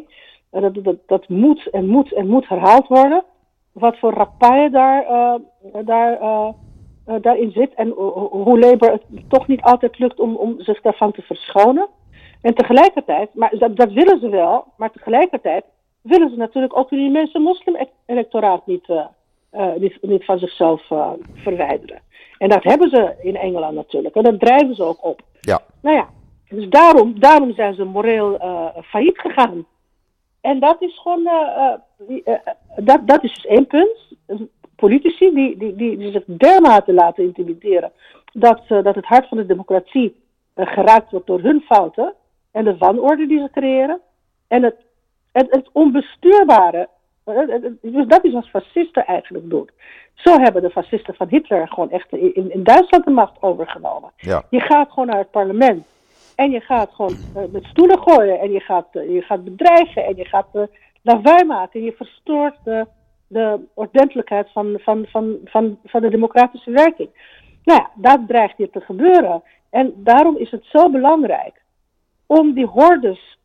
Dat, 0.51 0.75
dat, 0.75 0.97
dat 1.07 1.29
moet 1.29 1.71
en 1.71 1.87
moet 1.87 2.13
en 2.13 2.27
moet 2.27 2.49
herhaald 2.49 2.87
worden. 2.87 3.25
Wat 3.73 3.99
voor 3.99 4.13
rappaille 4.13 4.71
daar, 5.85 6.21
uh, 7.07 7.13
daar, 7.13 7.21
daarin 7.21 7.51
zit. 7.51 7.75
En 7.75 7.89
hoe 7.89 8.59
Labour 8.59 8.93
het 8.93 9.03
toch 9.29 9.47
niet 9.47 9.63
altijd 9.63 9.99
lukt 9.99 10.21
om, 10.21 10.37
om 10.37 10.61
zich 10.61 10.81
daarvan 10.81 11.13
te 11.13 11.23
verschonen. 11.23 11.89
En 12.41 12.55
tegelijkertijd, 12.55 13.35
maar 13.35 13.59
dat, 13.59 13.77
dat 13.77 13.93
willen 13.93 14.21
ze 14.21 14.29
wel, 14.29 14.65
maar 14.77 14.91
tegelijkertijd 14.91 15.65
willen 16.01 16.31
ze 16.31 16.37
natuurlijk 16.37 16.77
ook 16.77 16.89
die 16.89 17.11
mensen 17.11 17.43
moslim-electoraat 17.43 18.67
niet 18.67 18.89
uh, 18.89 19.07
niet, 19.77 19.99
niet, 20.01 20.25
van 20.25 20.39
zichzelf 20.39 20.87
verwijderen. 21.35 22.01
En 22.39 22.49
dat 22.49 22.63
hebben 22.63 22.91
ze 22.91 23.15
in 23.23 23.37
Engeland 23.37 23.75
natuurlijk. 23.75 24.15
En 24.15 24.23
dat 24.23 24.41
drijven 24.41 24.75
ze 24.75 24.83
ook 24.83 25.05
op. 25.05 25.21
Ja. 25.41 25.61
Nou 25.83 25.97
ja, 25.97 26.09
dus 26.49 26.69
daarom, 26.69 27.21
daarom 27.21 27.53
zijn 27.53 27.75
ze 27.75 27.85
moreel 27.85 28.39
failliet 28.85 29.19
gegaan. 29.19 29.67
En 30.41 30.61
dat 30.61 30.77
is 30.83 31.01
gewoon, 31.01 31.29
dat, 32.77 33.07
dat 33.07 33.25
is 33.25 33.35
dus 33.35 33.47
één 33.47 33.67
punt. 33.67 34.17
Politici 34.83 35.35
die, 35.35 35.57
die, 35.57 35.76
die, 35.76 35.97
die 35.97 36.12
zich 36.12 36.24
dermate 36.26 36.93
laten 36.93 37.24
intimideren 37.24 37.93
dat, 38.33 38.62
dat 38.68 38.95
het 38.95 39.05
hart 39.05 39.28
van 39.28 39.39
de 39.39 39.47
democratie 39.47 40.16
geraakt 40.55 41.11
wordt 41.11 41.26
door 41.26 41.41
hun 41.41 41.61
fouten 41.61 42.14
en 42.51 42.64
de 42.64 42.76
wanorde 42.76 43.26
die 43.26 43.39
ze 43.39 43.49
creëren. 43.53 44.01
En 44.49 44.62
het, 44.62 44.76
het, 45.33 45.47
het 45.51 45.68
onbestuurbare 45.72 46.89
dus 47.80 48.07
dat 48.07 48.24
is 48.24 48.33
wat 48.33 48.49
fascisten 48.49 49.07
eigenlijk 49.07 49.51
doen. 49.51 49.70
Zo 50.14 50.39
hebben 50.39 50.62
de 50.62 50.70
fascisten 50.70 51.14
van 51.14 51.28
Hitler 51.28 51.68
gewoon 51.68 51.91
echt 51.91 52.12
in, 52.12 52.53
in 52.53 52.62
Duitsland 52.62 53.05
de 53.05 53.11
macht 53.11 53.43
overgenomen. 53.43 54.11
Ja. 54.16 54.43
Je 54.51 54.61
gaat 54.61 54.91
gewoon 54.91 55.09
naar 55.09 55.18
het 55.18 55.30
parlement. 55.30 55.87
En 56.37 56.51
je 56.51 56.61
gaat 56.61 56.91
gewoon 56.93 57.16
uh, 57.37 57.43
met 57.53 57.64
stoelen 57.64 57.99
gooien. 57.99 58.41
En 58.41 58.53
je 58.53 58.61
gaat, 58.61 58.87
uh, 58.93 59.14
je 59.14 59.22
gaat 59.22 59.45
bedreigen. 59.45 60.05
En 60.05 60.16
je 60.16 60.24
gaat 60.24 60.49
uh, 60.53 60.62
lawaai 61.03 61.45
maken. 61.45 61.80
En 61.80 61.87
je 61.87 61.93
verstoort 61.93 62.57
de, 62.64 62.87
de 63.33 63.61
ordentelijkheid 63.74 64.51
van, 64.53 64.78
van, 64.80 65.07
van, 65.09 65.39
van, 65.45 65.78
van 65.85 66.01
de 66.01 66.11
democratische 66.11 66.70
werking. 66.70 67.09
Nou 67.64 67.80
ja, 67.80 67.91
dat 67.95 68.20
dreigt 68.26 68.57
hier 68.57 68.70
te 68.70 68.80
gebeuren. 68.80 69.43
En 69.70 69.93
daarom 69.97 70.37
is 70.37 70.51
het 70.51 70.64
zo 70.64 70.91
belangrijk 70.91 71.62
om 72.26 72.53
die 72.53 72.66
hordes 72.66 73.39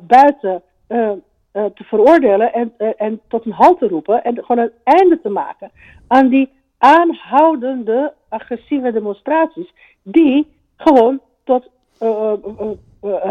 buiten 0.00 0.62
uh, 0.88 1.10
te 1.52 1.84
veroordelen 1.84 2.52
en, 2.52 2.72
en 2.96 3.20
tot 3.28 3.44
een 3.44 3.52
halt 3.52 3.78
te 3.78 3.88
roepen 3.88 4.24
en 4.24 4.44
gewoon 4.44 4.64
een 4.64 4.72
einde 4.84 5.20
te 5.20 5.28
maken 5.28 5.70
aan 6.06 6.28
die 6.28 6.50
aanhoudende 6.78 8.14
agressieve 8.28 8.92
demonstraties 8.92 9.72
die 10.02 10.56
gewoon 10.76 11.20
tot, 11.44 11.70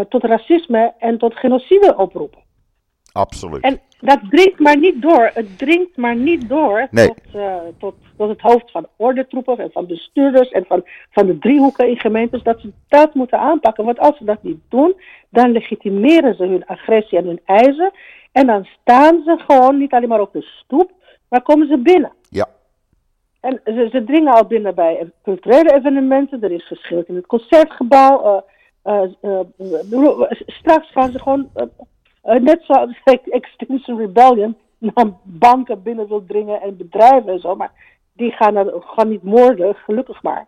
tot 0.09 0.24
racisme 0.24 0.93
en 0.97 1.17
tot 1.17 1.36
genocide 1.36 1.97
oproepen. 1.97 2.41
Absoluut. 3.12 3.64
En 3.64 3.80
dat 3.99 4.20
dringt 4.30 4.59
maar 4.59 4.78
niet 4.78 5.01
door. 5.01 5.32
Het 5.34 5.57
dringt 5.57 5.97
maar 5.97 6.16
niet 6.16 6.49
door 6.49 6.88
nee. 6.91 7.07
tot, 7.07 7.36
uh, 7.36 7.55
tot, 7.78 7.95
tot 8.18 8.30
het 8.30 8.41
hoofd 8.41 8.72
van 8.72 8.88
ordentroepen 8.95 9.57
en 9.57 9.72
van 9.72 9.86
bestuurders 9.86 10.49
en 10.49 10.66
van, 10.68 10.84
van 11.09 11.26
de 11.26 11.38
driehoeken 11.38 11.89
in 11.89 11.99
gemeentes. 11.99 12.43
Dat 12.43 12.59
ze 12.59 12.72
dat 12.88 13.14
moeten 13.14 13.39
aanpakken. 13.39 13.86
Want 13.86 13.99
als 13.99 14.18
ze 14.18 14.26
dat 14.26 14.43
niet 14.43 14.59
doen, 14.70 15.01
dan 15.30 15.51
legitimeren 15.51 16.36
ze 16.36 16.43
hun 16.43 16.66
agressie 16.66 17.18
en 17.18 17.26
hun 17.26 17.41
eisen. 17.45 17.91
En 18.32 18.47
dan 18.47 18.68
staan 18.82 19.22
ze 19.26 19.43
gewoon 19.47 19.78
niet 19.78 19.93
alleen 19.93 20.09
maar 20.09 20.22
op 20.22 20.34
de 20.34 20.41
stoep, 20.41 20.91
maar 21.30 21.41
komen 21.41 21.68
ze 21.68 21.78
binnen. 21.78 22.12
Ja. 22.30 22.47
En 23.39 23.62
ze, 23.64 23.88
ze 23.91 24.03
dringen 24.03 24.34
al 24.34 24.45
binnen 24.45 24.76
bij 24.76 25.12
culturele 25.24 25.74
evenementen. 25.74 26.43
Er 26.43 26.51
is 26.51 26.68
geschild 26.68 27.07
in 27.07 27.16
het 27.16 27.26
concertgebouw. 27.26 28.43
Uh, 28.84 29.01
uh, 29.22 30.22
straks 30.45 30.91
gaan 30.91 31.12
ze 31.12 31.20
gewoon 31.20 31.49
net 32.22 32.61
zoals 32.61 33.01
Extinction 33.30 33.97
Rebellion 33.97 34.57
naar 34.78 35.11
banken 35.24 35.84
binnen 35.84 36.07
wil 36.07 36.26
dringen 36.26 36.61
en 36.61 36.78
bedrijven 36.78 37.32
en 37.32 37.39
zo. 37.39 37.55
Maar 37.55 37.72
die 38.13 38.32
gaan, 38.32 38.55
er, 38.55 38.82
gaan 38.82 39.09
niet 39.09 39.24
moorden, 39.24 39.76
gelukkig 39.76 40.24
maar. 40.24 40.47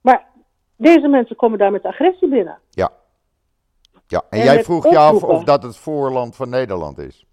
Maar 0.00 0.26
deze 0.76 1.08
mensen 1.08 1.36
komen 1.36 1.58
daar 1.58 1.70
met 1.70 1.84
agressie 1.84 2.28
binnen. 2.28 2.58
Ja. 2.70 2.90
Ja, 4.06 4.22
en, 4.30 4.38
en 4.38 4.44
jij 4.44 4.64
vroeg 4.64 4.90
je 4.90 4.98
af 4.98 5.22
of 5.22 5.44
dat 5.44 5.62
het 5.62 5.76
voorland 5.76 6.36
van 6.36 6.48
Nederland 6.48 6.98
is. 6.98 7.26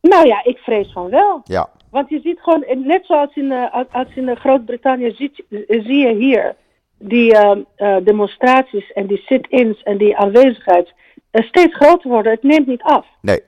Nou 0.00 0.26
ja, 0.26 0.44
ik 0.44 0.58
vrees 0.58 0.92
van 0.92 1.10
wel. 1.10 1.40
Ja. 1.44 1.68
Want 1.90 2.08
je 2.08 2.20
ziet 2.20 2.40
gewoon, 2.40 2.64
net 2.68 3.06
zoals 3.06 3.36
in, 3.36 3.44
uh, 3.44 3.74
als 3.90 4.14
in 4.14 4.36
Groot-Brittannië, 4.36 5.14
zie, 5.14 5.32
zie 5.66 6.06
je 6.06 6.14
hier 6.14 6.56
die 7.02 7.34
uh, 7.34 7.56
uh, 7.76 7.96
demonstraties 8.04 8.92
en 8.92 9.06
die 9.06 9.22
sit-ins 9.24 9.82
en 9.82 9.98
die 9.98 10.16
aanwezigheid 10.16 10.92
uh, 11.32 11.46
steeds 11.46 11.74
groter 11.74 12.10
worden. 12.10 12.32
Het 12.32 12.42
neemt 12.42 12.66
niet 12.66 12.82
af. 12.82 13.06
Nee. 13.20 13.40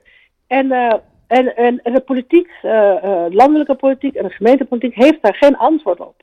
En, 0.47 0.71
en, 1.27 1.55
en, 1.55 1.93
de 1.93 2.01
politiek, 2.05 2.49
landelijke 3.29 3.75
politiek 3.75 4.15
en 4.15 4.23
de 4.23 4.33
gemeentepolitiek 4.33 4.95
heeft 4.95 5.21
daar 5.21 5.35
geen 5.35 5.57
antwoord 5.57 5.99
op. 5.99 6.15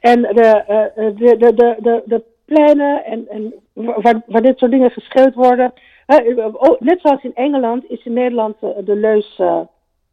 En 0.00 0.22
de, 0.22 0.62
de, 0.94 1.36
de, 1.36 1.54
de, 1.54 1.76
de, 1.78 2.02
de 2.04 2.22
pleinen 2.44 3.04
en, 3.04 3.28
en 3.28 3.54
waar, 3.72 4.22
waar 4.26 4.42
dit 4.42 4.58
soort 4.58 4.70
dingen 4.70 4.90
gescheurd 4.90 5.34
worden. 5.34 5.72
net 6.78 7.00
zoals 7.00 7.22
in 7.22 7.34
Engeland 7.34 7.90
is 7.90 8.04
in 8.04 8.12
Nederland 8.12 8.56
de 8.60 8.96
leus 8.96 9.40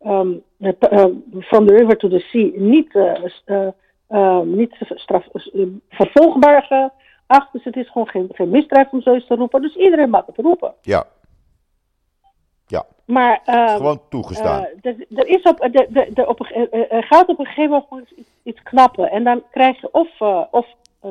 um, 0.06 0.44
from 1.40 1.68
the 1.68 1.74
river 1.74 1.98
to 1.98 2.10
the 2.10 2.20
sea 2.20 2.52
niet, 2.56 2.94
niet 4.46 4.76
straf, 4.80 5.26
vervolgbaar 5.90 6.64
ge, 6.64 6.90
acht. 7.28 7.52
Dus 7.52 7.64
het 7.64 7.76
is 7.76 7.92
gewoon 7.92 8.08
geen, 8.08 8.30
geen 8.32 8.50
misdrijf 8.50 8.92
om 8.92 9.02
zoiets 9.02 9.28
te 9.28 9.36
roepen. 9.36 9.62
Dus 9.62 9.76
iedereen 9.76 10.10
mag 10.10 10.26
het 10.26 10.38
roepen. 10.38 10.74
Ja. 10.82 11.06
Ja. 12.68 12.86
Maar, 13.06 13.42
uh, 13.46 13.76
gewoon 13.76 14.02
toegestaan. 14.10 14.68
Uh, 14.82 14.94
er, 15.16 15.28
is 15.28 15.42
op, 15.42 15.58
de, 16.14 16.24
op 16.28 16.40
een, 16.40 16.72
er 16.90 17.04
gaat 17.04 17.28
op 17.28 17.40
een 17.40 17.46
gegeven 17.46 17.86
moment 17.90 18.12
iets, 18.12 18.30
iets 18.44 18.64
knappen. 18.64 19.12
En 19.12 19.24
dan 19.24 19.44
krijg 19.52 19.82
je 19.82 19.92
of, 19.92 20.20
uh, 20.20 20.44
of 20.52 20.68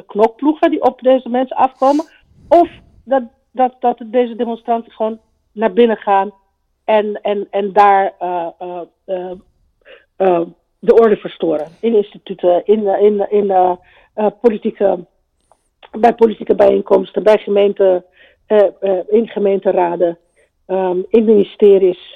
knokploegen 0.06 0.70
die 0.70 0.82
op 0.82 1.00
deze 1.00 1.28
mensen 1.28 1.56
afkomen. 1.56 2.04
Of 2.48 2.68
dat, 3.04 3.22
dat, 3.50 3.74
dat 3.80 4.02
deze 4.06 4.36
demonstranten 4.36 4.92
gewoon 4.92 5.20
naar 5.52 5.72
binnen 5.72 5.96
gaan. 5.96 6.32
en, 6.84 7.20
en, 7.22 7.46
en 7.50 7.72
daar 7.72 8.12
de 10.78 10.94
orde 10.94 11.16
verstoren. 11.16 11.66
In 11.80 11.94
instituten, 11.94 12.64
in, 12.64 12.86
in, 12.86 13.30
in 13.30 13.78
politieke, 14.40 15.04
bij 15.90 16.14
politieke 16.14 16.54
bijeenkomsten, 16.54 17.22
bij 17.22 17.38
gemeenten, 17.38 18.04
in 19.08 19.28
gemeenteraden, 19.28 20.18
um, 20.66 21.04
in 21.08 21.24
ministeries. 21.24 22.12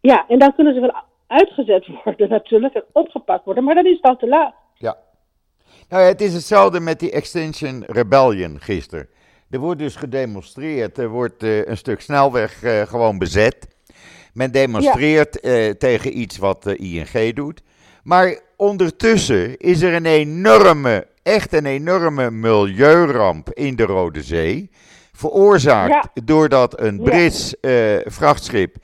ja, 0.00 0.24
en 0.28 0.38
dan 0.38 0.54
kunnen 0.54 0.74
ze 0.74 0.80
wel 0.80 0.94
uitgezet 1.26 1.86
worden 2.04 2.28
natuurlijk 2.28 2.74
en 2.74 2.84
opgepakt 2.92 3.44
worden, 3.44 3.64
maar 3.64 3.74
dan 3.74 3.86
is 3.86 3.96
het 3.96 4.02
al 4.02 4.16
te 4.16 4.28
laat. 4.28 4.54
Ja. 4.74 4.96
Nou 5.88 6.02
ja, 6.02 6.08
het 6.08 6.20
is 6.20 6.34
hetzelfde 6.34 6.80
met 6.80 7.00
die 7.00 7.10
Extinction 7.10 7.84
Rebellion 7.86 8.60
gisteren. 8.60 9.08
Er 9.50 9.58
wordt 9.58 9.78
dus 9.78 9.96
gedemonstreerd, 9.96 10.98
er 10.98 11.08
wordt 11.08 11.42
een 11.42 11.76
stuk 11.76 12.00
snelweg 12.00 12.58
gewoon 12.88 13.18
bezet. 13.18 13.77
Men 14.32 14.50
demonstreert 14.50 15.38
ja. 15.42 15.50
uh, 15.50 15.70
tegen 15.70 16.18
iets 16.18 16.38
wat 16.38 16.62
de 16.62 16.76
ING 16.76 17.34
doet. 17.34 17.62
Maar 18.02 18.38
ondertussen 18.56 19.56
is 19.56 19.82
er 19.82 19.94
een 19.94 20.06
enorme, 20.06 21.06
echt 21.22 21.52
een 21.52 21.66
enorme 21.66 22.30
milieuramp 22.30 23.50
in 23.52 23.76
de 23.76 23.82
Rode 23.82 24.22
Zee. 24.22 24.70
Veroorzaakt 25.12 25.92
ja. 25.92 26.10
doordat 26.24 26.80
een 26.80 27.02
Brits 27.02 27.54
vrachtschip 28.04 28.76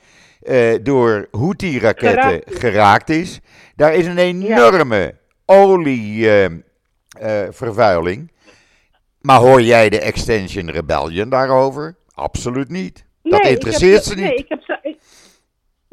door 0.83 1.27
Houthi-raketten 1.31 2.21
geraakt. 2.21 2.59
geraakt. 2.59 3.09
is. 3.09 3.39
Daar 3.75 3.93
is 3.93 4.05
een 4.05 4.17
enorme 4.17 5.15
olievervuiling. 5.45 8.31
Maar 9.21 9.39
hoor 9.39 9.61
jij 9.61 9.89
de 9.89 9.99
Extension 9.99 10.71
Rebellion 10.71 11.29
daarover? 11.29 11.95
Absoluut 12.13 12.69
niet. 12.69 13.05
Dat 13.23 13.43
nee, 13.43 13.51
interesseert 13.51 13.93
heb, 13.93 14.03
ze 14.03 14.15
niet. 14.15 14.23
Nee, 14.23 14.35
ik 14.35 14.49
heb, 14.49 14.74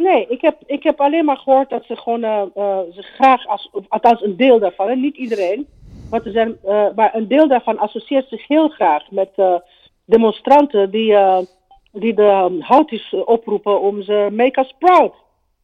nee 0.02 0.26
ik, 0.28 0.40
heb, 0.40 0.56
ik 0.66 0.82
heb 0.82 1.00
alleen 1.00 1.24
maar 1.24 1.36
gehoord 1.36 1.70
dat 1.70 1.84
ze 1.84 1.96
gewoon 1.96 2.24
uh, 2.24 2.42
uh, 2.56 2.78
ze 2.92 3.02
graag, 3.02 3.46
als, 3.46 3.70
althans 3.88 4.22
een 4.22 4.36
deel 4.36 4.58
daarvan, 4.58 4.88
en 4.88 5.00
niet 5.00 5.16
iedereen, 5.16 5.66
maar, 6.10 6.26
er 6.26 6.32
zijn, 6.32 6.56
uh, 6.64 6.86
maar 6.96 7.14
een 7.14 7.28
deel 7.28 7.48
daarvan 7.48 7.78
associeert 7.78 8.28
zich 8.28 8.46
heel 8.46 8.68
graag 8.68 9.10
met 9.10 9.30
demonstranten 10.04 10.90
die, 10.90 11.16
die 11.92 12.14
de 12.14 12.58
Houthis 12.60 13.14
oproepen 13.24 13.80
om 13.80 14.02
ze 14.02 14.28
make 14.32 14.60
us 14.60 14.74
proud. 14.78 15.14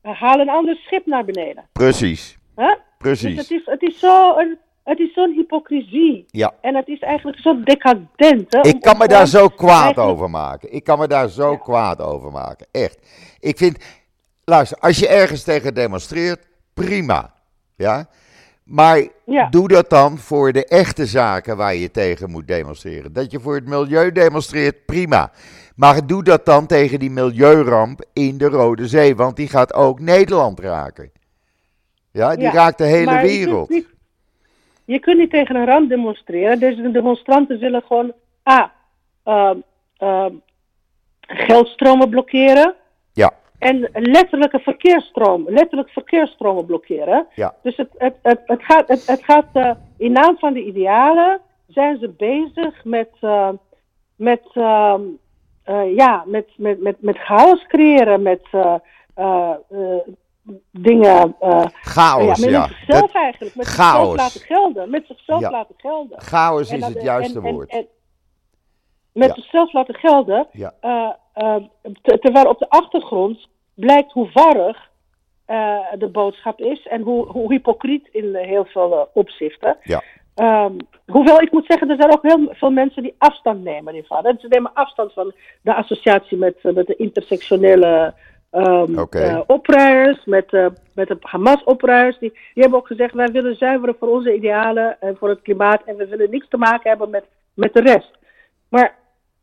haal 0.03 0.41
een 0.41 0.49
ander 0.49 0.77
schip 0.77 1.07
naar 1.07 1.25
beneden. 1.25 1.69
Precies. 1.73 2.39
Huh? 2.57 2.75
Precies. 2.99 3.37
Dus 3.37 3.49
het 3.49 3.59
is, 3.59 3.67
het 3.67 3.83
is 3.83 3.99
zo 3.99 4.37
een, 4.37 4.59
het 4.89 4.99
is 4.99 5.13
zo'n 5.13 5.33
hypocrisie. 5.33 6.25
Ja. 6.29 6.55
En 6.61 6.75
het 6.75 6.89
is 6.89 6.99
eigenlijk 6.99 7.39
zo 7.39 7.63
decadent. 7.63 8.53
Hè, 8.53 8.61
ik 8.61 8.81
kan 8.81 8.99
me 8.99 9.09
daar 9.09 9.27
zo 9.27 9.49
kwaad 9.49 9.85
eigenlijk... 9.85 9.99
over 10.11 10.31
maken. 10.31 10.73
Ik 10.73 10.85
kan 10.85 10.99
me 10.99 11.07
daar 11.07 11.29
zo 11.29 11.51
ja. 11.51 11.57
kwaad 11.57 12.01
over 12.01 12.31
maken. 12.31 12.67
Echt. 12.71 12.99
Ik 13.41 13.57
vind, 13.57 13.98
luister, 14.49 14.79
als 14.79 14.99
je 14.99 15.09
ergens 15.09 15.43
tegen 15.43 15.75
demonstreert, 15.75 16.47
prima. 16.75 17.35
Ja. 17.77 18.09
Maar 18.65 19.07
ja. 19.25 19.49
doe 19.49 19.69
dat 19.69 19.91
dan 19.91 20.19
voor 20.19 20.53
de 20.53 20.65
echte 20.65 21.07
zaken 21.07 21.57
waar 21.57 21.75
je 21.75 21.91
tegen 21.91 22.31
moet 22.31 22.47
demonstreren. 22.47 23.13
Dat 23.13 23.31
je 23.31 23.41
voor 23.41 23.55
het 23.55 23.67
milieu 23.67 24.13
demonstreert, 24.13 24.87
prima. 24.87 25.31
Maar 25.77 26.07
doe 26.07 26.23
dat 26.23 26.47
dan 26.47 26.67
tegen 26.67 26.99
die 26.99 27.11
milieuramp 27.11 28.05
in 28.13 28.39
de 28.39 28.49
Rode 28.49 28.89
Zee, 28.89 29.17
want 29.17 29.37
die 29.37 29.49
gaat 29.49 29.75
ook 29.75 30.01
Nederland 30.01 30.61
raken. 30.61 31.11
Ja, 32.11 32.35
die 32.35 32.45
ja, 32.45 32.53
raakt 32.53 32.79
de 32.79 32.85
hele 32.85 33.21
wereld. 33.21 33.69
Niet, 33.69 33.87
je 34.85 34.99
kunt 34.99 35.19
niet 35.19 35.31
tegen 35.31 35.57
een 35.57 35.67
ramp 35.67 35.89
demonstreren. 35.89 36.61
Dus 36.61 36.77
de 36.77 36.91
demonstranten 36.91 37.59
willen 37.59 37.83
gewoon 37.83 38.13
A. 38.51 38.73
Uh, 39.25 39.51
uh, 39.99 40.27
geldstromen 41.21 42.11
blokkeren. 42.11 42.75
Ja. 43.13 43.33
En 43.59 43.91
letterlijke 43.93 44.59
verkeersstromen, 44.59 45.53
letterlijk 45.53 45.91
verkeersstromen 45.91 46.67
blokkeren. 46.67 47.27
Ja. 47.35 47.55
Dus 47.63 47.77
het, 47.77 47.91
het, 47.97 48.15
het, 48.23 48.41
het 48.47 48.63
gaat, 48.63 48.89
het, 48.89 49.07
het 49.07 49.25
gaat 49.25 49.47
uh, 49.55 49.71
in 49.97 50.13
naam 50.13 50.39
van 50.39 50.53
de 50.53 50.65
idealen 50.65 51.41
zijn 51.67 51.99
ze 51.99 52.09
bezig 52.09 52.85
met, 52.85 53.11
uh, 53.21 53.49
met, 54.17 54.43
uh, 54.55 54.95
ja, 55.97 56.23
met, 56.27 56.47
met, 56.57 56.81
met, 56.81 56.97
met 57.03 57.19
chaos 57.19 57.67
creëren, 57.67 58.23
met 58.23 58.43
dingen. 60.71 61.37
Chaos, 61.73 62.39
ja. 62.39 62.45
Met 62.45 62.51
ja. 62.51 62.67
zichzelf 62.67 63.01
dat, 63.01 63.23
eigenlijk. 63.23 63.55
Met 63.55 63.67
chaos. 63.67 64.09
zichzelf 64.09 64.17
laten 64.17 64.41
gelden. 64.41 64.91
Met 64.91 65.07
zichzelf 65.07 65.41
ja. 65.41 65.51
laten 65.51 65.75
gelden. 65.79 66.21
Chaos 66.21 66.71
is 66.71 66.81
dat, 66.81 66.95
het 66.95 67.03
juiste 67.03 67.41
en, 67.41 67.53
woord. 67.53 67.71
En, 67.71 67.87
met 69.13 69.35
zichzelf 69.35 69.73
laten 69.73 69.95
gelden. 69.95 70.47
Uh, 70.53 71.11
uh, 71.37 71.57
terwijl 72.03 72.49
op 72.49 72.59
de 72.59 72.69
achtergrond 72.69 73.49
blijkt 73.75 74.13
hoe 74.13 74.31
warrig 74.33 74.87
de 75.99 76.09
boodschap 76.13 76.61
is. 76.61 76.87
En 76.87 77.01
hoe, 77.03 77.27
hoe 77.27 77.53
hypocriet 77.53 78.09
in 78.13 78.35
heel 78.35 78.65
veel 78.65 79.09
opzichten. 79.13 79.77
Ja. 79.83 80.03
Um, 80.41 80.77
hoewel 81.07 81.41
ik 81.41 81.53
moet 81.53 81.67
zeggen, 81.67 81.91
er 81.91 81.97
zijn 81.97 82.13
ook 82.13 82.23
heel 82.23 82.49
veel 82.51 82.71
mensen 82.71 83.03
die 83.03 83.15
afstand 83.19 83.65
nemen 83.65 83.95
hiervan. 83.95 84.25
En 84.25 84.39
ze 84.41 84.47
nemen 84.49 84.75
afstand 84.75 85.13
van 85.13 85.33
de 85.63 85.75
associatie 85.75 86.37
met, 86.37 86.57
met 86.63 86.87
de 86.87 86.97
intersectionele 86.97 88.15
um, 88.53 88.99
okay. 88.99 89.31
uh, 89.31 89.41
opruiers, 89.47 90.25
met, 90.25 90.53
uh, 90.53 90.67
met 90.95 91.09
de 91.09 91.17
Hamas-opruiers. 91.21 92.19
Die, 92.19 92.31
die 92.31 92.63
hebben 92.63 92.79
ook 92.79 92.87
gezegd, 92.87 93.15
wij 93.15 93.31
willen 93.31 93.57
zuiveren 93.57 93.97
voor 93.99 94.09
onze 94.09 94.35
idealen 94.35 95.01
en 95.01 95.17
voor 95.17 95.29
het 95.29 95.43
klimaat. 95.43 95.83
En 95.85 95.97
we 95.97 96.07
willen 96.07 96.31
niks 96.31 96.49
te 96.49 96.57
maken 96.57 96.91
hebben 96.91 97.11
met, 97.11 97.25
met 97.55 97.75
de 97.75 97.81
rest. 97.81 98.18
Maar 98.69 98.97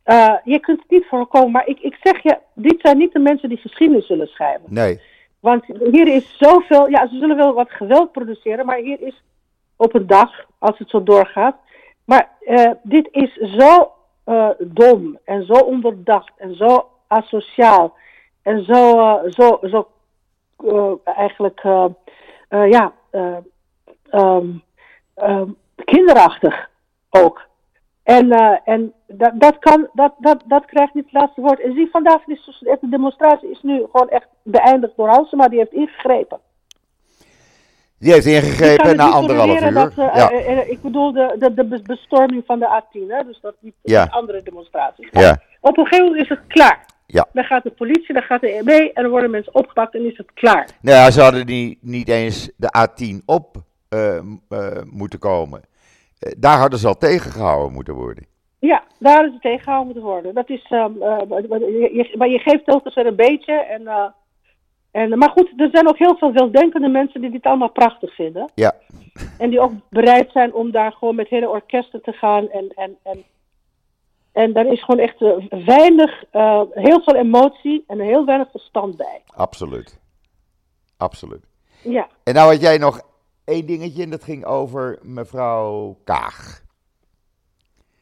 uh, 0.06 0.36
je 0.44 0.60
kunt 0.60 0.80
het 0.80 0.90
niet 0.90 1.06
voorkomen. 1.06 1.52
Maar 1.52 1.68
ik, 1.68 1.80
ik 1.80 1.98
zeg 2.02 2.24
je, 2.24 2.38
dit 2.54 2.80
zijn 2.82 2.98
niet 2.98 3.14
de 3.14 3.20
mensen 3.20 3.50
die 3.50 3.58
geschiedenis 3.58 4.08
zullen 4.08 4.28
schrijven. 4.28 4.74
Nee. 4.74 5.02
Want 5.40 5.66
hier 5.66 6.08
is 6.08 6.38
zoveel, 6.38 6.90
ja, 6.90 7.08
ze 7.08 7.18
zullen 7.18 7.38
wel 7.38 7.54
wat 7.54 7.72
geweld 7.72 8.12
produceren, 8.12 8.66
maar 8.66 8.78
hier 8.78 9.02
is 9.02 9.24
op 9.76 9.94
een 9.96 10.08
dag, 10.08 10.46
als 10.60 10.78
het 10.78 10.90
zo 10.90 11.04
doorgaat. 11.04 11.56
Maar 12.06 12.30
dit 12.84 13.08
is 13.12 13.34
zo 13.34 13.92
dom 14.60 15.20
en 15.26 15.46
zo 15.46 15.54
onderdacht 15.54 16.32
en 16.38 16.56
zo 16.56 16.90
asociaal. 17.08 17.96
En 18.42 18.64
zo, 18.64 19.00
uh, 19.00 19.32
zo, 19.32 19.60
zo 19.62 19.88
eigenlijk, 21.04 21.62
ja, 22.50 22.94
um, 24.12 24.64
um, 25.16 25.58
kinderachtig 25.86 26.70
ook. 27.10 27.48
En, 28.06 28.32
en 28.66 28.94
dat, 29.08 29.32
dat, 29.36 29.60
kan, 29.60 29.88
dat, 29.94 30.14
dat, 30.18 30.44
dat 30.46 30.66
krijgt 30.66 30.94
niet 30.94 31.04
het 31.04 31.14
laatste 31.14 31.42
woord. 31.42 31.62
En 31.62 31.74
zie, 31.74 31.90
vandaag 31.92 32.28
is 32.28 32.46
dus, 32.46 32.60
de 32.60 32.90
demonstratie 32.90 33.50
is 33.50 33.62
nu 33.62 33.86
gewoon 33.92 34.10
echt 34.10 34.28
beëindigd 34.44 34.94
door 34.96 35.08
Halsema, 35.08 35.48
die 35.48 35.60
heeft 35.60 35.74
ingegrepen. 35.74 36.40
Die 37.98 38.14
heeft 38.14 38.26
ingegrepen 38.26 38.96
na 38.96 39.10
anderhalf 39.10 39.62
uur. 39.62 39.74
Dat, 39.74 39.94
ja. 39.96 40.32
ik 40.62 40.82
bedoel 40.82 41.12
de, 41.12 41.36
de, 41.40 41.54
de 41.54 41.82
bestorming 41.84 42.44
van 42.46 42.60
de 42.60 42.82
A10, 42.82 43.08
hè? 43.08 43.24
dus 43.24 43.40
dat 43.42 43.56
niet 43.60 43.76
ja. 43.82 44.08
andere 44.10 44.44
demonstraties. 44.44 45.08
Ja. 45.12 45.42
Op 45.60 45.78
een 45.78 45.86
gegeven 45.86 46.06
moment 46.06 46.24
is 46.24 46.30
het 46.30 46.48
klaar. 46.48 46.86
Ja. 47.06 47.28
Dan 47.34 47.44
gaat 47.44 47.64
de 47.64 47.72
politie, 47.72 48.14
dan 48.14 48.24
gaat 48.24 48.42
de 48.42 48.52
EMB 48.52 48.70
en 48.70 49.02
dan 49.02 49.12
worden 49.12 49.32
mensen 49.32 49.56
opgepakt 49.56 49.96
en 49.96 50.06
is 50.06 50.18
het 50.18 50.34
klaar. 50.34 50.70
Nou 50.82 50.98
ja, 50.98 51.12
ze 51.12 51.22
hadden 51.22 51.46
niet, 51.46 51.78
niet 51.82 52.10
eens 52.10 52.52
de 52.56 52.88
A10 52.88 53.26
op 53.26 53.56
moeten 54.92 55.20
komen. 55.20 55.62
Uh, 56.20 56.32
daar 56.38 56.58
hadden 56.58 56.80
ze 56.80 56.88
al 56.88 56.98
tegengehouden 56.98 57.74
moeten 57.74 57.94
worden. 57.94 58.26
Ja, 58.60 58.84
daar 59.00 59.14
hadden 59.14 59.34
ze 59.34 59.40
tegengehouden 59.40 59.94
moeten 59.94 60.12
worden. 60.12 60.34
Dat 60.34 60.50
is, 60.50 60.72
um, 60.72 60.94
je, 61.00 62.14
maar 62.18 62.30
je 62.30 62.40
geeft 62.40 62.66
telkens 62.66 62.96
weer 62.96 63.06
een 63.06 63.16
beetje. 63.16 63.54
En, 63.54 64.14
en, 64.92 65.18
maar 65.18 65.30
goed, 65.30 65.54
er 65.58 65.70
zijn 65.72 65.88
ook 65.88 65.98
heel 65.98 66.18
veel 66.18 66.32
weldenkende 66.32 66.88
mensen 66.88 67.22
die 67.22 67.32
dit 67.32 67.46
allemaal 67.46 67.72
prachtig 67.72 68.16
vinden. 68.16 68.52
Ja. 68.56 68.76
En 69.38 69.50
die 69.50 69.60
ook 69.60 69.72
bereid 69.90 70.32
zijn 70.32 70.54
om 70.54 70.72
daar 70.72 70.92
gewoon 70.92 71.16
met 71.16 71.28
hele 71.28 71.50
orkesten 71.50 72.02
te 72.02 72.12
gaan 72.12 72.50
en, 72.50 72.72
en, 72.76 72.98
en 73.04 73.24
en 74.36 74.54
daar 74.54 74.66
is 74.66 74.84
gewoon 74.84 75.06
echt 75.06 75.20
weinig, 75.66 76.24
uh, 76.34 76.62
heel 76.72 77.02
veel 77.02 77.16
emotie 77.16 77.84
en 77.88 78.00
heel 78.00 78.26
weinig 78.26 78.52
verstand 78.52 78.98
bij. 78.98 79.22
Absoluut. 79.26 80.00
Absoluut. 80.98 81.46
Ja. 81.84 82.08
En 82.24 82.34
nou 82.34 82.52
had 82.52 82.62
jij 82.62 82.78
nog 82.78 83.02
één 83.46 83.66
dingetje 83.66 84.04
en 84.04 84.10
dat 84.10 84.24
ging 84.24 84.46
over 84.46 85.00
mevrouw 85.02 85.98
Kaag. 86.04 86.64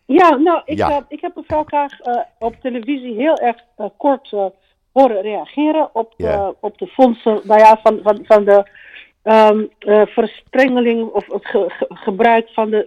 Ja, 0.06 0.36
nou, 0.36 0.62
ik, 0.66 0.78
Ja. 0.78 0.90
uh, 0.90 0.98
ik 1.08 1.22
heb 1.22 1.36
mevrouw 1.36 1.64
Kaag 1.64 2.06
uh, 2.06 2.18
op 2.40 2.56
televisie 2.62 3.16
heel 3.16 3.36
erg 3.38 3.58
uh, 3.78 3.86
kort 3.98 4.32
uh, 4.32 4.46
horen 4.92 5.22
reageren 5.22 5.90
op, 5.94 6.14
Ja. 6.18 6.54
op 6.60 6.78
de 6.78 6.88
fondsen 6.88 7.42
nou 7.44 7.60
ja, 7.60 7.80
van, 7.84 8.00
van, 8.04 8.20
van 8.26 8.44
de 8.46 8.64
um, 9.24 9.70
uh, 9.80 10.06
verstrengeling 10.06 11.10
of 11.10 11.26
het 11.32 11.46
ge- 11.46 11.66
ge- 11.70 11.88
gebruik 11.90 12.50
van 12.50 12.70
de 12.70 12.86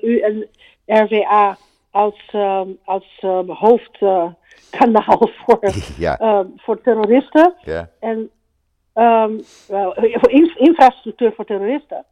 UNRWA 0.86 1.56
als, 1.90 2.30
um, 2.34 2.78
als 2.84 3.18
um, 3.24 3.50
hoofdkanaal 3.50 5.30
voor, 5.46 5.60
Ja. 5.98 6.46
voor 6.56 6.80
terroristen. 6.80 7.54
Ja. 7.62 7.90
En 8.00 8.30
um, 8.94 9.40
infrastructuur 10.56 11.32
voor 11.32 11.44
terroristen. 11.44 12.04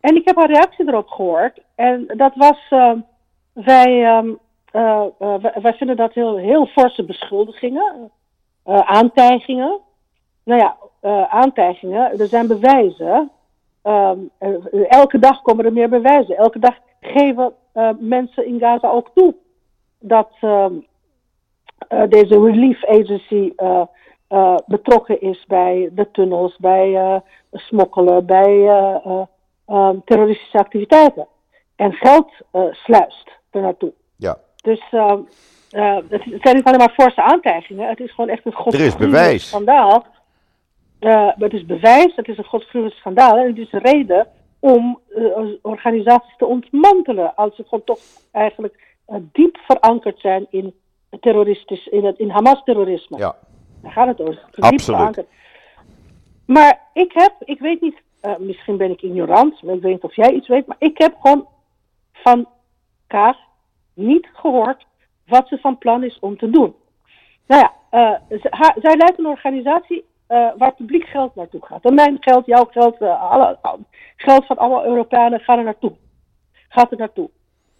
En 0.00 0.16
ik 0.16 0.24
heb 0.24 0.36
haar 0.36 0.50
reactie 0.50 0.88
erop 0.88 1.08
gehoord. 1.08 1.60
En 1.74 2.06
dat 2.16 2.34
was, 2.34 2.68
wij, 3.52 4.16
um, 4.18 4.38
uh, 4.72 5.04
uh, 5.20 5.34
wij, 5.40 5.54
wij 5.62 5.72
vinden 5.72 5.96
dat 5.96 6.12
heel, 6.12 6.36
heel 6.36 6.66
forse 6.66 7.04
beschuldigingen, 7.04 8.10
uh, 8.66 8.78
aantijgingen. 8.78 9.80
nou 10.44 10.60
ja, 10.60 10.76
aantijgingen. 11.28 12.18
Er 12.18 12.26
zijn 12.26 12.46
bewijzen. 12.46 13.30
Um, 13.82 14.30
elke 14.88 15.18
dag 15.18 15.42
komen 15.42 15.64
er 15.64 15.72
meer 15.72 15.88
bewijzen. 15.88 16.36
Elke 16.36 16.58
dag 16.58 16.74
geven 17.00 17.54
mensen 17.98 18.46
in 18.46 18.58
Gaza 18.58 18.88
ook 18.88 19.10
toe 19.14 19.34
dat 19.98 20.30
deze 22.08 22.40
relief 22.40 22.84
agency 22.84 23.52
betrokken 24.66 25.20
is 25.20 25.44
bij 25.46 25.90
de 25.92 26.10
tunnels, 26.10 26.56
bij 26.56 27.22
smokkelen, 27.52 28.26
bij 28.26 28.68
um, 29.70 30.02
terroristische 30.04 30.58
activiteiten. 30.58 31.26
En 31.76 31.92
geld 31.92 32.32
sluist 32.70 33.30
er 33.50 33.60
naartoe. 33.60 33.92
Ja. 34.16 34.38
Dus 34.62 34.82
het 35.70 36.40
zijn 36.42 36.56
niet 36.56 36.64
alleen 36.64 36.78
maar 36.78 36.92
forse 36.92 37.22
aantijgingen. 37.22 37.88
Het 37.88 38.00
is 38.00 38.10
gewoon 38.14 38.30
echt 38.30 38.46
een 38.46 38.52
godsgruwelijk 38.52 39.40
schandaal. 39.40 40.06
Uh, 41.00 41.28
het 41.38 41.52
is 41.52 41.66
bewijs, 41.66 42.16
het 42.16 42.28
is 42.28 42.38
een 42.38 42.44
godsgruwelijk 42.44 42.98
schandaal. 42.98 43.36
En 43.36 43.46
het 43.46 43.58
is 43.58 43.72
een 43.72 43.80
reden 43.80 44.26
om 44.58 45.00
uh, 45.08 45.26
organisaties 45.62 46.36
te 46.36 46.46
ontmantelen. 46.46 47.34
Als 47.34 47.56
ze 47.56 47.62
gewoon 47.62 47.84
toch 47.84 47.98
eigenlijk 48.32 48.96
uh, 49.08 49.16
diep 49.32 49.56
verankerd 49.56 50.20
zijn 50.20 50.46
in, 50.50 50.74
terroristisch, 51.20 51.86
in, 51.86 52.04
het, 52.04 52.18
in 52.18 52.30
Hamas-terrorisme. 52.30 53.18
Ja. 53.18 53.36
Daar 53.82 53.92
gaat 53.92 54.06
het 54.06 54.20
over. 54.20 54.48
Absoluut. 54.58 55.24
Maar 56.46 56.80
ik 56.92 57.12
heb, 57.12 57.34
ik 57.44 57.60
weet 57.60 57.80
niet, 57.80 57.96
misschien 58.38 58.76
ben 58.76 58.90
ik 58.90 59.02
ignorant, 59.02 59.54
ik 59.62 59.80
weet 59.80 59.82
niet 59.82 60.02
of 60.02 60.16
jij 60.16 60.32
iets 60.32 60.48
weet, 60.48 60.66
maar 60.66 60.76
ik 60.78 60.98
heb 60.98 61.14
gewoon 61.20 61.48
van 62.12 62.48
Kaag 63.06 63.36
niet 63.94 64.28
gehoord 64.32 64.86
wat 65.26 65.48
ze 65.48 65.58
van 65.58 65.78
plan 65.78 66.04
is 66.04 66.18
om 66.18 66.38
te 66.38 66.50
doen. 66.50 66.74
Nou 67.46 67.68
ja, 67.90 68.20
zij 68.80 68.96
leidt 68.96 69.18
een 69.18 69.26
organisatie 69.26 70.04
uh, 70.28 70.50
waar 70.56 70.74
publiek 70.74 71.04
geld 71.04 71.34
naartoe 71.34 71.66
gaat. 71.66 71.84
En 71.84 71.94
mijn 71.94 72.16
geld, 72.20 72.46
jouw 72.46 72.64
geld, 72.64 73.02
alle, 73.02 73.58
geld 74.16 74.46
van 74.46 74.56
alle 74.56 74.84
Europeanen 74.84 75.40
gaat 75.40 75.58
er 75.58 75.64
naartoe. 75.64 75.92
Gaat 76.68 76.90
er 76.90 76.98
naartoe. 76.98 77.30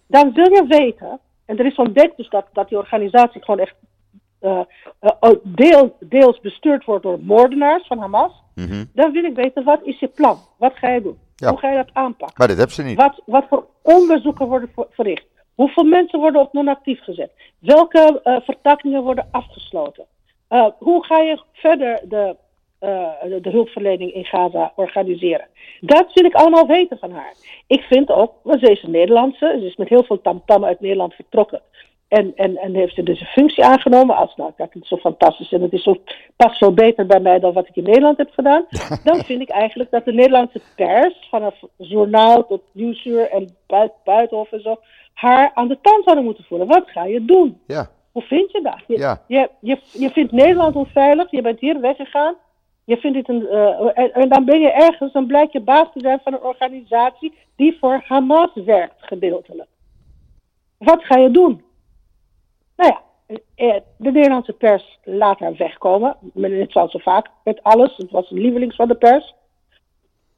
Dan 0.07 0.31
zul 0.33 0.53
je 0.53 0.65
weten, 0.67 1.19
en 1.45 1.57
er 1.57 1.65
is 1.65 1.75
ontdekt 1.75 2.17
dus 2.17 2.29
dat, 2.29 2.45
dat 2.53 2.69
die 2.69 2.77
organisatie 2.77 3.43
gewoon 3.43 3.59
echt 3.59 3.75
uh, 4.41 4.61
deel, 5.43 5.95
deels 5.99 6.39
bestuurd 6.39 6.85
wordt 6.85 7.03
door 7.03 7.19
moordenaars 7.19 7.87
van 7.87 7.99
Hamas. 7.99 8.43
Mm 8.69 8.89
Dan 8.93 9.11
wil 9.11 9.23
ik 9.23 9.35
weten, 9.35 9.63
wat 9.63 9.79
is 9.83 9.99
je 9.99 10.07
plan? 10.07 10.37
Wat 10.57 10.73
ga 10.75 10.89
je 10.89 11.01
doen? 11.01 11.17
Ja. 11.35 11.49
Hoe 11.49 11.59
ga 11.59 11.69
je 11.69 11.75
dat 11.75 11.93
aanpakken? 11.93 12.37
Maar 12.37 12.47
dat 12.47 12.57
hebben 12.57 12.75
ze 12.75 12.83
niet. 12.83 12.97
Wat, 12.97 13.21
wat 13.25 13.45
voor 13.49 13.65
onderzoeken 13.81 14.47
worden 14.47 14.69
verricht? 14.89 15.25
Hoeveel 15.55 15.83
mensen 15.83 16.19
worden 16.19 16.41
op 16.41 16.53
non-actief 16.53 17.03
gezet? 17.03 17.31
Welke 17.59 18.19
vertakkingen 18.45 19.03
worden 19.03 19.27
afgesloten? 19.31 20.05
Uh, 20.51 20.67
hoe 20.79 21.05
ga 21.05 21.17
je 21.17 21.41
verder 21.53 21.99
de, 22.03 22.35
uh, 22.81 23.09
de, 23.23 23.39
de, 23.41 23.49
hulpverlening 23.49 24.13
in 24.13 24.25
Gaza 24.25 24.71
organiseren? 24.75 25.47
Dat 25.79 26.13
wil 26.13 26.25
ik 26.25 26.33
allemaal 26.33 26.67
weten 26.67 26.97
van 26.97 27.11
haar. 27.11 27.33
Ik 27.67 27.81
vind 27.81 28.11
ook, 28.11 28.33
want 28.43 28.59
ze 28.59 28.71
is 28.71 28.83
een 28.83 28.91
Nederlandse, 28.91 29.57
ze 29.59 29.65
is 29.65 29.75
met 29.75 29.89
heel 29.89 30.03
veel 30.03 30.21
tamtam 30.21 30.65
uit 30.65 30.79
Nederland 30.79 31.13
vertrokken. 31.13 31.61
En, 32.11 32.31
en, 32.35 32.57
en 32.57 32.75
heeft 32.75 32.95
ze 32.95 33.03
dus 33.03 33.19
een 33.19 33.25
functie 33.25 33.65
aangenomen 33.65 34.15
als, 34.15 34.35
nou, 34.35 34.51
het 34.55 34.75
is 34.75 34.87
zo 34.87 34.97
fantastisch 34.97 35.51
en 35.51 35.61
het 35.61 35.73
is 35.73 35.83
zo, 35.83 35.95
past 36.35 36.57
zo 36.57 36.71
beter 36.71 37.05
bij 37.05 37.19
mij 37.19 37.39
dan 37.39 37.53
wat 37.53 37.67
ik 37.67 37.75
in 37.75 37.83
Nederland 37.83 38.17
heb 38.17 38.29
gedaan. 38.31 38.65
Dan 39.03 39.23
vind 39.23 39.41
ik 39.41 39.49
eigenlijk 39.49 39.91
dat 39.91 40.05
de 40.05 40.13
Nederlandse 40.13 40.61
pers, 40.75 41.27
vanaf 41.29 41.55
journaal 41.77 42.47
tot 42.47 42.61
nieuwsuur 42.71 43.29
en 43.29 43.55
buitenhof 44.03 44.51
en 44.51 44.61
zo, 44.61 44.79
haar 45.13 45.51
aan 45.53 45.67
de 45.67 45.77
tand 45.81 46.03
zouden 46.03 46.25
moeten 46.25 46.43
voelen. 46.43 46.67
Wat 46.67 46.89
ga 46.89 47.05
je 47.05 47.25
doen? 47.25 47.59
Ja. 47.67 47.89
Hoe 48.11 48.21
vind 48.21 48.51
je 48.51 48.61
dat? 48.61 48.79
Je, 48.87 48.97
ja. 48.97 49.21
je, 49.27 49.49
je, 49.59 49.77
je 49.91 50.09
vindt 50.09 50.31
Nederland 50.31 50.75
onveilig, 50.75 51.31
je 51.31 51.41
bent 51.41 51.59
hier 51.59 51.81
weggegaan. 51.81 52.35
Je 52.83 52.97
vindt 52.97 53.17
het 53.17 53.29
een, 53.29 53.41
uh, 53.41 54.17
en, 54.17 54.29
dan 54.29 54.45
ben 54.45 54.59
je 54.59 54.71
ergens, 54.71 55.13
dan 55.13 55.27
blijkt 55.27 55.53
je 55.53 55.61
baas 55.61 55.87
te 55.93 55.99
zijn 55.99 56.19
van 56.23 56.33
een 56.33 56.43
organisatie 56.43 57.33
die 57.55 57.77
voor 57.79 58.03
Hamas 58.07 58.51
werkt, 58.53 58.95
gedeeltelijk. 58.97 59.69
Wat 60.77 61.03
ga 61.03 61.17
je 61.17 61.31
doen? 61.31 61.69
Nou 62.81 62.93
ja, 62.93 63.01
eh, 63.55 63.81
de 63.97 64.11
Nederlandse 64.11 64.53
pers 64.53 64.99
laat 65.03 65.39
haar 65.39 65.55
wegkomen. 65.55 66.17
Het 66.33 66.71
zal 66.71 66.89
zo 66.89 66.99
vaak 66.99 67.27
met 67.43 67.63
alles. 67.63 67.97
Het 67.97 68.11
was 68.11 68.31
een 68.31 68.39
lievelings 68.39 68.75
van 68.75 68.87
de 68.87 68.95
pers. 68.95 69.35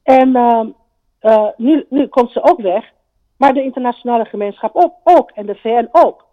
En 0.03 0.29
uh, 1.21 1.47
nu, 1.57 1.85
nu 1.89 2.07
komt 2.07 2.31
ze 2.31 2.43
ook 2.43 2.61
weg. 2.61 2.91
Maar 3.37 3.53
de 3.53 3.63
internationale 3.63 4.25
gemeenschap 4.25 4.75
ook, 4.75 4.93
ook. 5.03 5.31
En 5.31 5.45
de 5.45 5.55
VN 5.55 5.87
ook. 5.91 6.25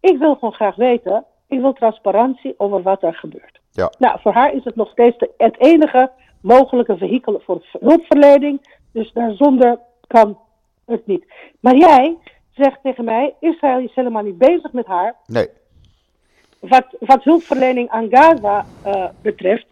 Ik 0.00 0.18
wil 0.18 0.34
gewoon 0.34 0.54
graag 0.54 0.76
weten, 0.76 1.24
ik 1.48 1.60
wil 1.60 1.72
transparantie 1.72 2.54
over 2.56 2.82
wat 2.82 3.02
er 3.02 3.14
gebeurt. 3.14 3.60
Ja. 3.70 3.92
Nou, 3.98 4.20
voor 4.20 4.32
haar 4.32 4.54
is 4.54 4.64
het 4.64 4.76
nog 4.76 4.90
steeds 4.90 5.18
de, 5.18 5.30
het 5.36 5.58
enige 5.58 6.10
mogelijke 6.40 6.96
vehikel 6.96 7.40
voor 7.44 7.64
hulpverlening. 7.80 8.78
Dus 8.92 9.12
daarzonder 9.12 9.78
kan 10.06 10.38
het 10.86 11.06
niet. 11.06 11.32
Maar 11.60 11.76
jij 11.76 12.16
zegt 12.54 12.78
tegen 12.82 13.04
mij, 13.04 13.34
Israël 13.40 13.78
is 13.78 13.94
helemaal 13.94 14.22
niet 14.22 14.38
bezig 14.38 14.72
met 14.72 14.86
haar. 14.86 15.14
Nee. 15.26 15.48
Wat, 16.60 16.86
wat 17.00 17.24
hulpverlening 17.24 17.88
aan 17.88 18.08
Gaza 18.10 18.66
uh, 18.86 19.08
betreft, 19.22 19.66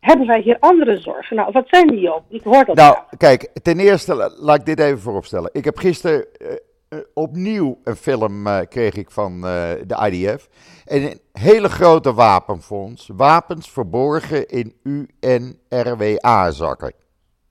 hebben 0.00 0.26
wij 0.26 0.40
hier 0.40 0.56
andere 0.60 1.00
zorgen. 1.00 1.36
Nou, 1.36 1.52
wat 1.52 1.68
zijn 1.68 1.86
die 1.86 2.14
ook? 2.14 2.22
Ik 2.28 2.42
hoor 2.42 2.64
dat 2.64 2.76
Nou, 2.76 2.96
kijk, 3.16 3.50
ten 3.62 3.78
eerste 3.78 4.34
laat 4.38 4.58
ik 4.58 4.66
dit 4.66 4.80
even 4.80 5.00
vooropstellen. 5.00 5.50
Ik 5.52 5.64
heb 5.64 5.78
gisteren 5.78 6.26
uh, 6.38 6.48
uh, 6.88 6.98
opnieuw 7.14 7.78
een 7.84 7.96
film 7.96 8.48
kreeg 8.68 8.94
ik 8.94 9.10
van 9.10 9.40
de 9.40 10.08
IDF. 10.10 10.48
En 10.84 11.02
een 11.02 11.20
hele 11.32 11.68
grote 11.68 12.14
wapenfonds. 12.14 13.10
Wapens 13.12 13.70
verborgen 13.70 14.48
in 14.48 14.74
UNRWA-zakken. 15.20 16.92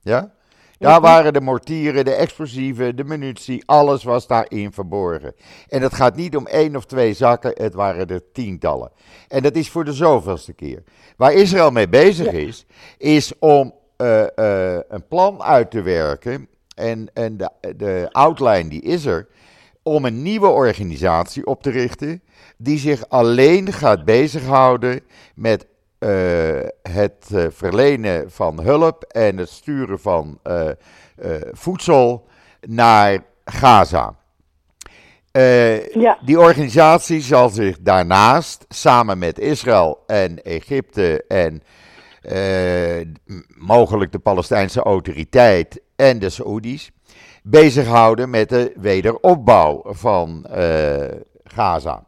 Ja? 0.00 0.32
Daar 0.84 1.00
waren 1.00 1.32
de 1.32 1.40
mortieren, 1.40 2.04
de 2.04 2.14
explosieven, 2.14 2.96
de 2.96 3.04
munitie, 3.04 3.62
alles 3.66 4.04
was 4.04 4.26
daarin 4.26 4.72
verborgen. 4.72 5.34
En 5.68 5.82
het 5.82 5.94
gaat 5.94 6.16
niet 6.16 6.36
om 6.36 6.46
één 6.46 6.76
of 6.76 6.84
twee 6.84 7.14
zakken, 7.14 7.52
het 7.54 7.74
waren 7.74 8.08
er 8.08 8.32
tientallen. 8.32 8.90
En 9.28 9.42
dat 9.42 9.54
is 9.54 9.70
voor 9.70 9.84
de 9.84 9.92
zoveelste 9.92 10.52
keer. 10.52 10.82
Waar 11.16 11.32
Israël 11.32 11.70
mee 11.70 11.88
bezig 11.88 12.32
is, 12.32 12.66
is 12.98 13.38
om 13.38 13.74
uh, 13.98 14.22
uh, 14.36 14.78
een 14.88 15.06
plan 15.08 15.42
uit 15.42 15.70
te 15.70 15.82
werken. 15.82 16.48
En, 16.74 17.08
en 17.12 17.36
de, 17.36 17.50
de 17.76 18.08
outline 18.12 18.68
die 18.68 18.82
is 18.82 19.04
er. 19.04 19.28
Om 19.82 20.04
een 20.04 20.22
nieuwe 20.22 20.48
organisatie 20.48 21.46
op 21.46 21.62
te 21.62 21.70
richten 21.70 22.22
die 22.56 22.78
zich 22.78 23.08
alleen 23.08 23.72
gaat 23.72 24.04
bezighouden 24.04 25.00
met 25.34 25.66
het 26.82 27.28
uh, 27.32 27.46
verlenen 27.48 28.30
van 28.30 28.60
hulp 28.62 29.02
en 29.02 29.36
het 29.36 29.48
sturen 29.48 30.00
van 30.00 30.38
uh, 30.44 30.70
voedsel 31.52 32.26
naar 32.60 33.18
Gaza. 33.44 34.14
Ja. 35.92 36.18
Die 36.24 36.40
organisatie 36.40 37.20
zal 37.20 37.48
zich 37.48 37.78
daarnaast 37.80 38.64
samen 38.68 39.18
met 39.18 39.38
Israël 39.38 40.02
en 40.06 40.42
Egypte 40.42 41.24
en 41.28 41.62
mogelijk 43.48 44.12
de 44.12 44.18
Palestijnse 44.18 44.80
autoriteit 44.80 45.80
en 45.96 46.18
de 46.18 46.30
Saoedi's 46.30 46.90
bezighouden 47.42 48.30
met 48.30 48.48
de 48.48 48.72
wederopbouw 48.76 49.82
van 49.86 50.46
Gaza 51.44 52.04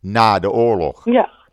na 0.00 0.38
de 0.38 0.50
oorlog. 0.50 1.04
Ja. 1.04 1.43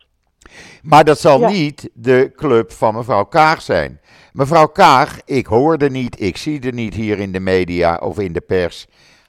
Maar 0.82 1.04
dat 1.04 1.20
zal 1.20 1.40
Ja. 1.40 1.48
niet 1.48 1.90
de 1.94 2.32
club 2.36 2.72
van 2.72 2.94
mevrouw 2.94 3.24
Kaag 3.24 3.62
zijn. 3.62 4.00
Mevrouw 4.32 4.66
Kaag, 4.66 5.18
ik 5.24 5.46
hoor 5.46 5.76
er 5.76 5.90
niet, 5.90 6.20
ik 6.20 6.36
zie 6.36 6.60
er 6.60 6.72
niet 6.72 6.94
hier 6.94 7.18
in 7.18 7.32
de 7.32 7.40
media 7.40 7.96
of 7.96 8.18
in 8.18 8.32
de 8.32 8.40
pers. 8.40 8.86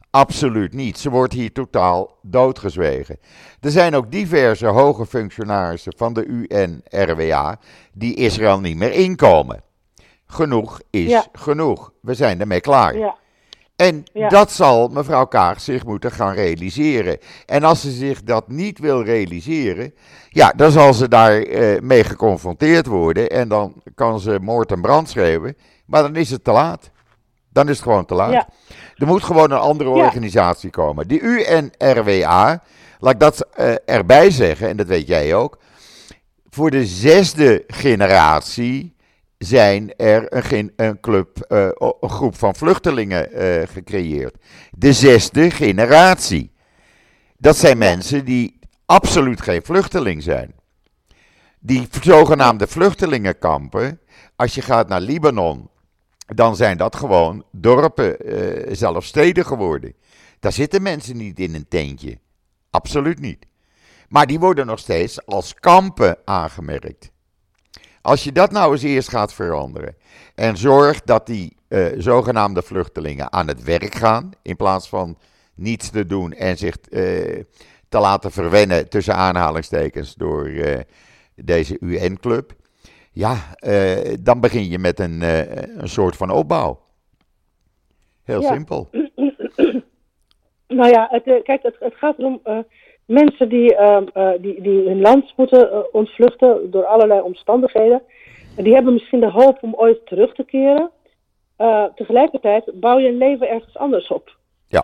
Absoluut 0.10 0.74
niet. 0.74 0.98
Ze 0.98 1.10
wordt 1.10 1.34
hier 1.34 1.52
totaal 1.52 2.18
doodgezwegen. 2.22 3.20
Er 3.60 3.72
zijn 3.72 3.96
ook 3.96 4.12
diverse 4.12 4.66
hoge 4.68 5.06
functionarissen 5.06 5.94
van 5.98 6.14
de 6.14 6.26
UNRWA 6.26 7.60
die 7.94 8.16
Israël 8.16 8.60
niet 8.60 8.78
meer 8.78 8.92
inkomen. 8.92 9.62
Genoeg 10.28 10.82
is 10.90 11.10
Ja. 11.10 11.26
genoeg. 11.34 11.92
We 12.02 12.14
zijn 12.14 12.40
ermee 12.40 12.62
klaar. 12.62 12.98
Ja. 12.98 13.16
En 13.88 14.04
Ja. 14.14 14.30
dat 14.30 14.52
zal 14.52 14.88
mevrouw 14.88 15.26
Kaag 15.26 15.62
zich 15.62 15.86
moeten 15.86 16.12
gaan 16.12 16.34
realiseren. 16.34 17.18
En 17.46 17.64
als 17.64 17.82
ze 17.82 17.92
zich 17.92 18.24
dat 18.24 18.48
niet 18.48 18.80
wil 18.80 19.04
realiseren, 19.04 19.94
ja, 20.30 20.54
dan 20.56 20.72
zal 20.72 20.94
ze 20.94 21.08
daar 21.08 21.42
eh, 21.42 21.80
mee 21.82 22.04
geconfronteerd 22.04 22.86
worden. 22.86 23.30
En 23.30 23.48
dan 23.48 23.74
kan 23.96 24.20
ze 24.20 24.40
moord 24.42 24.72
en 24.72 24.82
brand 24.82 25.10
schreeuwen. 25.10 25.58
Maar 25.86 26.02
dan 26.02 26.16
is 26.16 26.30
het 26.30 26.44
te 26.44 26.52
laat. 26.52 26.90
Dan 27.50 27.70
is 27.70 27.76
het 27.76 27.84
gewoon 27.84 28.06
te 28.06 28.14
laat. 28.14 28.32
Ja. 28.32 28.48
Er 28.96 29.08
moet 29.08 29.24
gewoon 29.24 29.52
een 29.52 29.58
andere 29.60 29.90
Ja. 29.90 30.06
organisatie 30.06 30.70
komen. 30.70 31.08
Die 31.08 31.22
UNRWA, 31.22 32.64
laat 33.00 33.14
ik 33.14 33.20
dat 33.20 33.48
eh, 33.54 33.74
erbij 33.86 34.32
zeggen, 34.32 34.68
en 34.70 34.78
dat 34.78 34.88
weet 34.88 35.08
jij 35.08 35.36
ook. 35.36 35.58
Voor 36.50 36.72
de 36.72 36.86
zesde 36.86 37.64
generatie 37.68 38.93
zijn 39.46 39.96
er 39.96 40.54
een, 40.54 40.74
een 40.76 41.00
club, 41.00 41.39
eh, 41.39 41.70
een 42.00 42.10
groep 42.10 42.38
van 42.38 42.56
vluchtelingen 42.56 43.32
eh, 43.32 43.68
gecreëerd. 43.68 44.36
De 44.72 44.94
zesde 44.94 45.52
generatie. 45.52 46.52
Dat 47.38 47.58
zijn 47.58 47.78
mensen 47.78 48.26
die 48.26 48.60
absoluut 48.86 49.41
geen 49.41 49.62
vluchteling 49.64 50.24
zijn. 50.24 50.54
Die 51.60 51.88
zogenaamde 52.02 52.68
vluchtelingenkampen, 52.68 54.00
als 54.36 54.56
je 54.56 54.62
gaat 54.62 54.88
naar 54.88 55.02
Libanon, 55.02 55.70
dan 56.26 56.56
zijn 56.56 56.78
dat 56.78 56.96
gewoon 56.96 57.46
dorpen, 57.52 58.34
uh, 58.34 58.76
zelfs 58.76 59.08
steden 59.08 59.46
geworden. 59.46 59.96
Daar 60.39 60.52
zitten 60.52 60.82
mensen 60.82 61.18
niet 61.18 61.39
in 61.39 61.56
een 61.56 61.68
tentje. 61.68 62.20
Absoluut 62.70 63.20
niet. 63.20 63.46
Maar 64.08 64.28
die 64.28 64.39
worden 64.39 64.66
nog 64.66 64.80
steeds 64.80 65.26
als 65.26 65.54
kampen 65.54 66.18
aangemerkt. 66.26 67.12
Als 68.04 68.24
je 68.24 68.32
dat 68.32 68.51
nou 68.51 68.72
eens 68.72 68.84
eerst 68.84 69.10
gaat 69.10 69.34
veranderen 69.34 69.95
en 70.36 70.58
zorgt 70.58 71.08
dat 71.08 71.28
die 71.28 71.56
uh, 71.70 71.86
zogenaamde 71.97 72.62
vluchtelingen 72.62 73.32
aan 73.32 73.47
het 73.47 73.64
werk 73.64 73.95
gaan, 73.95 74.32
in 74.41 74.56
plaats 74.56 74.89
van 74.89 75.18
niets 75.56 75.89
te 75.89 76.06
doen 76.06 76.34
en 76.34 76.58
zich 76.58 76.78
uh, 76.89 76.99
te 77.89 77.99
laten 77.99 78.32
verwennen 78.32 78.89
tussen 78.89 79.16
aanhalingstekens 79.16 80.16
door 80.16 80.47
uh, 80.47 80.80
deze 81.36 81.78
UN-club, 81.80 82.54
ja, 83.12 83.36
dan 84.20 84.39
begin 84.39 84.70
je 84.70 84.80
met 84.80 84.99
een, 84.99 85.22
een 85.82 85.89
soort 85.89 86.16
van 86.16 86.30
opbouw. 86.30 86.80
Heel 88.24 88.41
ja. 88.41 88.54
simpel. 88.54 88.89
Nou 90.68 90.89
ja, 90.89 91.08
het, 91.12 91.24
kijk, 91.43 91.64
het, 91.64 91.76
het 91.80 91.95
gaat 91.95 92.18
erom 92.18 92.41
mensen 93.06 93.49
die, 93.49 93.74
uh, 93.74 93.97
die, 94.39 94.62
die 94.62 94.88
hun 94.88 95.01
land 95.01 95.34
moeten 95.36 95.70
uh, 95.72 95.78
ontvluchten 95.91 96.72
door 96.72 96.86
allerlei 96.86 97.22
omstandigheden. 97.22 98.01
Die 98.56 98.74
hebben 98.74 98.93
misschien 98.93 99.20
de 99.20 99.32
hoop 99.32 99.58
om 99.62 99.76
ooit 99.76 100.06
terug 100.06 100.34
te 100.34 100.43
keren. 100.43 100.91
Uh, 101.58 101.86
tegelijkertijd 101.95 102.72
bouw 102.74 102.99
je 102.99 103.08
een 103.08 103.18
leven 103.18 103.49
ergens 103.49 103.78
anders 103.78 104.08
op. 104.08 104.38
Ja. 104.68 104.84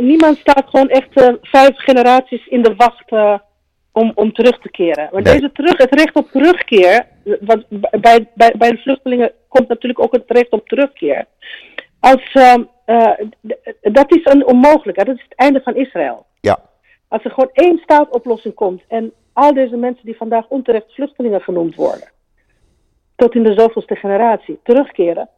niemand 0.00 0.36
staat 0.36 0.64
gewoon 0.66 0.88
echt 0.88 1.08
vijf 1.42 1.76
generaties 1.76 2.46
in 2.46 2.62
de 2.62 2.74
wacht 2.76 3.10
om, 3.92 4.12
om 4.14 4.32
terug 4.32 4.60
te 4.60 4.70
keren. 4.70 5.08
Maar 5.12 5.22
deze 5.22 5.52
terug, 5.52 5.76
het 5.76 5.94
recht 5.94 6.14
op 6.14 6.30
terugkeer, 6.30 7.06
want 7.40 7.64
bij, 7.68 8.28
bij, 8.34 8.54
bij 8.58 8.70
de 8.70 8.78
vluchtelingen 8.78 9.32
komt 9.48 9.68
natuurlijk 9.68 10.02
ook 10.02 10.12
het 10.12 10.24
recht 10.26 10.50
op 10.50 10.68
terugkeer. 10.68 11.26
Als, 12.00 12.32
dat 13.82 14.14
is 14.14 14.24
een 14.24 14.46
onmogelijkheid, 14.46 15.08
dat 15.08 15.16
is 15.16 15.26
het 15.28 15.38
einde 15.38 15.60
van 15.60 15.76
Israël. 15.76 16.26
Ja. 16.40 16.58
Als 17.08 17.24
er 17.24 17.30
gewoon 17.30 17.50
één 17.52 17.78
staatoplossing 17.78 18.54
komt 18.54 18.82
en 18.88 19.12
al 19.32 19.54
deze 19.54 19.76
mensen 19.76 20.04
die 20.04 20.16
vandaag 20.16 20.48
onterecht 20.48 20.94
vluchtelingen 20.94 21.40
genoemd 21.40 21.74
worden, 21.74 22.08
tot 23.16 23.34
in 23.34 23.42
de 23.42 23.54
zoveelste 23.54 23.96
generatie 23.96 24.60
terugkeren, 24.62 25.28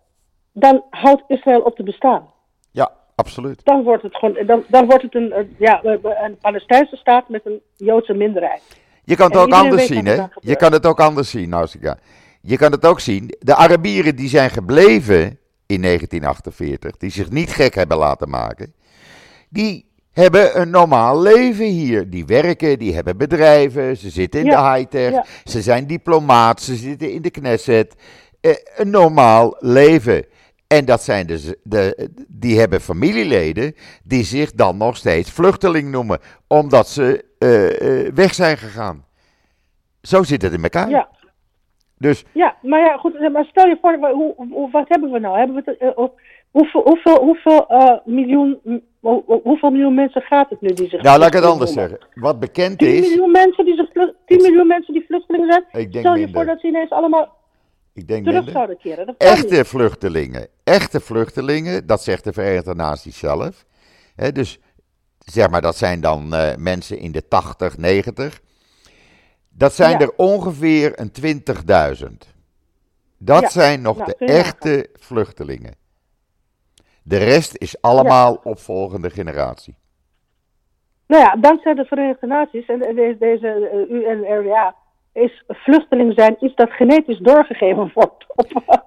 dan 0.53 0.85
houdt 0.91 1.23
Israël 1.29 1.61
op 1.61 1.77
te 1.77 1.83
bestaan. 1.83 2.31
Ja, 2.71 2.91
absoluut. 3.15 3.65
Dan 3.65 3.83
wordt 3.83 4.03
het 4.03 4.17
gewoon, 4.17 4.47
dan, 4.47 4.65
dan 4.69 4.87
wordt 4.87 5.03
het 5.03 5.15
een, 5.15 5.57
ja, 5.59 5.85
een 5.85 6.39
Palestijnse 6.41 6.97
staat 6.97 7.29
met 7.29 7.47
een 7.47 7.61
Joodse 7.77 8.15
minderheid. 8.15 8.63
Je 9.05 9.17
kan 9.17 9.27
het 9.31 9.37
ook 9.37 9.53
anders 9.53 9.87
zien, 9.87 10.07
hè? 10.07 10.25
Je 10.41 10.57
kan 10.57 10.73
het 10.73 10.87
ook 10.87 11.01
anders 11.01 11.31
zien, 11.31 11.49
Nausicaa. 11.49 11.99
Je 12.41 12.57
kan 12.57 12.73
het 12.73 12.87
ook 12.87 13.01
zien, 13.01 13.35
de 13.39 13.55
Arabieren 13.55 14.17
die 14.17 14.29
zijn 14.29 14.51
gebleven 14.51 15.39
in 15.67 15.83
1948, 15.83 16.97
die 16.97 17.11
zich 17.11 17.31
niet 17.31 17.51
gek 17.51 17.75
hebben 17.75 17.97
laten 17.97 18.29
maken, 18.29 18.75
die 19.49 19.88
hebben 20.19 20.61
een 20.61 20.71
normaal 20.71 21.21
leven 21.21 21.67
hier. 21.67 22.11
Die 22.11 22.27
werken, 22.27 22.79
die 22.79 22.95
hebben 22.95 23.17
bedrijven, 23.17 23.97
ze 23.97 24.11
zitten 24.11 24.41
in 24.41 24.47
de 24.47 24.73
high-tech, 24.73 25.43
ze 25.45 25.63
zijn 25.63 25.87
diplomaat, 25.87 26.63
ze 26.63 26.75
zitten 26.75 27.13
in 27.13 27.23
de 27.23 27.31
Knesset. 27.31 27.95
Eh, 28.41 28.53
een 28.77 28.91
normaal 28.91 29.57
leven. 29.59 30.25
En 30.67 30.85
dat 30.85 31.03
zijn 31.03 31.27
dus 31.27 31.55
de, 31.63 32.11
die 32.29 32.59
hebben 32.59 32.81
familieleden 32.81 33.75
die 34.05 34.25
zich 34.25 34.53
dan 34.53 34.77
nog 34.77 34.97
steeds 34.97 35.31
vluchteling 35.31 35.91
noemen, 35.91 36.19
omdat 36.47 36.89
ze 36.89 37.25
uh, 37.39 37.81
uh, 37.81 38.13
weg 38.15 38.35
zijn 38.35 38.57
gegaan. 38.57 39.05
Zo 40.03 40.23
zit 40.23 40.43
het 40.43 40.53
in 40.53 40.63
elkaar. 40.63 40.91
Ja. 40.91 41.09
Dus, 41.99 42.25
ja, 42.33 42.57
maar 42.63 42.81
ja, 42.81 42.97
goed, 42.97 43.33
maar 43.33 43.45
stel 43.45 43.67
je 43.67 43.79
voor, 43.81 44.11
hoe, 44.11 44.35
hoe, 44.51 44.71
wat 44.71 44.89
hebben 44.89 45.11
we 45.11 45.19
nou? 45.19 45.39
Hebben 45.39 45.57
we 45.57 45.63
het, 45.65 45.97
uh, 45.99 46.05
hoeveel, 46.51 46.83
hoeveel, 46.83 47.19
hoeveel, 47.19 47.67
miljoen 48.05 48.61
hoeveel 49.43 49.71
miljoen 49.71 49.95
mensen 49.95 50.23
gaat 50.23 50.51
het 50.51 50.61
nu 50.61 50.69
die 50.69 50.89
zich. 50.89 51.03
Nou, 51.03 51.19
laat 51.19 51.29
ik 51.29 51.35
het 51.35 51.45
anders 51.45 51.73
zeggen. 51.73 51.99
Wat 52.15 52.41
bekend 52.41 52.79
10 52.79 52.95
is. 52.95 53.09
Miljoen 53.09 53.31
mensen 53.31 53.65
die 53.65 53.75
zich 53.75 53.91
10 53.93 54.15
miljoen 54.27 54.67
mensen 54.67 54.95
die 54.95 55.05
vluchtelingen 55.07 55.53
zijn. 55.53 55.65
Ik 55.85 55.93
denk 55.93 56.05
Stel 56.05 56.15
je 56.15 56.25
minder. 56.25 56.35
voor 56.35 56.45
dat 56.45 56.61
ze 56.61 56.67
ineens 56.67 56.91
allemaal 56.91 57.37
ik 57.95 58.09
denk 58.09 58.25
terug 58.25 58.51
zouden 58.51 58.79
keren. 58.79 59.07
Dat 59.07 59.15
echte 59.19 59.55
niet. 59.55 59.67
vluchtelingen, 59.67 60.49
echte 60.65 61.01
vluchtelingen, 61.01 61.87
dat 61.87 62.03
zegt 62.03 62.25
de 62.25 62.33
Verenigde 62.33 62.75
Naties 62.75 63.19
zelf. 63.19 63.65
He, 64.17 64.33
dus 64.33 64.59
zeg 65.19 65.51
maar, 65.51 65.61
dat 65.61 65.77
zijn 65.77 66.01
dan 66.01 66.35
uh, 66.35 66.55
mensen 66.57 66.99
in 66.99 67.13
de 67.13 67.29
80, 67.29 67.77
90. 67.77 68.41
Dat 69.49 69.75
zijn 69.75 69.91
ja. 69.91 70.01
er 70.01 70.13
ongeveer 70.17 71.01
een 71.01 71.13
20.000. 72.03 72.07
Dat 73.19 73.43
ja. 73.43 73.49
zijn 73.49 73.81
nog 73.81 73.97
nou, 73.97 74.13
de 74.19 74.25
echte 74.25 74.89
vluchtelingen. 74.95 75.75
De 77.09 77.17
rest 77.17 77.57
is 77.57 77.81
allemaal 77.81 78.33
ja. 78.33 78.51
opvolgende 78.51 79.11
generatie. 79.11 79.75
Nou 81.07 81.23
ja, 81.23 81.37
dankzij 81.37 81.75
de 81.75 81.85
Verenigde 81.85 82.27
Naties 82.27 82.67
en 82.67 82.79
deze, 82.79 83.17
deze 83.19 83.87
UNRWA 83.91 84.75
is 85.13 85.45
vluchteling 85.49 86.13
zijn 86.17 86.37
iets 86.41 86.55
dat 86.55 86.71
genetisch 86.71 87.19
doorgegeven 87.19 87.91
wordt. 87.95 88.27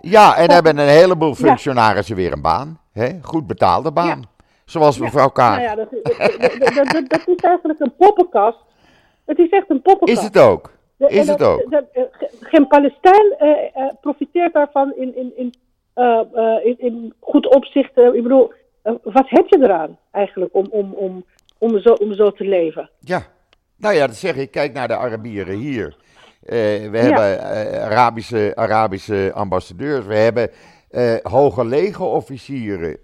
ja, 0.01 0.36
en 0.36 0.51
hebben 0.51 0.78
een 0.78 0.88
heleboel 0.88 1.36
functionarissen 1.36 2.15
ja. 2.15 2.22
weer 2.22 2.32
een 2.32 2.41
baan. 2.41 2.80
Hè? 2.91 3.09
Goed 3.22 3.47
betaalde 3.47 3.91
baan. 3.91 4.19
Ja. 4.19 4.43
Zoals 4.65 4.97
mevrouw 4.97 5.30
Kaag. 5.30 5.57
Nou 5.57 5.69
ja, 5.69 5.76
dat, 5.76 5.89
dat, 5.91 6.91
dat, 6.91 7.09
dat, 7.09 7.28
is 7.28 7.36
eigenlijk 7.36 7.80
een 7.80 7.95
poppenkast. 7.97 8.57
Het 9.26 9.39
is 9.39 9.49
echt 9.49 9.69
een 9.69 9.82
poppenkast. 9.82 10.19
Is 10.19 10.24
het 10.24 10.38
ook? 10.38 10.72
Is 10.97 11.28
het 11.28 11.43
ook? 11.43 11.84
geen 12.39 12.67
Palestijn 12.67 13.36
uh, 13.39 13.88
profiteert 14.01 14.53
daarvan 14.53 14.93
in, 14.95 15.15
in, 15.15 15.34
in 15.36 15.53
in, 16.64 16.76
in, 16.78 17.14
goed 17.20 17.56
opzicht. 17.56 17.98
ik 17.98 18.24
bedoel, 18.24 18.54
wat 19.04 19.30
heb 19.30 19.48
je 19.48 19.60
eraan 19.62 19.98
eigenlijk 20.12 20.56
om, 20.56 20.68
om, 20.70 20.94
om, 20.94 21.26
om, 21.58 21.80
zo, 21.80 21.94
om 21.94 22.14
zo 22.14 22.32
te 22.32 22.44
leven? 22.44 22.89
Ja, 23.00 23.22
nou 23.78 23.96
ja, 23.96 24.08
dat 24.08 24.16
zeg 24.16 24.36
ik. 24.36 24.52
Kijk 24.52 24.74
naar 24.74 24.88
de 24.88 24.96
Arabieren 24.96 25.58
hier. 25.58 25.96
we 26.42 26.89
ja. 26.92 27.00
hebben 27.00 27.82
Arabische, 27.82 28.52
Arabische 28.56 29.32
ambassadeurs. 29.34 30.06
We 30.06 30.16
hebben 30.16 30.50
hoge 31.24 31.66
legerofficieren 31.66 32.98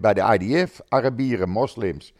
bij 0.00 0.14
de 0.14 0.38
IDF, 0.38 0.80
Arabieren, 0.88 1.48
moslims. 1.48 2.14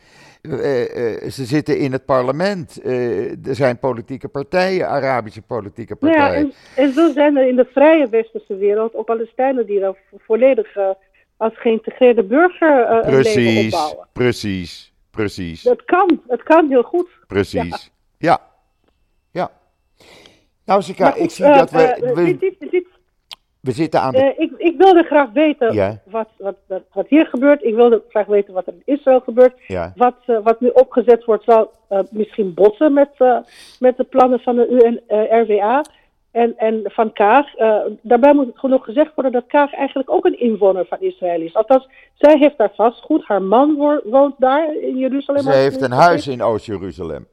Uh, 0.49 0.53
uh, 0.53 1.31
ze 1.31 1.45
zitten 1.45 1.79
in 1.79 1.93
het 1.93 2.05
parlement. 2.05 2.81
Uh, 2.85 3.47
er 3.47 3.55
zijn 3.55 3.79
politieke 3.79 4.29
partijen, 4.29 4.89
Arabische 4.89 5.43
politieke 5.43 5.97
partijen. 5.97 6.47
Ja, 6.47 6.53
en, 6.75 6.85
en, 6.85 6.93
zo 6.93 7.13
zijn 7.13 7.37
er 7.37 7.49
in 7.49 7.57
de 7.57 7.65
vrije 7.73 8.09
westerse 8.09 8.57
wereld 8.57 8.95
ook 8.95 9.07
Palestijnen 9.07 9.67
die 9.67 9.81
dan 9.81 9.97
volledig 10.19 10.77
als 11.37 11.61
geïntegreerde 11.61 12.23
burger 12.23 13.01
precies, 13.03 13.35
een 13.35 13.43
leven 13.43 13.65
opbouwen. 13.65 14.09
Precies, 14.13 14.93
precies. 15.11 15.63
Dat 15.63 15.85
kan, 15.85 16.23
het 16.29 16.43
kan 16.43 16.69
heel 16.69 16.83
goed. 16.83 17.09
Precies, 17.27 17.91
ja. 18.19 18.41
Ja. 19.31 19.51
Nou, 20.65 20.83
Sika, 20.83 21.15
ik 21.15 21.31
zie 21.31 21.45
dat 21.45 21.71
we... 21.71 22.13
we 22.15 22.25
dit, 22.25 22.41
dit, 22.41 22.71
dit, 22.71 22.87
we 23.65 23.73
zitten 23.73 24.01
aan 24.01 24.13
de... 24.13 24.19
Uh, 24.19 24.45
ik, 24.45 24.53
ik, 24.57 24.77
wilde 24.77 25.03
graag 25.03 25.31
weten 25.33 25.73
ja. 25.73 26.01
wat, 26.05 26.29
wat, 26.39 26.57
wat, 26.67 26.83
wat, 26.93 27.09
hier 27.09 27.27
gebeurt. 27.27 27.65
Ik 27.65 27.75
wilde 27.75 28.03
graag 28.09 28.27
weten 28.27 28.55
wat 28.55 28.67
er 28.67 28.73
in 28.73 28.95
Israël 28.95 29.21
gebeurt. 29.21 29.55
Ja. 29.67 29.93
Wat, 29.97 30.17
uh, 30.27 30.39
wat 30.43 30.61
nu 30.61 30.69
opgezet 30.69 31.25
wordt 31.25 31.45
zal 31.45 31.71
uh, 31.91 31.99
misschien 32.11 32.55
botsen 32.55 32.93
met, 32.93 33.11
met 33.79 33.97
de 33.97 34.05
plannen 34.05 34.41
van 34.41 34.57
de 34.57 34.69
UNRWA 35.09 35.85
en, 36.31 36.55
en 36.57 36.81
van 36.85 37.13
Kaag. 37.13 37.47
daarbij 38.03 38.35
moet 38.35 38.63
nog 38.63 38.85
gezegd 38.85 39.15
worden 39.15 39.33
dat 39.33 39.47
Kaag 39.47 39.75
eigenlijk 39.75 40.11
ook 40.11 40.25
een 40.25 40.41
inwoner 40.41 40.87
van 40.87 41.01
Israël 41.01 41.41
is. 41.41 41.55
Althans, 41.55 41.89
zij 42.15 42.39
heeft 42.39 42.59
daar 42.59 42.73
vastgoed. 42.75 43.25
Haar 43.25 43.43
man 43.43 44.01
woont 44.05 44.35
daar 44.39 44.77
in 44.77 44.97
Jeruzalem. 44.97 45.43
Zij 45.43 45.63
heeft 45.63 45.83
een 45.83 45.93
huis 45.93 46.29
in 46.29 46.43
Oost-Jeruzalem. 46.43 47.27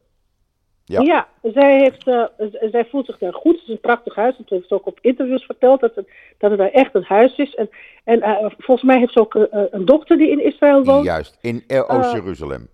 Ja, 0.86 1.02
ja 1.02 1.28
zij, 1.54 1.78
heeft, 1.80 2.08
uh, 2.08 2.26
zij 2.72 2.86
voelt 2.86 3.06
zich 3.06 3.18
daar 3.18 3.34
goed. 3.34 3.54
Het 3.54 3.64
is 3.64 3.70
een 3.70 3.80
prachtig 3.80 4.16
huis. 4.16 4.38
Dat 4.38 4.50
heeft 4.50 4.68
ze 4.68 4.74
ook 4.74 4.86
op 4.86 5.00
interviews 5.02 5.46
verteld, 5.46 5.80
dat 5.80 5.96
het, 5.96 6.08
dat 6.38 6.50
het 6.50 6.60
daar 6.60 6.72
echt 6.72 6.96
een 6.96 7.04
huis 7.04 7.38
is. 7.38 7.56
En, 7.56 7.70
en 8.04 8.20
uh, 8.20 8.46
volgens 8.58 8.88
mij 8.88 9.00
heeft 9.00 9.14
ze 9.14 9.20
ook 9.20 9.36
uh, 9.36 9.44
een 9.52 9.86
dochter 9.86 10.18
die 10.18 10.30
in 10.30 10.44
Israël 10.46 10.84
woont. 10.84 11.06
Juist, 11.06 11.38
in 11.42 11.64
Oost-Jeruzalem. 11.88 12.68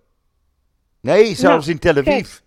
nee, 1.00 1.24
zelfs 1.24 1.66
nou, 1.66 1.70
in 1.70 1.78
Tel 1.78 1.96
Aviv. 1.96 2.04
Kijk, 2.04 2.40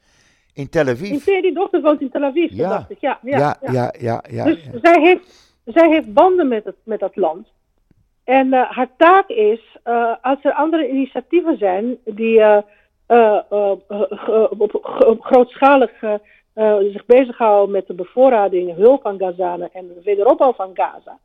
in 0.54 0.70
Tel 0.70 0.88
Aviv. 0.88 1.28
In, 1.28 1.42
die 1.42 1.54
dochter 1.54 1.82
woont 1.82 2.02
in 2.02 2.10
Tel 2.10 2.24
Aviv, 2.24 2.52
ja. 2.52 2.70
dacht 2.70 2.90
ik. 2.90 2.98
Ja, 3.00 3.20
ja, 3.22 3.38
ja, 3.38 3.58
ja. 3.72 3.94
ja, 4.00 4.24
ja 4.30 4.44
dus 4.44 4.70
Zij, 4.82 5.02
heeft, 5.02 5.56
zij 5.66 5.90
heeft 5.90 6.14
banden 6.14 6.48
met, 6.48 6.64
het, 6.64 6.76
met 6.84 7.00
dat 7.00 7.16
land. 7.16 7.48
En 8.24 8.54
haar 8.54 8.90
taak 8.98 9.30
is, 9.30 9.78
als 10.22 10.38
er 10.42 10.54
andere 10.54 10.90
initiatieven 10.90 11.58
zijn 11.58 11.98
die 12.06 12.42
grootschalig 15.20 15.92
zich 16.92 17.06
bezighouden 17.06 17.72
met 17.72 17.88
de 17.88 17.94
bevoorrading, 17.94 18.76
hulp 18.76 19.06
aan 19.06 19.20
Gazanen 19.20 19.70
en 19.74 19.88
de 19.88 20.02
wederopbouw 20.04 20.54
van 20.54 20.72
Gaza, 20.74 21.20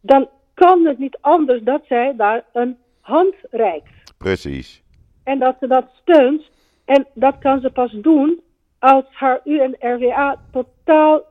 dan 0.00 0.28
kan 0.54 0.86
het 0.86 0.98
niet 0.98 1.18
anders 1.20 1.62
dat 1.62 1.82
zij 1.88 2.14
daar 2.16 2.44
een 2.52 2.78
hand 3.00 3.34
reikt. 3.50 4.14
Precies. 4.18 4.82
En 5.24 5.38
dat 5.38 5.56
ze 5.60 5.66
dat 5.66 5.84
steunt. 6.02 6.42
En 6.84 7.06
dat 7.14 7.38
kan 7.38 7.60
ze 7.60 7.70
pas 7.70 7.92
doen 7.92 8.40
als 8.78 9.04
haar 9.10 9.40
UNRWA 9.44 10.40
totaal 10.52 11.22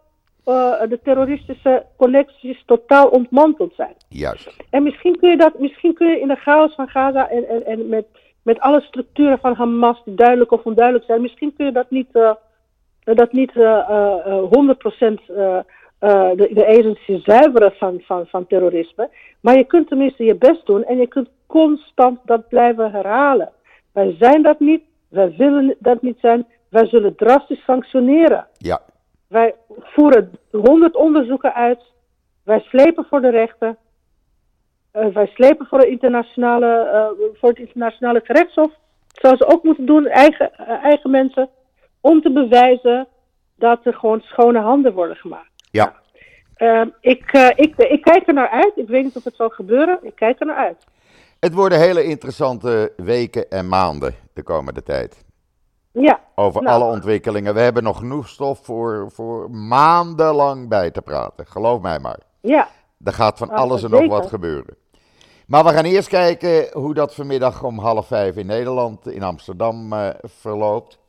eh, 0.43 0.81
de 0.89 0.99
terroristische 1.03 1.85
connecties 1.97 2.63
totaal 2.65 3.07
ontmanteld 3.07 3.73
zijn. 3.75 3.95
Juist. 4.09 4.55
En 4.69 4.83
misschien 4.83 5.17
kun 5.17 5.29
je 5.29 5.37
dat, 5.37 5.59
misschien 5.59 5.93
kun 5.93 6.07
je 6.07 6.19
in 6.19 6.27
de 6.27 6.35
chaos 6.35 6.75
van 6.75 6.87
Gaza 6.87 7.29
en, 7.29 7.47
en, 7.47 7.65
en 7.65 7.89
met, 7.89 8.05
met 8.43 8.59
alle 8.59 8.81
structuren 8.81 9.39
van 9.39 9.53
Hamas 9.53 10.01
die 10.05 10.15
duidelijk 10.15 10.51
of 10.51 10.63
onduidelijk 10.63 11.05
zijn, 11.05 11.21
misschien 11.21 11.53
kun 11.55 11.65
je 11.65 11.71
dat 11.71 11.89
niet, 11.89 12.09
eh, 12.11 12.31
dat 13.03 13.31
niet 13.31 13.55
eh, 13.55 13.89
eh, 13.89 14.25
eh, 14.25 14.43
100% 14.51 15.19
eh, 15.27 15.59
eh, 16.03 16.29
de, 16.35 16.49
de 16.53 16.67
agency 16.67 17.21
zuiveren 17.23 17.71
van, 17.71 18.01
van, 18.05 18.25
van 18.27 18.47
terrorisme. 18.47 19.09
Maar 19.39 19.57
je 19.57 19.63
kunt 19.63 19.87
tenminste 19.87 20.23
je 20.23 20.35
best 20.35 20.65
doen 20.65 20.83
en 20.83 20.97
je 20.97 21.07
kunt 21.07 21.29
constant 21.47 22.19
dat 22.25 22.47
blijven 22.47 22.91
herhalen. 22.91 23.51
Wij 23.91 24.15
zijn 24.19 24.41
dat 24.41 24.59
niet, 24.59 24.83
wij 25.09 25.35
willen 25.37 25.75
dat 25.79 26.01
niet 26.01 26.17
zijn, 26.19 26.47
wij 26.69 26.87
zullen 26.87 27.15
drastisch 27.15 27.63
sanctioneren. 27.63 28.47
Ja. 28.57 28.81
Wij 29.27 29.55
voeren 29.79 30.31
honderd 30.51 30.95
onderzoeken 30.95 31.53
uit. 31.53 31.81
Wij 32.43 32.59
slepen 32.59 33.05
voor 33.09 33.21
de 33.21 33.29
rechter. 33.29 33.75
Eh, 34.93 35.07
wij 35.13 35.25
slepen 35.27 35.65
voor, 35.65 35.85
internationale, 35.85 36.67
eh, 36.75 37.27
voor 37.39 37.49
het 37.49 37.57
internationale 37.59 38.21
gerechtshof. 38.23 38.71
Zoals 39.07 39.37
ze 39.37 39.45
ook 39.47 39.63
moeten 39.63 39.85
doen, 39.85 40.05
eigen, 40.07 40.51
eh, 40.57 40.83
eigen 40.83 41.11
mensen. 41.11 41.49
Om 42.01 42.21
te 42.21 42.31
bewijzen 42.31 43.07
dat 43.55 43.85
er 43.85 43.93
gewoon 43.93 44.19
schone 44.21 44.59
handen 44.59 44.93
worden 44.93 45.15
gemaakt. 45.15 45.51
Ja. 45.71 45.93
Eh, 46.55 46.81
ik, 46.99 47.31
ik, 47.55 47.75
ik 47.77 48.01
kijk 48.01 48.27
er 48.27 48.33
naar 48.33 48.49
uit. 48.49 48.71
Ik 48.75 48.87
weet 48.87 49.03
niet 49.03 49.15
of 49.15 49.23
het 49.23 49.35
zal 49.35 49.49
gebeuren. 49.49 49.99
Ik 50.01 50.15
kijk 50.15 50.39
er 50.39 50.45
naar 50.45 50.55
uit. 50.55 50.83
Het 51.39 51.53
worden 51.53 51.79
hele 51.79 52.03
interessante 52.03 52.93
weken 52.97 53.49
en 53.49 53.67
maanden 53.67 54.13
de 54.33 54.43
komende 54.43 54.83
tijd. 54.83 55.25
Ja. 55.91 56.19
Over 56.35 56.61
Nou. 56.61 56.75
alle 56.81 56.91
ontwikkelingen. 56.93 57.53
We 57.53 57.59
hebben 57.59 57.83
nog 57.83 57.97
genoeg 57.97 58.27
stof 58.27 58.65
voor, 58.65 59.11
voor 59.11 59.51
maandenlang 59.51 60.69
bij 60.69 60.91
te 60.91 61.01
praten. 61.01 61.45
Geloof 61.47 61.81
mij 61.81 61.99
maar. 61.99 62.19
Ja. 62.41 62.67
Er 63.03 63.13
gaat 63.13 63.37
van 63.37 63.49
Ah, 63.49 63.57
alles 63.57 63.83
en 63.83 63.89
nog 63.89 64.07
wat 64.07 64.27
gebeuren. 64.27 64.75
Maar 65.47 65.63
we 65.63 65.69
gaan 65.73 65.83
eerst 65.85 66.07
kijken 66.07 66.67
hoe 66.73 66.93
dat 66.93 67.15
vanmiddag 67.15 67.63
om 67.63 67.79
half 67.79 68.07
vijf 68.07 68.35
in 68.35 68.45
Nederland, 68.45 69.07
in 69.07 69.23
Amsterdam, 69.23 69.93
eh, 69.93 70.07
verloopt. 70.23 70.99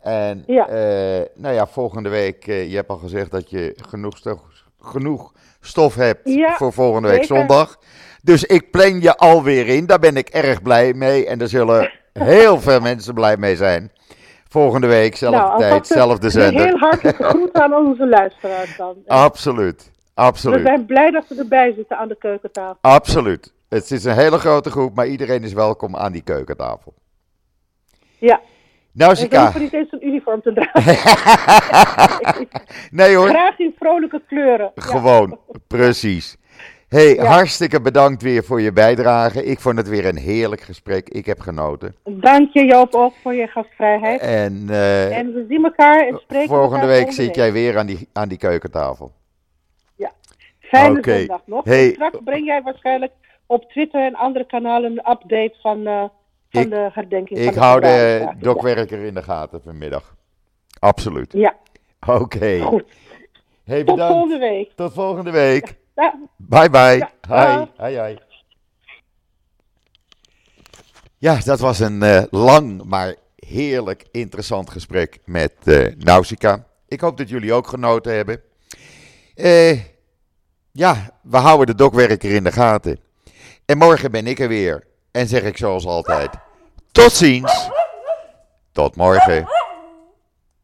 En 0.00 0.42
Ja. 0.46 0.68
eh, 0.68 1.26
nou 1.34 1.54
ja, 1.54 1.66
volgende 1.66 2.08
week, 2.08 2.46
eh, 2.46 2.70
je 2.70 2.76
hebt 2.76 2.88
al 2.90 2.96
gezegd 2.96 3.30
dat 3.30 3.50
je 3.50 3.74
genoeg 3.88 4.16
stof, 4.16 4.38
genoeg 4.80 5.32
stof 5.60 5.94
hebt 5.94 6.20
Ja, 6.28 6.54
voor 6.56 6.72
volgende 6.72 7.08
week 7.08 7.20
zeker. 7.24 7.36
zondag. 7.36 7.78
Dus 8.22 8.44
ik 8.44 8.70
plan 8.70 9.00
je 9.00 9.16
alweer 9.16 9.68
in, 9.68 9.86
daar 9.86 9.98
ben 9.98 10.16
ik 10.16 10.28
erg 10.28 10.62
blij 10.62 10.92
mee. 10.94 11.26
En 11.26 11.38
daar 11.38 11.48
zullen 11.48 11.92
heel 12.12 12.60
veel 12.60 12.80
mensen 12.80 13.14
blij 13.14 13.36
mee 13.36 13.56
zijn. 13.56 13.92
Volgende 14.48 14.86
week, 14.86 15.16
zelfde 15.16 15.38
nou, 15.40 15.58
tijd, 15.58 15.86
zelfde 15.86 16.30
zender. 16.30 16.64
heel 16.64 16.78
hartelijke 16.78 17.24
groet 17.24 17.52
aan 17.52 17.74
onze 17.86 18.06
luisteraars 18.08 18.76
dan. 18.76 18.96
Absoluut, 19.06 19.89
We 20.20 20.26
absoluut. 20.26 20.66
zijn 20.66 20.86
blij 20.86 21.10
dat 21.10 21.24
ze 21.28 21.34
erbij 21.38 21.72
zitten 21.76 21.96
aan 21.98 22.08
de 22.08 22.16
keukentafel. 22.18 22.78
Absoluut. 22.80 23.52
Het 23.68 23.90
is 23.90 24.04
een 24.04 24.14
hele 24.14 24.38
grote 24.38 24.70
groep, 24.70 24.94
maar 24.94 25.06
iedereen 25.06 25.42
is 25.42 25.52
welkom 25.52 25.96
aan 25.96 26.12
die 26.12 26.22
keukentafel. 26.22 26.94
Ja. 28.18 28.40
Nou, 28.92 29.14
ze 29.14 29.20
Sika. 29.22 29.42
hoeven 29.42 29.60
niet 29.60 29.72
eens 29.72 29.92
een 29.92 30.06
uniform 30.06 30.42
te 30.42 30.52
dragen. 30.52 30.96
nee 33.00 33.16
hoor, 33.16 33.28
Graag 33.28 33.58
in 33.58 33.74
vrolijke 33.78 34.22
kleuren. 34.28 34.70
Ja. 34.74 34.82
gewoon. 34.82 35.38
Precies. 35.66 36.36
hey, 36.88 37.14
Ja. 37.14 37.24
hartstikke 37.24 37.80
bedankt 37.80 38.22
weer 38.22 38.44
voor 38.44 38.60
je 38.60 38.72
bijdrage. 38.72 39.44
Ik 39.44 39.60
vond 39.60 39.76
het 39.76 39.88
weer 39.88 40.06
een 40.06 40.16
heerlijk 40.18 40.60
gesprek. 40.60 41.08
Ik 41.08 41.26
heb 41.26 41.40
genoten. 41.40 41.94
Dank 42.04 42.52
je 42.52 42.64
Joop 42.64 42.94
ook 42.94 43.12
voor 43.22 43.34
je 43.34 43.46
gastvrijheid. 43.46 44.20
En, 44.20 44.64
eh, 44.68 45.18
En 45.18 45.32
we 45.34 45.44
zien 45.48 45.64
elkaar 45.64 46.06
en 46.06 46.18
spreken 46.22 46.48
volgende 46.48 46.74
elkaar 46.86 46.88
week 46.96 47.12
zit 47.12 47.34
jij 47.34 47.52
weer 47.52 47.78
aan 47.78 47.86
die, 47.86 48.08
aan 48.12 48.28
die 48.28 48.38
keukentafel. 48.38 49.12
Fijne 50.70 51.00
zondag 51.02 51.40
nog. 51.46 51.64
Hey. 51.64 51.92
Straks 51.92 52.18
breng 52.24 52.46
jij 52.46 52.62
waarschijnlijk 52.62 53.12
op 53.46 53.70
Twitter 53.70 54.04
en 54.04 54.14
andere 54.14 54.46
kanalen 54.46 54.90
een 54.90 55.10
update 55.10 55.54
van, 55.60 55.86
eh, 55.86 56.04
van 56.50 56.62
Ik- 56.62 56.70
de 56.70 56.88
herdenking. 56.92 57.38
Ik 57.38 57.44
van 57.44 57.54
de 57.54 57.60
hou 57.60 57.80
de 57.80 58.28
dokwerker 58.38 59.04
in 59.04 59.14
de 59.14 59.22
gaten 59.22 59.62
vanmiddag. 59.62 60.16
Absoluut. 60.78 61.32
Ja, 61.32 61.56
Oké. 62.06 62.44
ja, 62.46 62.64
goed. 62.64 62.84
Hey, 63.64 63.84
Tot 63.84 63.94
bedankt. 63.94 64.12
volgende 64.12 64.38
week. 64.38 64.72
Tot 64.74 64.92
volgende 64.92 65.30
week. 65.30 65.74
Ja, 65.94 66.14
Bye 66.36 66.70
bye. 66.70 67.08
Ja, 67.28 67.68
Hi. 67.78 67.86
Hi, 67.86 68.00
hi. 68.02 68.16
Ja, 71.18 71.38
dat 71.44 71.60
was 71.60 71.78
een 71.78 72.02
eh, 72.02 72.22
lang, 72.30 72.84
maar 72.84 73.14
heerlijk 73.36 74.04
interessant 74.10 74.70
gesprek 74.70 75.18
met 75.24 75.52
eh 75.64 75.86
Nausicaa. 75.98 76.66
Ik 76.88 77.00
hoop 77.00 77.16
dat 77.16 77.28
jullie 77.28 77.52
ook 77.52 77.66
genoten 77.66 78.14
hebben. 78.14 78.40
Eh, 79.34 79.78
ja, 80.72 81.10
we 81.22 81.36
houden 81.36 81.66
de 81.66 81.74
dokwerker 81.74 82.30
in 82.30 82.44
de 82.44 82.52
gaten. 82.52 83.00
En 83.64 83.78
morgen 83.78 84.10
ben 84.10 84.26
ik 84.26 84.38
er 84.38 84.48
weer. 84.48 84.86
En 85.10 85.26
zeg 85.26 85.42
ik 85.42 85.56
zoals 85.56 85.86
altijd: 85.86 86.30
tot 86.92 87.12
ziens. 87.12 87.68
Tot 88.72 88.96
morgen. 88.96 89.59